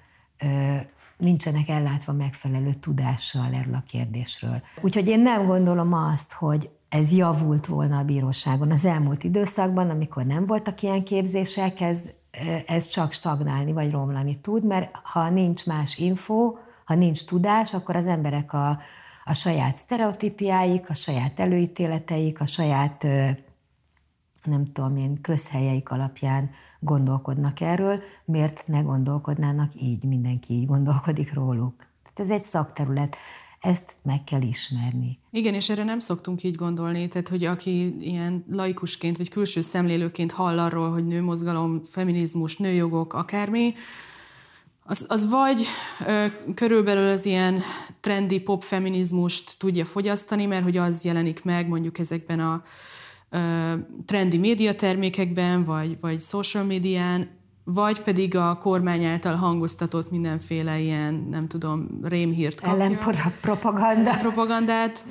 nincsenek 1.17 1.69
ellátva 1.69 2.13
megfelelő 2.13 2.73
tudással 2.73 3.55
erről 3.55 3.75
a 3.75 3.85
kérdésről. 3.87 4.63
Úgyhogy 4.81 5.09
én 5.09 5.21
nem 5.21 5.47
gondolom 5.47 5.93
azt, 5.93 6.33
hogy 6.33 6.71
ez 6.89 7.13
javult 7.13 7.67
volna 7.67 7.99
a 7.99 8.05
bíróságon. 8.05 8.71
Az 8.71 8.85
elmúlt 8.85 9.25
időszakban, 9.25 9.91
amikor 9.91 10.25
nem 10.25 10.47
voltak 10.47 10.83
ilyen 10.83 11.05
képzések, 11.05 11.81
ez, 11.81 12.01
ez 12.67 12.87
csak 12.87 13.13
stagnálni 13.13 13.73
vagy 13.73 13.91
romlani 13.91 14.41
tud, 14.41 14.65
mert 14.65 14.97
ha 15.03 15.31
nincs 15.31 15.67
más 15.67 15.99
info, 15.99 16.57
ha 16.85 16.95
nincs 16.95 17.25
tudás, 17.25 17.75
akkor 17.75 17.97
az 17.97 18.07
emberek 18.07 18.53
a, 18.53 18.79
a 19.25 19.35
saját 19.35 19.77
sztereotípiáik, 19.77 20.91
a 20.91 20.95
saját 20.95 21.41
előítéleteik, 21.41 22.41
a 22.41 22.47
saját 22.47 23.07
nem 24.45 24.73
tudom 24.73 24.97
én, 24.97 25.21
közhelyeik 25.21 25.91
alapján 25.91 26.51
gondolkodnak 26.81 27.61
erről, 27.61 28.03
miért 28.25 28.65
ne 28.67 28.81
gondolkodnának 28.81 29.75
így, 29.75 30.05
mindenki 30.05 30.55
így 30.55 30.67
gondolkodik 30.67 31.35
róluk. 31.35 31.77
Tehát 31.77 32.21
ez 32.21 32.31
egy 32.31 32.47
szakterület, 32.47 33.17
ezt 33.67 33.97
meg 34.03 34.25
kell 34.25 34.43
ismerni. 34.43 35.19
Igen, 35.31 35.55
és 35.55 35.69
erre 35.69 35.85
nem 35.85 35.99
szoktunk 35.99 36.43
így 36.43 36.55
gondolni, 36.55 37.09
tehát 37.09 37.29
hogy 37.29 37.45
aki 37.45 37.97
ilyen 38.01 38.45
laikusként 38.51 39.17
vagy 39.17 39.29
külső 39.29 39.61
szemlélőként 39.61 40.33
hall 40.33 40.59
arról, 40.59 40.91
hogy 40.91 41.07
nőmozgalom, 41.07 41.83
feminizmus, 41.83 42.57
nőjogok, 42.57 43.13
akármi, 43.13 43.75
az, 44.89 45.07
az 45.09 45.29
vagy 45.29 45.63
ö, 46.07 46.27
körülbelül 46.55 47.09
az 47.09 47.27
ilyen 47.27 47.63
trendi 48.01 48.41
pop 48.41 48.63
feminizmust 48.63 49.59
tudja 49.59 49.85
fogyasztani, 49.85 50.47
mert 50.47 50.63
hogy 50.63 50.77
az 50.77 51.05
jelenik 51.05 51.45
meg 51.45 51.69
mondjuk 51.69 51.99
ezekben 51.99 52.41
a 52.41 52.65
trendi 54.05 54.39
médiatermékekben, 54.39 55.65
vagy, 55.65 56.01
vagy 56.01 56.21
social 56.21 56.65
médián, 56.65 57.31
vagy 57.69 58.01
pedig 58.01 58.37
a 58.37 58.59
kormány 58.59 59.05
által 59.05 59.35
hangoztatott 59.35 60.11
mindenféle 60.11 60.79
ilyen, 60.79 61.27
nem 61.31 61.49
tudom, 61.49 61.89
rémhírt 62.03 62.61
kapja. 62.61 62.85
Ellenpropaganda. 62.85 64.11
Ellenpropagandát, 64.11 65.05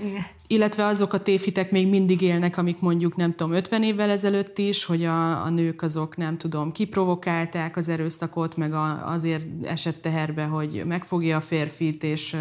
illetve 0.48 0.86
azok 0.86 1.14
a 1.14 1.22
tévhitek 1.22 1.72
még 1.72 1.88
mindig 1.88 2.22
élnek, 2.22 2.58
amik 2.58 2.80
mondjuk 2.80 3.16
nem 3.16 3.36
tudom, 3.36 3.54
50 3.54 3.84
évvel 3.84 4.10
ezelőtt 4.10 4.58
is, 4.58 4.86
hogy 4.86 5.04
a, 5.04 5.44
a 5.44 5.50
nők 5.50 5.82
azok 5.82 6.18
nem 6.18 6.38
tudom, 6.38 6.72
kiprovokálták 6.72 7.78
az 7.78 7.90
erőszakot, 7.90 8.58
meg 8.58 8.74
a, 8.74 9.12
azért 9.12 9.44
esett 9.64 10.02
teherbe, 10.02 10.44
hogy 10.44 10.84
megfogja 10.86 11.38
a 11.38 11.42
férfit, 11.42 12.04
és 12.04 12.36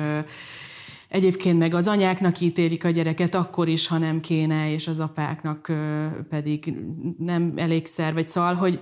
Egyébként 1.08 1.58
meg 1.58 1.74
az 1.74 1.88
anyáknak 1.88 2.40
ítélik 2.40 2.84
a 2.84 2.90
gyereket 2.90 3.34
akkor 3.34 3.68
is, 3.68 3.86
ha 3.86 3.98
nem 3.98 4.20
kéne, 4.20 4.72
és 4.72 4.86
az 4.86 5.00
apáknak 5.00 5.72
pedig 6.28 6.74
nem 7.18 7.52
elégszer, 7.56 8.12
vagy 8.12 8.28
szóval, 8.28 8.54
hogy 8.54 8.80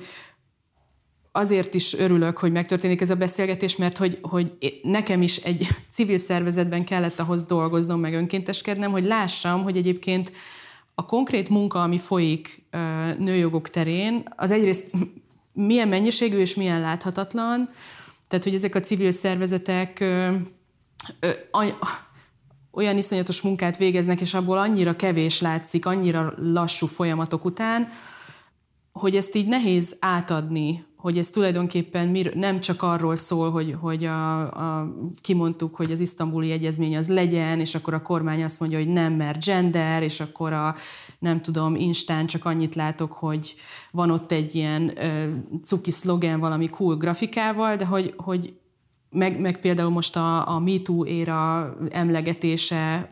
azért 1.33 1.75
is 1.75 1.95
örülök, 1.95 2.39
hogy 2.39 2.53
megtörténik 2.53 3.01
ez 3.01 3.11
a 3.11 3.15
beszélgetés, 3.17 3.77
mert 3.77 3.99
hogy, 3.99 4.19
hogy 4.23 4.53
nekem 4.83 5.23
is 5.23 5.37
egy 5.37 5.69
civil 5.91 6.19
szervezetben 6.19 6.85
kellett 6.85 7.21
ahhoz 7.21 7.45
dolgoznom, 7.45 8.01
meg 8.01 8.15
önkénteskednem, 8.15 8.91
hogy 8.91 9.05
lássam, 9.05 9.63
hogy 9.63 9.77
egyébként 9.77 10.33
a 10.95 11.07
konkrét 11.07 11.49
munka, 11.49 11.83
ami 11.83 11.99
folyik 11.99 12.67
nőjogok 13.19 13.69
terén, 13.69 14.23
az 14.37 14.51
egyrészt 14.51 14.91
milyen 15.53 15.89
mennyiségű 15.89 16.39
és 16.39 16.55
milyen 16.55 16.81
láthatatlan, 16.81 17.69
tehát 18.29 18.45
hogy 18.45 18.55
ezek 18.55 18.75
a 18.75 18.81
civil 18.81 19.11
szervezetek 19.11 20.05
olyan 22.71 22.97
iszonyatos 22.97 23.41
munkát 23.41 23.77
végeznek, 23.77 24.21
és 24.21 24.35
abból 24.35 24.59
annyira 24.59 24.97
kevés 24.97 25.41
látszik, 25.41 25.87
annyira 25.87 26.35
lassú 26.37 26.87
folyamatok 26.87 27.45
után, 27.45 27.89
hogy 28.93 29.17
ezt 29.17 29.35
így 29.35 29.47
nehéz 29.47 29.97
átadni, 30.01 30.85
hogy 31.03 31.19
ez 31.19 31.31
tulajdonképpen 31.31 32.09
mir, 32.09 32.35
nem 32.35 32.61
csak 32.61 32.83
arról 32.83 33.17
szól, 33.17 33.51
hogy, 33.51 33.77
hogy 33.81 34.05
a, 34.05 34.41
a, 34.41 34.95
kimondtuk, 35.21 35.77
hogy 35.77 35.91
az 35.91 36.01
isztambuli 36.01 36.51
egyezmény 36.51 36.97
az 36.97 37.09
legyen, 37.09 37.61
és 37.61 37.75
akkor 37.75 37.95
a 37.95 38.03
kormány 38.03 38.43
azt 38.45 38.61
mondja, 38.61 38.79
hogy 38.79 38.89
nem, 38.89 39.13
mert 39.13 39.45
gender, 39.45 40.03
és 40.03 40.21
akkor 40.21 40.53
a, 40.53 40.75
nem 41.19 41.43
tudom, 41.43 41.75
Instán 41.75 42.27
csak 42.27 42.45
annyit 42.45 42.75
látok, 42.75 43.13
hogy 43.13 43.55
van 43.91 44.11
ott 44.11 44.33
egy 44.33 44.55
ilyen 44.55 44.93
ö, 44.97 45.31
cuki 45.63 45.91
szlogen 45.91 46.41
valami 46.41 46.69
cool 46.69 46.97
grafikával, 46.97 47.77
de 47.77 47.85
hogy, 47.85 48.15
hogy 48.17 48.55
meg, 49.11 49.41
meg 49.41 49.61
például 49.61 49.91
most 49.91 50.17
a, 50.17 50.49
a 50.49 50.59
MeToo 50.59 51.07
éra 51.07 51.75
emlegetése, 51.91 53.09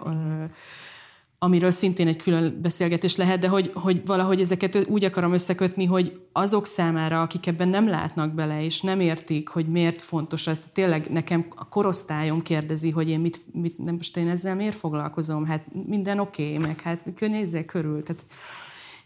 amiről 1.42 1.70
szintén 1.70 2.06
egy 2.06 2.16
külön 2.16 2.58
beszélgetés 2.62 3.16
lehet, 3.16 3.38
de 3.38 3.48
hogy, 3.48 3.70
hogy 3.74 4.02
valahogy 4.06 4.40
ezeket 4.40 4.86
úgy 4.88 5.04
akarom 5.04 5.32
összekötni, 5.32 5.84
hogy 5.84 6.20
azok 6.32 6.66
számára, 6.66 7.22
akik 7.22 7.46
ebben 7.46 7.68
nem 7.68 7.88
látnak 7.88 8.34
bele, 8.34 8.64
és 8.64 8.80
nem 8.80 9.00
értik, 9.00 9.48
hogy 9.48 9.68
miért 9.68 10.02
fontos 10.02 10.46
ez, 10.46 10.62
tényleg 10.72 11.10
nekem 11.10 11.46
a 11.56 11.68
korosztályom 11.68 12.42
kérdezi, 12.42 12.90
hogy 12.90 13.08
én 13.08 13.20
mit, 13.20 13.40
mit 13.52 13.78
nem 13.78 13.94
most 13.94 14.16
én 14.16 14.28
ezzel 14.28 14.54
miért 14.54 14.76
foglalkozom, 14.76 15.44
hát 15.44 15.64
minden 15.86 16.18
oké, 16.18 16.54
okay, 16.54 16.66
meg 16.66 16.80
hát 16.80 17.20
nézzél 17.20 17.64
körül, 17.64 18.02
tehát 18.02 18.24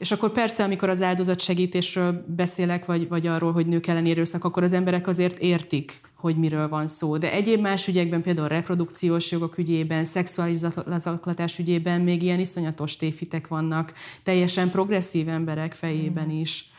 és 0.05 0.12
akkor 0.12 0.32
persze, 0.32 0.64
amikor 0.64 0.88
az 0.88 1.02
áldozatsegítésről 1.02 2.24
beszélek, 2.26 2.84
vagy, 2.84 3.09
vagy 3.09 3.26
arról, 3.26 3.52
hogy 3.52 3.66
nők 3.66 3.86
elleni 3.86 4.11
erőszak, 4.11 4.44
akkor 4.44 4.62
az 4.62 4.72
emberek 4.72 5.07
azért 5.07 5.38
értik, 5.38 6.00
hogy 6.16 6.36
miről 6.36 6.68
van 6.68 6.86
szó. 6.86 7.16
De 7.16 7.32
egyéb 7.32 7.61
más 7.61 7.88
ügyekben, 7.88 8.22
például 8.22 8.48
reprodukciós 8.48 9.30
jogok 9.30 9.59
ügyében, 9.59 10.05
szexuális 10.05 10.57
zaklatás 10.98 11.59
ügyében 11.59 12.00
még 12.00 12.22
ilyen 12.22 12.38
iszonyatos 12.38 12.96
téfitek 12.96 13.48
vannak, 13.48 13.92
teljesen 14.22 14.70
progresszív 14.70 15.28
emberek 15.28 15.72
fejében 15.72 16.26
mm. 16.26 16.40
is. 16.40 16.70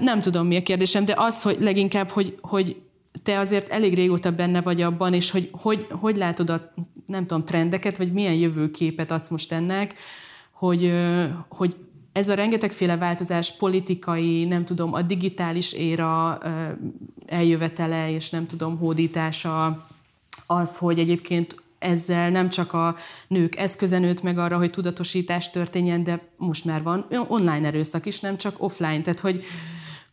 Nem 0.00 0.20
tudom, 0.20 0.46
mi 0.46 0.56
a 0.56 0.62
kérdésem, 0.62 1.04
de 1.04 1.14
az, 1.16 1.42
hogy 1.42 1.56
leginkább, 1.60 2.10
hogy, 2.10 2.38
hogy 2.40 2.76
te 3.22 3.38
azért 3.38 3.68
elég 3.68 3.94
régóta 3.94 4.30
benne 4.30 4.60
vagy 4.60 4.82
abban, 4.82 5.14
és 5.14 5.30
hogy 5.30 5.48
hogy, 5.52 5.86
hogy 5.90 6.16
látod 6.16 6.50
a, 6.50 6.72
nem 7.06 7.26
tudom, 7.26 7.44
trendeket, 7.44 7.96
vagy 7.96 8.12
milyen 8.12 8.34
jövőképet 8.34 9.10
adsz 9.10 9.28
most 9.28 9.52
ennek, 9.52 9.94
hogy, 10.52 10.92
hogy 11.48 11.76
ez 12.12 12.28
a 12.28 12.34
rengetegféle 12.34 12.96
változás 12.96 13.56
politikai, 13.56 14.44
nem 14.44 14.64
tudom, 14.64 14.92
a 14.92 15.02
digitális 15.02 15.72
éra 15.72 16.38
eljövetele 17.26 18.10
és 18.10 18.30
nem 18.30 18.46
tudom, 18.46 18.78
hódítása 18.78 19.86
az, 20.46 20.76
hogy 20.76 20.98
egyébként 20.98 21.62
ezzel 21.78 22.30
nem 22.30 22.50
csak 22.50 22.72
a 22.72 22.96
nők 23.28 23.56
eszközenőt 23.56 24.22
meg 24.22 24.38
arra, 24.38 24.56
hogy 24.56 24.70
tudatosítás 24.70 25.50
történjen, 25.50 26.02
de 26.02 26.28
most 26.36 26.64
már 26.64 26.82
van 26.82 27.06
online 27.28 27.66
erőszak 27.66 28.06
is, 28.06 28.20
nem 28.20 28.36
csak 28.36 28.62
offline. 28.62 29.00
Tehát, 29.00 29.20
hogy, 29.20 29.44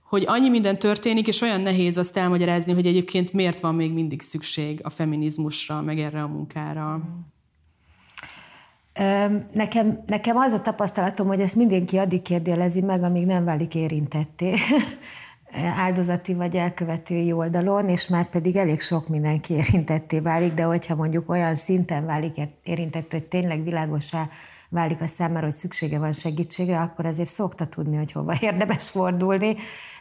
hogy 0.03 0.23
annyi 0.27 0.49
minden 0.49 0.79
történik, 0.79 1.27
és 1.27 1.41
olyan 1.41 1.61
nehéz 1.61 1.97
azt 1.97 2.17
elmagyarázni, 2.17 2.73
hogy 2.73 2.85
egyébként 2.85 3.33
miért 3.33 3.59
van 3.59 3.75
még 3.75 3.93
mindig 3.93 4.21
szükség 4.21 4.79
a 4.83 4.89
feminizmusra, 4.89 5.81
meg 5.81 5.99
erre 5.99 6.21
a 6.21 6.27
munkára. 6.27 7.01
Nekem, 9.53 10.03
nekem 10.05 10.37
az 10.37 10.53
a 10.53 10.61
tapasztalatom, 10.61 11.27
hogy 11.27 11.41
ezt 11.41 11.55
mindenki 11.55 11.97
addig 11.97 12.21
kérdélezi 12.21 12.81
meg, 12.81 13.03
amíg 13.03 13.25
nem 13.25 13.45
válik 13.45 13.75
érintetté 13.75 14.53
áldozati 15.85 16.33
vagy 16.33 16.55
elkövetői 16.55 17.31
oldalon, 17.31 17.89
és 17.89 18.07
már 18.07 18.29
pedig 18.29 18.55
elég 18.55 18.81
sok 18.81 19.07
mindenki 19.07 19.53
érintetté 19.53 20.19
válik, 20.19 20.53
de 20.53 20.63
hogyha 20.63 20.95
mondjuk 20.95 21.29
olyan 21.29 21.55
szinten 21.55 22.05
válik 22.05 22.35
érintett, 22.63 23.11
hogy 23.11 23.23
tényleg 23.23 23.63
világosá 23.63 24.29
válik 24.69 25.01
a 25.01 25.07
számára, 25.07 25.45
hogy 25.45 25.55
szüksége 25.55 25.99
van 25.99 26.11
segítségre, 26.11 26.79
akkor 26.79 27.05
azért 27.05 27.29
szokta 27.29 27.67
tudni, 27.67 27.97
hogy 27.97 28.11
hova 28.11 28.33
érdemes 28.41 28.89
fordulni. 28.89 29.55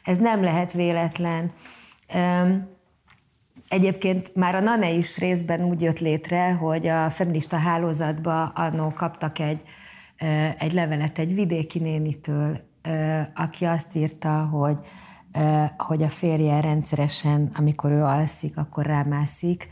Ez 0.04 0.18
nem 0.18 0.42
lehet 0.42 0.72
véletlen. 0.72 1.52
Egyébként 3.68 4.34
már 4.34 4.54
a 4.54 4.60
NANE 4.60 4.90
is 4.90 5.18
részben 5.18 5.64
úgy 5.64 5.80
jött 5.80 5.98
létre, 5.98 6.52
hogy 6.52 6.86
a 6.86 7.10
feminista 7.10 7.56
hálózatba 7.56 8.44
annó 8.44 8.92
kaptak 8.92 9.38
egy, 9.38 9.62
egy 10.58 10.72
levelet 10.72 11.18
egy 11.18 11.34
vidéki 11.34 11.78
nénitől, 11.78 12.60
aki 13.34 13.64
azt 13.64 13.94
írta, 13.94 14.44
hogy, 14.44 14.78
hogy 15.76 16.02
a 16.02 16.08
férje 16.08 16.60
rendszeresen, 16.60 17.50
amikor 17.54 17.90
ő 17.90 18.02
alszik, 18.02 18.56
akkor 18.56 18.86
rámászik, 18.86 19.68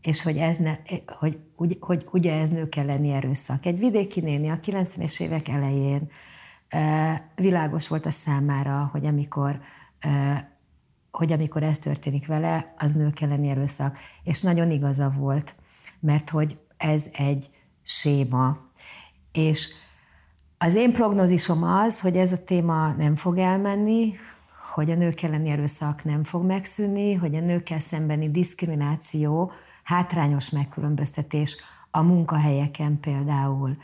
és 0.00 0.22
hogy, 0.22 0.36
ez 0.36 0.56
ne, 0.56 0.74
hogy, 1.06 1.38
hogy, 1.56 1.76
hogy 1.80 2.06
ugye 2.12 2.40
ez 2.40 2.48
nők 2.48 2.76
elleni 2.76 3.10
erőszak. 3.10 3.66
Egy 3.66 3.78
vidéki 3.78 4.20
néni 4.20 4.48
a 4.48 4.60
90-es 4.60 5.20
évek 5.20 5.48
elején 5.48 6.10
világos 7.34 7.88
volt 7.88 8.06
a 8.06 8.10
számára, 8.10 8.88
hogy 8.92 9.06
amikor 9.06 9.60
hogy 11.16 11.32
amikor 11.32 11.62
ez 11.62 11.78
történik 11.78 12.26
vele, 12.26 12.74
az 12.78 12.92
nők 12.92 13.20
elleni 13.20 13.48
erőszak. 13.48 13.98
És 14.22 14.40
nagyon 14.40 14.70
igaza 14.70 15.10
volt, 15.16 15.54
mert 16.00 16.30
hogy 16.30 16.58
ez 16.76 17.06
egy 17.12 17.50
séma. 17.82 18.58
És 19.32 19.68
az 20.58 20.74
én 20.74 20.92
prognózisom 20.92 21.62
az, 21.62 22.00
hogy 22.00 22.16
ez 22.16 22.32
a 22.32 22.44
téma 22.44 22.92
nem 22.92 23.16
fog 23.16 23.38
elmenni, 23.38 24.14
hogy 24.74 24.90
a 24.90 24.94
nők 24.94 25.22
elleni 25.22 25.48
erőszak 25.48 26.04
nem 26.04 26.24
fog 26.24 26.44
megszűnni, 26.44 27.14
hogy 27.14 27.34
a 27.34 27.40
nőkkel 27.40 27.78
szembeni 27.78 28.30
diszkrimináció, 28.30 29.52
hátrányos 29.82 30.50
megkülönböztetés 30.50 31.56
a 31.90 32.02
munkahelyeken 32.02 33.00
például, 33.00 33.76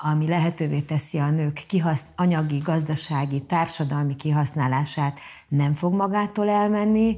ami 0.00 0.26
lehetővé 0.26 0.80
teszi 0.80 1.18
a 1.18 1.30
nők 1.30 1.64
kihasz, 1.66 2.04
anyagi, 2.16 2.58
gazdasági, 2.58 3.42
társadalmi 3.42 4.16
kihasználását, 4.16 5.20
nem 5.48 5.74
fog 5.74 5.94
magától 5.94 6.48
elmenni. 6.48 7.16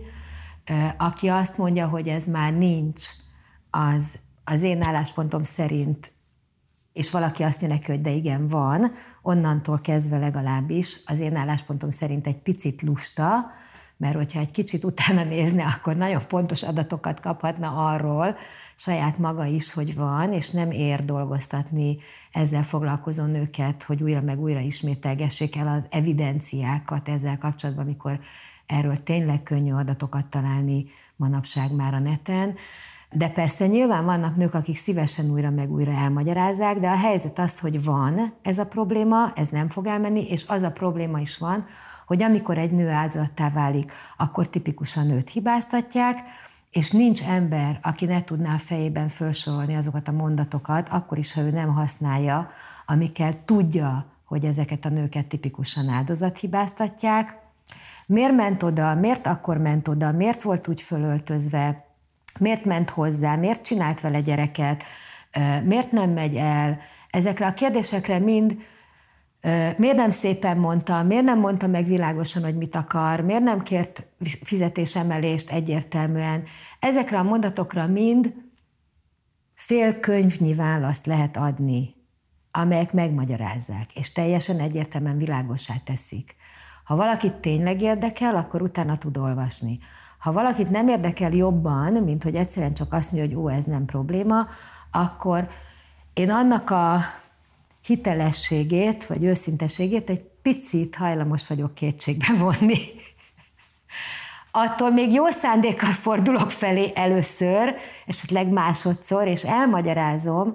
Aki 0.96 1.28
azt 1.28 1.58
mondja, 1.58 1.88
hogy 1.88 2.08
ez 2.08 2.26
már 2.26 2.52
nincs, 2.52 3.02
az 3.70 4.18
az 4.44 4.62
én 4.62 4.82
álláspontom 4.82 5.42
szerint, 5.42 6.12
és 6.92 7.10
valaki 7.10 7.42
azt 7.42 7.62
mondja 7.62 7.86
hogy 7.86 8.00
de 8.00 8.10
igen, 8.10 8.48
van, 8.48 8.92
onnantól 9.22 9.80
kezdve 9.80 10.18
legalábbis 10.18 11.00
az 11.06 11.18
én 11.18 11.36
álláspontom 11.36 11.90
szerint 11.90 12.26
egy 12.26 12.38
picit 12.38 12.82
lusta, 12.82 13.50
mert 14.00 14.16
hogyha 14.16 14.40
egy 14.40 14.50
kicsit 14.50 14.84
utána 14.84 15.24
nézne, 15.24 15.64
akkor 15.64 15.96
nagyon 15.96 16.22
pontos 16.28 16.62
adatokat 16.62 17.20
kaphatna 17.20 17.92
arról 17.92 18.36
saját 18.74 19.18
maga 19.18 19.44
is, 19.44 19.72
hogy 19.72 19.94
van, 19.94 20.32
és 20.32 20.50
nem 20.50 20.70
ér 20.70 21.04
dolgoztatni 21.04 21.98
ezzel 22.32 22.62
foglalkozó 22.62 23.24
nőket, 23.24 23.82
hogy 23.82 24.02
újra 24.02 24.20
meg 24.20 24.40
újra 24.40 24.60
ismételgessék 24.60 25.56
el 25.56 25.68
az 25.68 25.82
evidenciákat 25.90 27.08
ezzel 27.08 27.38
kapcsolatban, 27.38 27.84
amikor 27.84 28.20
erről 28.66 29.02
tényleg 29.02 29.42
könnyű 29.42 29.72
adatokat 29.72 30.26
találni 30.26 30.86
manapság 31.16 31.72
már 31.72 31.94
a 31.94 31.98
neten. 31.98 32.54
De 33.12 33.28
persze 33.28 33.66
nyilván 33.66 34.04
vannak 34.04 34.36
nők, 34.36 34.54
akik 34.54 34.76
szívesen 34.76 35.30
újra 35.30 35.50
meg 35.50 35.70
újra 35.70 35.92
elmagyarázzák, 35.92 36.78
de 36.78 36.88
a 36.88 36.96
helyzet 36.96 37.38
az, 37.38 37.58
hogy 37.58 37.84
van 37.84 38.32
ez 38.42 38.58
a 38.58 38.66
probléma, 38.66 39.32
ez 39.34 39.48
nem 39.48 39.68
fog 39.68 39.86
elmenni, 39.86 40.28
és 40.28 40.44
az 40.48 40.62
a 40.62 40.70
probléma 40.70 41.20
is 41.20 41.38
van, 41.38 41.66
hogy 42.10 42.22
amikor 42.22 42.58
egy 42.58 42.70
nő 42.70 42.88
áldozattá 42.88 43.50
válik, 43.50 43.92
akkor 44.16 44.48
tipikusan 44.48 45.06
nőt 45.06 45.28
hibáztatják, 45.28 46.18
és 46.70 46.90
nincs 46.90 47.22
ember, 47.22 47.78
aki 47.82 48.04
ne 48.04 48.24
tudná 48.24 48.54
a 48.54 48.58
fejében 48.58 49.08
felsorolni 49.08 49.76
azokat 49.76 50.08
a 50.08 50.12
mondatokat, 50.12 50.88
akkor 50.88 51.18
is, 51.18 51.32
ha 51.32 51.40
ő 51.40 51.50
nem 51.50 51.68
használja, 51.68 52.50
amikkel 52.86 53.44
tudja, 53.44 54.06
hogy 54.24 54.44
ezeket 54.44 54.84
a 54.84 54.88
nőket 54.88 55.26
tipikusan 55.26 55.88
áldozathibáztatják. 55.88 57.38
Miért 58.06 58.34
ment 58.34 58.62
oda, 58.62 58.94
miért 58.94 59.26
akkor 59.26 59.58
ment 59.58 59.88
oda, 59.88 60.12
miért 60.12 60.42
volt 60.42 60.68
úgy 60.68 60.80
fölöltözve, 60.80 61.84
miért 62.38 62.64
ment 62.64 62.90
hozzá, 62.90 63.36
miért 63.36 63.64
csinált 63.64 64.00
vele 64.00 64.20
gyereket, 64.20 64.84
miért 65.64 65.92
nem 65.92 66.10
megy 66.10 66.36
el. 66.36 66.78
Ezekre 67.10 67.46
a 67.46 67.54
kérdésekre 67.54 68.18
mind 68.18 68.56
miért 69.76 69.96
nem 69.96 70.10
szépen 70.10 70.56
mondta, 70.56 71.02
miért 71.02 71.24
nem 71.24 71.38
mondta 71.38 71.66
meg 71.66 71.86
világosan, 71.86 72.42
hogy 72.42 72.56
mit 72.56 72.74
akar, 72.74 73.20
miért 73.20 73.42
nem 73.42 73.62
kért 73.62 74.06
fizetésemelést 74.42 75.50
egyértelműen. 75.50 76.42
Ezekre 76.80 77.18
a 77.18 77.22
mondatokra 77.22 77.86
mind 77.86 78.34
fél 79.54 80.00
könyvnyi 80.00 80.54
választ 80.54 81.06
lehet 81.06 81.36
adni, 81.36 81.94
amelyek 82.50 82.92
megmagyarázzák, 82.92 83.96
és 83.96 84.12
teljesen 84.12 84.58
egyértelműen 84.58 85.16
világosá 85.16 85.74
teszik. 85.84 86.36
Ha 86.84 86.96
valakit 86.96 87.32
tényleg 87.32 87.82
érdekel, 87.82 88.36
akkor 88.36 88.62
utána 88.62 88.98
tud 88.98 89.16
olvasni. 89.16 89.78
Ha 90.18 90.32
valakit 90.32 90.70
nem 90.70 90.88
érdekel 90.88 91.32
jobban, 91.32 91.92
mint 91.92 92.22
hogy 92.22 92.34
egyszerűen 92.34 92.74
csak 92.74 92.92
azt 92.92 93.12
mondja, 93.12 93.28
hogy 93.36 93.44
ó, 93.44 93.48
ez 93.48 93.64
nem 93.64 93.84
probléma, 93.84 94.46
akkor 94.90 95.48
én 96.12 96.30
annak 96.30 96.70
a 96.70 97.00
hitelességét, 97.82 99.06
vagy 99.06 99.24
őszintességét 99.24 100.10
egy 100.10 100.22
picit 100.42 100.94
hajlamos 100.94 101.46
vagyok 101.46 101.74
kétségbe 101.74 102.32
vonni. 102.38 102.78
Attól 104.50 104.90
még 104.90 105.12
jó 105.12 105.26
szándékkal 105.28 105.92
fordulok 105.92 106.50
felé 106.50 106.92
először, 106.94 107.74
esetleg 108.06 108.48
másodszor, 108.48 109.26
és 109.26 109.44
elmagyarázom, 109.44 110.54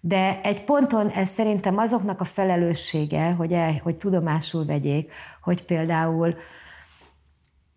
de 0.00 0.40
egy 0.42 0.64
ponton 0.64 1.08
ez 1.08 1.28
szerintem 1.28 1.78
azoknak 1.78 2.20
a 2.20 2.24
felelőssége, 2.24 3.30
hogy, 3.30 3.52
el, 3.52 3.80
hogy 3.82 3.96
tudomásul 3.96 4.64
vegyék, 4.64 5.12
hogy 5.42 5.64
például 5.64 6.36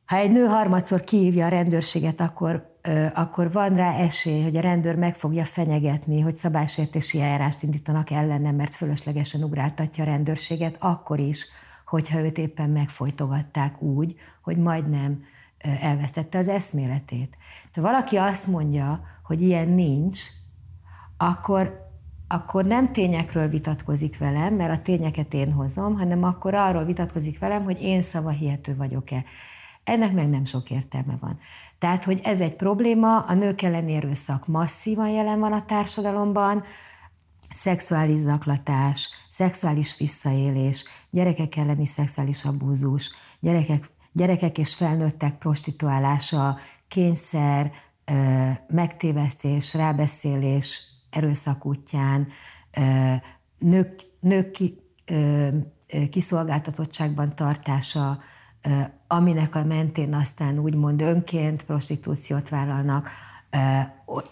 ha 0.05 0.15
egy 0.15 0.31
nő 0.31 0.45
harmadszor 0.45 1.01
kiívja 1.01 1.45
a 1.45 1.49
rendőrséget, 1.49 2.19
akkor 2.19 2.76
akkor 3.13 3.51
van 3.51 3.75
rá 3.75 3.93
esély, 3.93 4.43
hogy 4.43 4.55
a 4.55 4.61
rendőr 4.61 4.95
meg 4.95 5.15
fogja 5.15 5.45
fenyegetni, 5.45 6.19
hogy 6.19 6.35
szabálysértési 6.35 7.21
eljárást 7.21 7.63
indítanak 7.63 8.09
ellene, 8.09 8.51
mert 8.51 8.73
fölöslegesen 8.73 9.43
ugráltatja 9.43 10.03
a 10.03 10.07
rendőrséget, 10.07 10.77
akkor 10.79 11.19
is, 11.19 11.47
hogyha 11.85 12.19
őt 12.19 12.37
éppen 12.37 12.69
megfojtogatták 12.69 13.81
úgy, 13.81 14.15
hogy 14.41 14.57
majdnem 14.57 15.23
elvesztette 15.81 16.37
az 16.37 16.47
eszméletét. 16.47 17.37
Ha 17.73 17.81
valaki 17.81 18.15
azt 18.15 18.47
mondja, 18.47 19.01
hogy 19.23 19.41
ilyen 19.41 19.69
nincs, 19.69 20.21
akkor, 21.17 21.89
akkor 22.27 22.65
nem 22.65 22.91
tényekről 22.91 23.47
vitatkozik 23.47 24.17
velem, 24.17 24.53
mert 24.53 24.79
a 24.79 24.81
tényeket 24.81 25.33
én 25.33 25.51
hozom, 25.51 25.97
hanem 25.97 26.23
akkor 26.23 26.53
arról 26.53 26.83
vitatkozik 26.83 27.39
velem, 27.39 27.63
hogy 27.63 27.81
én 27.81 28.01
szavahihető 28.01 28.75
vagyok-e. 28.75 29.23
Ennek 29.87 30.13
meg 30.13 30.29
nem 30.29 30.45
sok 30.45 30.69
értelme 30.69 31.17
van. 31.19 31.39
Tehát, 31.77 32.03
hogy 32.03 32.19
ez 32.23 32.39
egy 32.39 32.55
probléma, 32.55 33.19
a 33.19 33.33
nők 33.33 33.61
elleni 33.61 33.93
erőszak 33.93 34.47
masszívan 34.47 35.09
jelen 35.09 35.39
van 35.39 35.53
a 35.53 35.65
társadalomban, 35.65 36.63
szexuális 37.53 38.19
zaklatás, 38.19 39.09
szexuális 39.29 39.97
visszaélés, 39.97 40.85
gyerekek 41.09 41.55
elleni 41.55 41.85
szexuális 41.85 42.45
abúzus, 42.45 43.11
gyerekek, 43.39 43.89
gyerekek 44.11 44.57
és 44.57 44.75
felnőttek 44.75 45.37
prostituálása, 45.37 46.57
kényszer, 46.87 47.71
megtévesztés, 48.67 49.73
rábeszélés 49.73 50.81
erőszak 51.09 51.65
útján, 51.65 52.27
nők, 53.57 54.01
nők 54.19 54.57
kiszolgáltatottságban 56.09 57.35
tartása, 57.35 58.19
aminek 59.07 59.55
a 59.55 59.63
mentén 59.63 60.13
aztán 60.13 60.59
úgymond 60.59 61.01
önként 61.01 61.63
prostitúciót 61.63 62.49
vállalnak, 62.49 63.09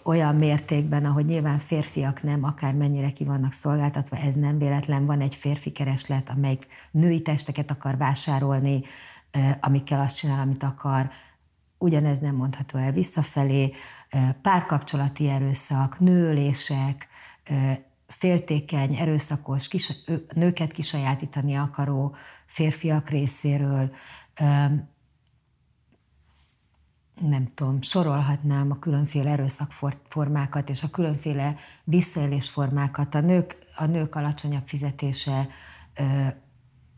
olyan 0.02 0.34
mértékben, 0.34 1.04
ahogy 1.04 1.24
nyilván 1.24 1.58
férfiak 1.58 2.22
nem, 2.22 2.44
akár 2.44 2.74
mennyire 2.74 3.12
ki 3.12 3.24
vannak 3.24 3.52
szolgáltatva, 3.52 4.16
ez 4.16 4.34
nem 4.34 4.58
véletlen, 4.58 5.06
van 5.06 5.20
egy 5.20 5.34
férfi 5.34 5.70
kereslet, 5.70 6.30
amelyik 6.30 6.66
női 6.90 7.22
testeket 7.22 7.70
akar 7.70 7.96
vásárolni, 7.96 8.82
amikkel 9.60 10.00
azt 10.00 10.16
csinál, 10.16 10.40
amit 10.40 10.62
akar, 10.62 11.10
ugyanez 11.78 12.18
nem 12.18 12.34
mondható 12.34 12.78
el 12.78 12.92
visszafelé, 12.92 13.72
párkapcsolati 14.42 15.28
erőszak, 15.28 15.98
nőlések, 15.98 17.08
féltékeny, 18.06 18.94
erőszakos, 18.94 19.68
kis, 19.68 19.92
nőket 20.34 20.72
kisajátítani 20.72 21.56
akaró 21.56 22.16
férfiak 22.46 23.10
részéről, 23.10 23.90
nem 27.20 27.48
tudom, 27.54 27.82
sorolhatnám 27.82 28.70
a 28.70 28.78
különféle 28.78 29.30
erőszakformákat 29.30 30.70
és 30.70 30.82
a 30.82 30.90
különféle 30.90 31.56
visszaélésformákat, 31.84 33.14
a 33.14 33.20
nők, 33.20 33.58
a 33.76 33.84
nők 33.84 34.14
alacsonyabb 34.14 34.66
fizetése, 34.66 35.48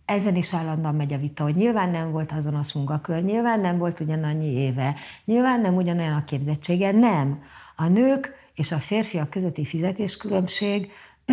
ezen 0.05 0.37
is 0.37 0.55
állandóan 0.55 0.95
megy 0.95 1.13
a 1.13 1.19
vita, 1.19 1.43
hogy 1.43 1.55
nyilván 1.55 1.91
nem 1.91 2.11
volt 2.11 2.33
azonos 2.33 2.73
munkakör, 2.73 3.23
nyilván 3.23 3.61
nem 3.61 3.79
volt 3.79 4.01
ugyanannyi 4.01 4.47
éve, 4.47 4.95
nyilván 5.25 5.61
nem 5.61 5.77
ugyanolyan 5.77 6.17
a 6.17 6.25
képzettsége, 6.25 6.93
nem. 6.93 7.43
A 7.77 7.89
nők 7.89 8.33
és 8.55 8.73
a 8.73 8.77
férfiak 8.77 9.31
közötti 9.31 9.65
fizetéskülönbség, 9.65 10.91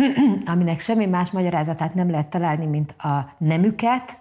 aminek 0.52 0.80
semmi 0.80 1.06
más 1.06 1.30
magyarázatát 1.30 1.94
nem 1.94 2.10
lehet 2.10 2.28
találni, 2.28 2.66
mint 2.66 2.92
a 2.98 3.34
nemüket, 3.38 4.18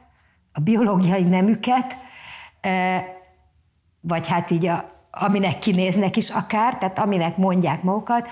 a 0.55 0.59
biológiai 0.59 1.23
nemüket, 1.23 1.97
vagy 4.01 4.27
hát 4.27 4.51
így 4.51 4.65
a, 4.65 4.91
aminek 5.11 5.59
kinéznek 5.59 6.15
is 6.15 6.29
akár, 6.29 6.77
tehát 6.77 6.99
aminek 6.99 7.37
mondják 7.37 7.83
magukat, 7.83 8.27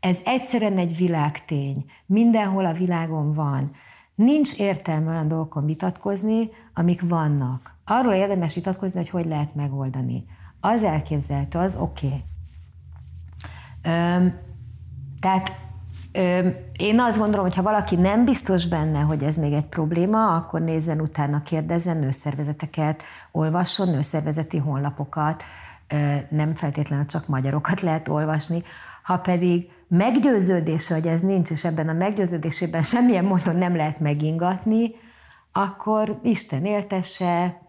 ez 0.00 0.18
egyszerűen 0.24 0.78
egy 0.78 0.96
világtény. 0.96 1.84
Mindenhol 2.06 2.66
a 2.66 2.72
világon 2.72 3.32
van. 3.32 3.70
Nincs 4.14 4.58
értelme 4.58 5.10
olyan 5.10 5.28
dolgokon 5.28 5.64
vitatkozni, 5.64 6.48
amik 6.74 7.00
vannak. 7.08 7.76
Arról 7.84 8.12
érdemes 8.12 8.54
vitatkozni, 8.54 8.98
hogy 8.98 9.10
hogy 9.10 9.26
lehet 9.26 9.54
megoldani. 9.54 10.24
Az 10.60 10.82
elképzelhető, 10.82 11.58
az 11.58 11.76
oké. 11.78 12.06
Okay. 12.06 12.22
Tehát 15.20 15.63
én 16.76 17.00
azt 17.00 17.18
gondolom, 17.18 17.44
hogy 17.44 17.54
ha 17.54 17.62
valaki 17.62 17.96
nem 17.96 18.24
biztos 18.24 18.66
benne, 18.66 19.00
hogy 19.00 19.22
ez 19.22 19.36
még 19.36 19.52
egy 19.52 19.66
probléma, 19.66 20.34
akkor 20.34 20.60
nézzen 20.60 21.00
utána, 21.00 21.42
kérdezzen 21.42 21.98
nőszervezeteket, 21.98 23.02
olvasson 23.32 23.88
nőszervezeti 23.88 24.58
honlapokat, 24.58 25.42
nem 26.28 26.54
feltétlenül 26.54 27.06
csak 27.06 27.26
magyarokat 27.26 27.80
lehet 27.80 28.08
olvasni, 28.08 28.62
ha 29.02 29.18
pedig 29.18 29.70
meggyőződése, 29.88 30.94
hogy 30.94 31.06
ez 31.06 31.20
nincs, 31.20 31.50
és 31.50 31.64
ebben 31.64 31.88
a 31.88 31.92
meggyőződésében 31.92 32.82
semmilyen 32.82 33.24
módon 33.24 33.56
nem 33.56 33.76
lehet 33.76 34.00
megingatni, 34.00 34.90
akkor 35.52 36.20
Isten 36.22 36.64
éltesse, 36.64 37.60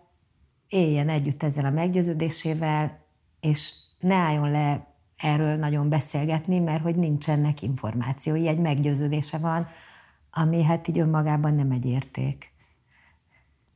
éljen 0.67 1.09
együtt 1.09 1.43
ezzel 1.43 1.65
a 1.65 1.69
meggyőződésével, 1.69 2.99
és 3.39 3.73
ne 3.99 4.15
álljon 4.15 4.51
le 4.51 4.94
erről 5.18 5.55
nagyon 5.55 5.89
beszélgetni, 5.89 6.59
mert 6.59 6.82
hogy 6.82 6.95
nincsenek 6.95 7.61
információi, 7.61 8.47
egy 8.47 8.59
meggyőződése 8.59 9.38
van, 9.38 9.68
ami 10.32 10.63
hát 10.63 10.88
így 10.88 10.99
önmagában 10.99 11.55
nem 11.55 11.72
egy 11.72 11.86
érték. 11.86 12.53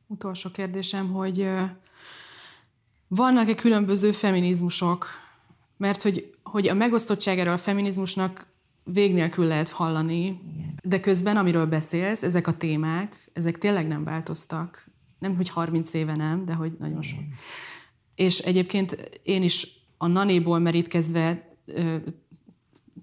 Utolsó 0.06 0.50
kérdésem, 0.50 1.12
hogy 1.12 1.50
vannak-e 3.08 3.54
különböző 3.54 4.12
feminizmusok? 4.12 5.06
Mert 5.76 6.02
hogy, 6.02 6.34
hogy 6.42 6.68
a 6.68 6.74
megosztottságára 6.74 7.52
a 7.52 7.58
feminizmusnak 7.58 8.46
vég 8.84 9.14
nélkül 9.14 9.44
lehet 9.46 9.68
hallani, 9.68 10.24
Igen. 10.24 10.78
de 10.82 11.00
közben, 11.00 11.36
amiről 11.36 11.66
beszélsz, 11.66 12.22
ezek 12.22 12.46
a 12.46 12.56
témák, 12.56 13.30
ezek 13.32 13.58
tényleg 13.58 13.88
nem 13.88 14.04
változtak. 14.04 14.90
Nem, 15.18 15.36
hogy 15.36 15.48
30 15.48 15.92
éve 15.94 16.16
nem, 16.16 16.44
de 16.44 16.52
hogy 16.52 16.72
nagyon 16.78 17.02
sok. 17.02 17.20
És 18.14 18.38
egyébként 18.38 19.20
én 19.22 19.42
is 19.42 19.79
a 20.02 20.06
nanéból 20.06 20.58
merítkezve 20.58 21.56
ö, 21.66 21.96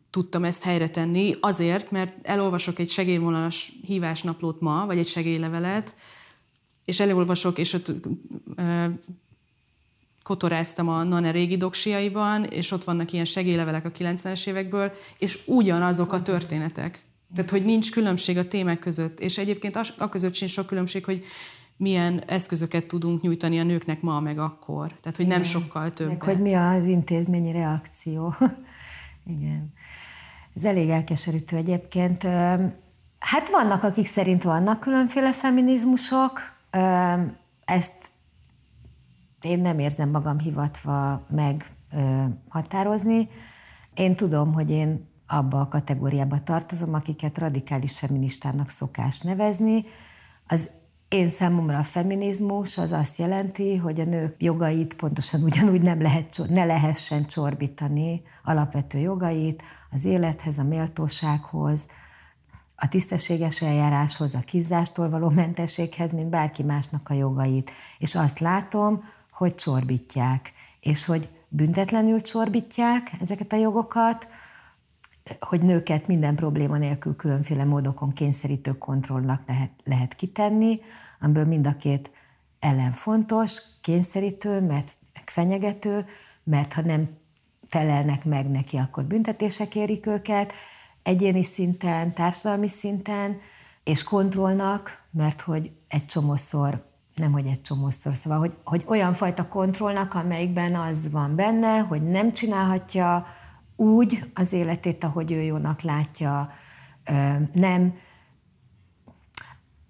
tudtam 0.09 0.43
ezt 0.43 0.63
helyre 0.63 0.89
tenni, 0.89 1.35
azért, 1.39 1.91
mert 1.91 2.27
elolvasok 2.27 2.79
egy 2.79 2.89
segélyvonalas 2.89 3.71
hívásnaplót 3.85 4.61
ma, 4.61 4.85
vagy 4.85 4.97
egy 4.97 5.07
segélylevelet, 5.07 5.95
és 6.85 6.99
elolvasok, 6.99 7.57
és 7.57 7.73
ott 7.73 7.91
ö, 8.55 8.85
kotoráztam 10.23 10.89
a 10.89 11.03
Nane 11.03 11.31
régi 11.31 11.57
doksiaiban, 11.57 12.43
és 12.43 12.71
ott 12.71 12.83
vannak 12.83 13.11
ilyen 13.11 13.25
segélylevelek 13.25 13.85
a 13.85 13.91
90-es 13.91 14.47
évekből, 14.47 14.91
és 15.19 15.39
ugyanazok 15.45 16.13
a 16.13 16.21
történetek. 16.21 17.03
Tehát, 17.35 17.49
hogy 17.49 17.63
nincs 17.63 17.91
különbség 17.91 18.37
a 18.37 18.47
témák 18.47 18.79
között. 18.79 19.19
És 19.19 19.37
egyébként 19.37 19.75
a 19.97 20.09
között 20.09 20.33
sincs 20.33 20.51
sok 20.51 20.65
különbség, 20.65 21.05
hogy 21.05 21.23
milyen 21.77 22.23
eszközöket 22.27 22.85
tudunk 22.85 23.21
nyújtani 23.21 23.59
a 23.59 23.63
nőknek 23.63 24.01
ma, 24.01 24.19
meg 24.19 24.39
akkor. 24.39 24.87
Tehát, 24.87 25.17
hogy 25.17 25.27
nem 25.27 25.39
Igen. 25.39 25.49
sokkal 25.49 25.91
több. 25.91 26.07
Meg 26.07 26.21
hogy 26.21 26.41
mi 26.41 26.53
az 26.53 26.85
intézményi 26.85 27.51
reakció. 27.51 28.33
Igen. 29.37 29.73
Ez 30.55 30.65
elég 30.65 30.89
elkeserítő 30.89 31.57
egyébként. 31.57 32.23
Hát 33.19 33.49
vannak, 33.51 33.83
akik 33.83 34.05
szerint 34.05 34.43
vannak 34.43 34.79
különféle 34.79 35.31
feminizmusok. 35.31 36.39
Ezt 37.65 38.11
én 39.41 39.59
nem 39.59 39.79
érzem 39.79 40.09
magam 40.09 40.39
hivatva 40.39 41.25
meghatározni. 41.29 43.29
Én 43.93 44.15
tudom, 44.15 44.53
hogy 44.53 44.69
én 44.69 45.07
abba 45.27 45.59
a 45.59 45.67
kategóriába 45.67 46.43
tartozom, 46.43 46.93
akiket 46.93 47.37
radikális 47.37 47.97
feministának 47.97 48.69
szokás 48.69 49.21
nevezni. 49.21 49.85
Az 50.47 50.69
én 51.09 51.29
számomra 51.29 51.77
a 51.77 51.83
feminizmus 51.83 52.77
az 52.77 52.91
azt 52.91 53.17
jelenti, 53.17 53.75
hogy 53.75 53.99
a 53.99 54.03
nők 54.03 54.35
jogait 54.37 54.95
pontosan 54.95 55.43
ugyanúgy 55.43 55.81
nem 55.81 56.01
lehet, 56.01 56.41
ne 56.49 56.65
lehessen 56.65 57.25
csorbítani, 57.25 58.21
alapvető 58.43 58.97
jogait, 58.97 59.63
az 59.91 60.05
élethez, 60.05 60.57
a 60.57 60.63
méltósághoz, 60.63 61.87
a 62.75 62.87
tisztességes 62.87 63.61
eljáráshoz, 63.61 64.35
a 64.35 64.39
kizzástól 64.39 65.09
való 65.09 65.29
mentességhez, 65.29 66.11
mint 66.11 66.29
bárki 66.29 66.63
másnak 66.63 67.09
a 67.09 67.13
jogait. 67.13 67.71
És 67.97 68.15
azt 68.15 68.39
látom, 68.39 69.03
hogy 69.31 69.55
csorbítják, 69.55 70.53
és 70.79 71.05
hogy 71.05 71.29
büntetlenül 71.47 72.21
csorbítják 72.21 73.11
ezeket 73.21 73.53
a 73.53 73.55
jogokat, 73.55 74.27
hogy 75.39 75.61
nőket 75.61 76.07
minden 76.07 76.35
probléma 76.35 76.77
nélkül 76.77 77.15
különféle 77.15 77.63
módokon 77.63 78.13
kényszerítő 78.13 78.77
kontrollnak 78.77 79.41
lehet, 79.47 79.71
lehet 79.83 80.13
kitenni, 80.13 80.79
amiből 81.19 81.45
mind 81.45 81.67
a 81.67 81.77
két 81.77 82.11
ellen 82.59 82.91
fontos, 82.91 83.61
kényszerítő, 83.81 84.61
mert 84.61 84.95
fenyegető, 85.25 86.05
mert 86.43 86.73
ha 86.73 86.81
nem 86.81 87.09
felelnek 87.63 88.25
meg 88.25 88.49
neki, 88.49 88.77
akkor 88.77 89.03
büntetések 89.03 89.75
érik 89.75 90.05
őket, 90.05 90.53
egyéni 91.03 91.43
szinten, 91.43 92.13
társadalmi 92.13 92.67
szinten, 92.67 93.39
és 93.83 94.03
kontrollnak, 94.03 95.03
mert 95.11 95.41
hogy 95.41 95.71
egy 95.87 96.05
csomószor, 96.05 96.85
nem 97.15 97.31
hogy 97.31 97.45
egy 97.45 97.61
csomószor, 97.61 98.15
szóval, 98.15 98.39
hogy, 98.39 98.53
hogy 98.63 98.83
olyan 98.85 99.13
fajta 99.13 99.47
kontrollnak, 99.47 100.13
amelyikben 100.13 100.75
az 100.75 101.11
van 101.11 101.35
benne, 101.35 101.79
hogy 101.79 102.01
nem 102.03 102.33
csinálhatja 102.33 103.25
úgy 103.77 104.31
az 104.33 104.53
életét, 104.53 105.03
ahogy 105.03 105.31
ő 105.31 105.41
jónak 105.41 105.81
látja, 105.81 106.49
nem. 107.53 107.93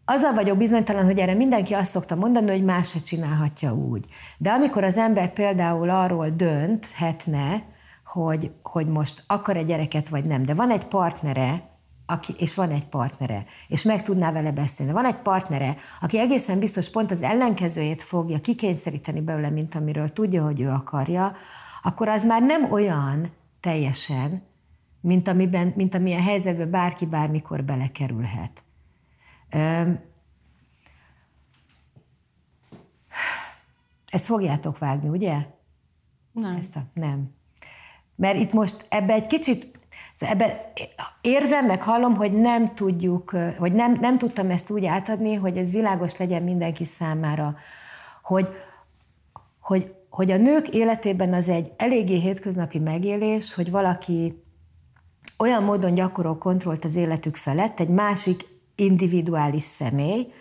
Azzal 0.05 0.33
vagyok 0.33 0.57
bizonytalan, 0.57 1.05
hogy 1.05 1.19
erre 1.19 1.33
mindenki 1.33 1.73
azt 1.73 1.91
szokta 1.91 2.15
mondani, 2.15 2.51
hogy 2.51 2.63
más 2.63 2.89
se 2.89 2.99
csinálhatja 2.99 3.73
úgy. 3.73 4.05
De 4.37 4.51
amikor 4.51 4.83
az 4.83 4.97
ember 4.97 5.33
például 5.33 5.89
arról 5.89 6.29
dönthetne, 6.29 7.63
hogy, 8.05 8.51
hogy 8.63 8.87
most 8.87 9.23
akar 9.27 9.57
egy 9.57 9.65
gyereket, 9.65 10.09
vagy 10.09 10.25
nem, 10.25 10.43
de 10.43 10.53
van 10.53 10.71
egy 10.71 10.85
partnere, 10.85 11.75
aki, 12.05 12.33
és 12.37 12.55
van 12.55 12.71
egy 12.71 12.85
partnere, 12.85 13.45
és 13.67 13.83
meg 13.83 14.03
tudná 14.03 14.31
vele 14.31 14.51
beszélni. 14.51 14.91
Van 14.91 15.05
egy 15.05 15.15
partnere, 15.15 15.75
aki 16.01 16.19
egészen 16.19 16.59
biztos 16.59 16.89
pont 16.89 17.11
az 17.11 17.23
ellenkezőjét 17.23 18.01
fogja 18.01 18.39
kikényszeríteni 18.39 19.21
belőle, 19.21 19.49
mint 19.49 19.75
amiről 19.75 20.09
tudja, 20.09 20.43
hogy 20.43 20.61
ő 20.61 20.69
akarja, 20.69 21.35
akkor 21.83 22.07
az 22.07 22.25
már 22.25 22.41
nem 22.41 22.71
olyan 22.71 23.31
teljesen, 23.67 24.43
mint, 25.01 25.27
amiben, 25.27 25.73
mint 25.75 25.95
amilyen 25.95 26.21
helyzetben 26.21 26.69
bárki 26.69 27.05
bármikor 27.05 27.63
belekerülhet. 27.63 28.63
Ezt 34.07 34.25
fogjátok 34.25 34.77
vágni, 34.77 35.09
ugye? 35.09 35.45
Nem. 36.31 36.55
Ezt 36.55 36.75
a, 36.75 36.83
nem. 36.93 37.33
Mert 38.15 38.37
itt 38.37 38.53
most 38.53 38.85
ebbe 38.89 39.13
egy 39.13 39.27
kicsit, 39.27 39.79
ebbe 40.19 40.71
érzem, 41.21 41.65
meg 41.65 41.81
hallom, 41.81 42.15
hogy 42.15 42.31
nem 42.31 42.75
tudjuk, 42.75 43.29
hogy 43.57 43.73
nem, 43.73 43.97
nem 43.99 44.17
tudtam 44.17 44.49
ezt 44.49 44.69
úgy 44.69 44.85
átadni, 44.85 45.33
hogy 45.33 45.57
ez 45.57 45.71
világos 45.71 46.17
legyen 46.17 46.43
mindenki 46.43 46.83
számára, 46.83 47.55
hogy, 48.21 48.49
hogy, 49.59 49.95
hogy 50.17 50.31
a 50.31 50.37
nők 50.37 50.67
életében 50.67 51.33
az 51.33 51.49
egy 51.49 51.71
eléggé 51.75 52.19
hétköznapi 52.19 52.79
megélés, 52.79 53.53
hogy 53.53 53.71
valaki 53.71 54.43
olyan 55.37 55.63
módon 55.63 55.93
gyakorol 55.93 56.37
kontrollt 56.37 56.85
az 56.85 56.95
életük 56.95 57.35
felett, 57.35 57.79
egy 57.79 57.89
másik 57.89 58.45
individuális 58.75 59.63
személy, 59.63 60.31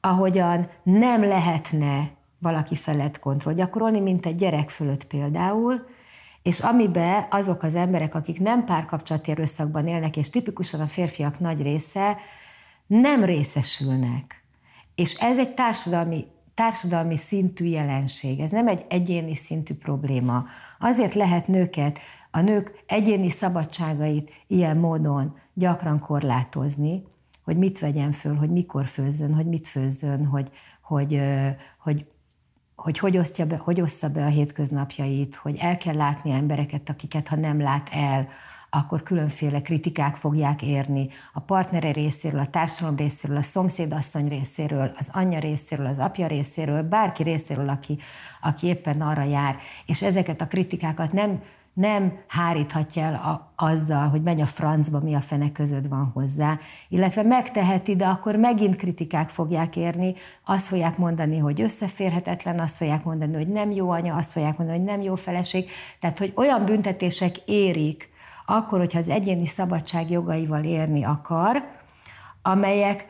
ahogyan 0.00 0.68
nem 0.82 1.24
lehetne 1.24 2.10
valaki 2.38 2.74
felett 2.74 3.18
kontroll 3.18 3.54
gyakorolni, 3.54 4.00
mint 4.00 4.26
egy 4.26 4.36
gyerek 4.36 4.70
fölött 4.70 5.04
például, 5.06 5.86
és 6.42 6.60
amibe 6.60 7.28
azok 7.30 7.62
az 7.62 7.74
emberek, 7.74 8.14
akik 8.14 8.40
nem 8.40 8.64
párkapcsolati 8.64 9.30
erőszakban 9.30 9.86
élnek, 9.86 10.16
és 10.16 10.30
tipikusan 10.30 10.80
a 10.80 10.86
férfiak 10.86 11.38
nagy 11.38 11.62
része, 11.62 12.16
nem 12.86 13.24
részesülnek. 13.24 14.44
És 14.94 15.14
ez 15.14 15.38
egy 15.38 15.54
társadalmi, 15.54 16.26
társadalmi 16.54 17.16
szintű 17.16 17.64
jelenség, 17.64 18.40
ez 18.40 18.50
nem 18.50 18.68
egy 18.68 18.84
egyéni 18.88 19.34
szintű 19.34 19.74
probléma. 19.74 20.44
Azért 20.78 21.14
lehet 21.14 21.48
nőket, 21.48 21.98
a 22.30 22.40
nők 22.40 22.84
egyéni 22.86 23.28
szabadságait 23.28 24.30
ilyen 24.46 24.76
módon 24.76 25.36
gyakran 25.54 25.98
korlátozni, 25.98 27.02
hogy 27.44 27.56
mit 27.56 27.78
vegyen 27.78 28.12
föl, 28.12 28.34
hogy 28.34 28.50
mikor 28.50 28.86
főzzön, 28.86 29.34
hogy 29.34 29.46
mit 29.46 29.66
főzzön, 29.66 30.26
hogy, 30.26 30.50
hogy, 30.82 31.20
hogy 31.78 32.06
hogy 32.76 32.98
hogy, 32.98 33.16
osztja 33.16 33.46
be, 33.46 33.56
hogy 33.56 33.80
ossza 33.80 34.08
be 34.08 34.24
a 34.24 34.28
hétköznapjait, 34.28 35.34
hogy 35.34 35.56
el 35.58 35.76
kell 35.76 35.94
látni 35.94 36.30
embereket, 36.30 36.88
akiket 36.88 37.28
ha 37.28 37.36
nem 37.36 37.60
lát 37.60 37.88
el, 37.92 38.28
akkor 38.74 39.02
különféle 39.02 39.62
kritikák 39.62 40.16
fogják 40.16 40.62
érni. 40.62 41.08
A 41.32 41.40
partnere 41.40 41.92
részéről, 41.92 42.40
a 42.40 42.46
társadalom 42.46 42.96
részéről, 42.96 43.36
a 43.36 43.42
szomszédasszony 43.42 44.28
részéről, 44.28 44.92
az 44.98 45.08
anyja 45.12 45.38
részéről, 45.38 45.86
az 45.86 45.98
apja 45.98 46.26
részéről, 46.26 46.82
bárki 46.82 47.22
részéről, 47.22 47.68
aki, 47.68 47.98
aki 48.40 48.66
éppen 48.66 49.00
arra 49.00 49.22
jár. 49.22 49.56
És 49.86 50.02
ezeket 50.02 50.40
a 50.40 50.46
kritikákat 50.46 51.12
nem 51.12 51.42
nem 51.74 52.18
háríthatja 52.28 53.02
el 53.02 53.14
a, 53.14 53.52
azzal, 53.64 54.08
hogy 54.08 54.22
megy 54.22 54.40
a 54.40 54.46
francba, 54.46 55.00
mi 55.00 55.14
a 55.14 55.20
fene 55.20 55.52
között 55.52 55.86
van 55.86 56.10
hozzá, 56.14 56.58
illetve 56.88 57.22
megteheti, 57.22 57.96
de 57.96 58.06
akkor 58.06 58.36
megint 58.36 58.76
kritikák 58.76 59.28
fogják 59.28 59.76
érni, 59.76 60.14
azt 60.44 60.66
fogják 60.66 60.98
mondani, 60.98 61.38
hogy 61.38 61.60
összeférhetetlen, 61.60 62.60
azt 62.60 62.76
fogják 62.76 63.04
mondani, 63.04 63.34
hogy 63.34 63.48
nem 63.48 63.70
jó 63.70 63.90
anya, 63.90 64.14
azt 64.14 64.30
fogják 64.30 64.58
mondani, 64.58 64.78
hogy 64.78 64.88
nem 64.88 65.00
jó 65.00 65.14
feleség, 65.14 65.70
tehát 66.00 66.18
hogy 66.18 66.32
olyan 66.36 66.64
büntetések 66.64 67.36
érik, 67.44 68.12
akkor, 68.46 68.78
hogyha 68.78 68.98
az 68.98 69.08
egyéni 69.08 69.46
szabadság 69.46 70.10
jogaival 70.10 70.64
érni 70.64 71.04
akar, 71.04 71.64
amelyek 72.42 73.06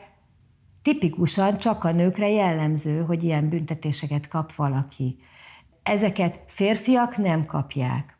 tipikusan 0.81 1.57
csak 1.57 1.83
a 1.83 1.91
nőkre 1.91 2.29
jellemző, 2.29 3.01
hogy 3.01 3.23
ilyen 3.23 3.49
büntetéseket 3.49 4.27
kap 4.27 4.55
valaki. 4.55 5.17
Ezeket 5.83 6.39
férfiak 6.47 7.17
nem 7.17 7.45
kapják. 7.45 8.17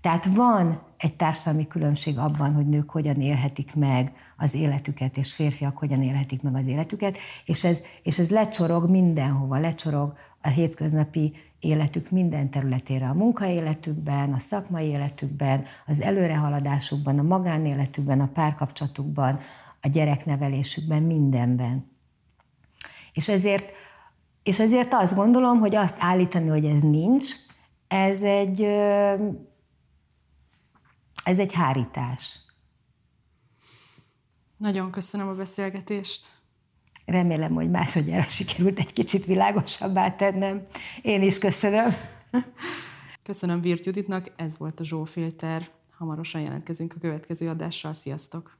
Tehát 0.00 0.26
van 0.26 0.80
egy 0.96 1.16
társadalmi 1.16 1.66
különbség 1.66 2.18
abban, 2.18 2.54
hogy 2.54 2.66
nők 2.66 2.90
hogyan 2.90 3.20
élhetik 3.20 3.74
meg 3.74 4.12
az 4.36 4.54
életüket, 4.54 5.16
és 5.16 5.34
férfiak 5.34 5.78
hogyan 5.78 6.02
élhetik 6.02 6.42
meg 6.42 6.54
az 6.54 6.66
életüket, 6.66 7.18
és 7.44 7.64
ez, 7.64 7.82
és 8.02 8.18
ez 8.18 8.30
lecsorog 8.30 8.90
mindenhova, 8.90 9.58
lecsorog 9.58 10.14
a 10.42 10.48
hétköznapi 10.48 11.32
életük 11.60 12.10
minden 12.10 12.50
területére, 12.50 13.08
a 13.08 13.14
munkaéletükben, 13.14 14.32
a 14.32 14.38
szakmai 14.38 14.86
életükben, 14.86 15.64
az 15.86 16.00
előrehaladásukban, 16.00 17.18
a 17.18 17.22
magánéletükben, 17.22 18.20
a 18.20 18.28
párkapcsolatukban, 18.28 19.38
a 19.82 19.88
gyereknevelésükben, 19.88 21.02
mindenben. 21.02 21.90
És 23.12 23.28
ezért, 23.28 23.72
és 24.42 24.60
ezért 24.60 24.94
azt 24.94 25.14
gondolom, 25.14 25.58
hogy 25.58 25.74
azt 25.74 25.96
állítani, 25.98 26.48
hogy 26.48 26.64
ez 26.64 26.82
nincs, 26.82 27.32
ez 27.88 28.22
egy, 28.22 28.62
ez 31.24 31.38
egy 31.38 31.52
hárítás. 31.54 32.40
Nagyon 34.56 34.90
köszönöm 34.90 35.28
a 35.28 35.34
beszélgetést. 35.34 36.35
Remélem, 37.06 37.54
hogy 37.54 37.70
másodjára 37.70 38.22
sikerült 38.38 38.78
egy 38.78 38.92
kicsit 38.92 39.24
világosabbá 39.24 40.10
tennem. 40.10 40.66
Én 41.02 41.22
is 41.22 41.38
köszönöm. 41.38 41.94
Köszönöm 43.22 43.60
Virt 43.60 43.86
Juditnak, 43.86 44.32
ez 44.36 44.58
volt 44.58 44.80
a 44.80 44.84
Zsófilter. 44.84 45.68
Hamarosan 45.96 46.40
jelentkezünk 46.40 46.94
a 46.96 47.00
következő 47.00 47.48
adással. 47.48 47.92
Sziasztok! 47.92 48.56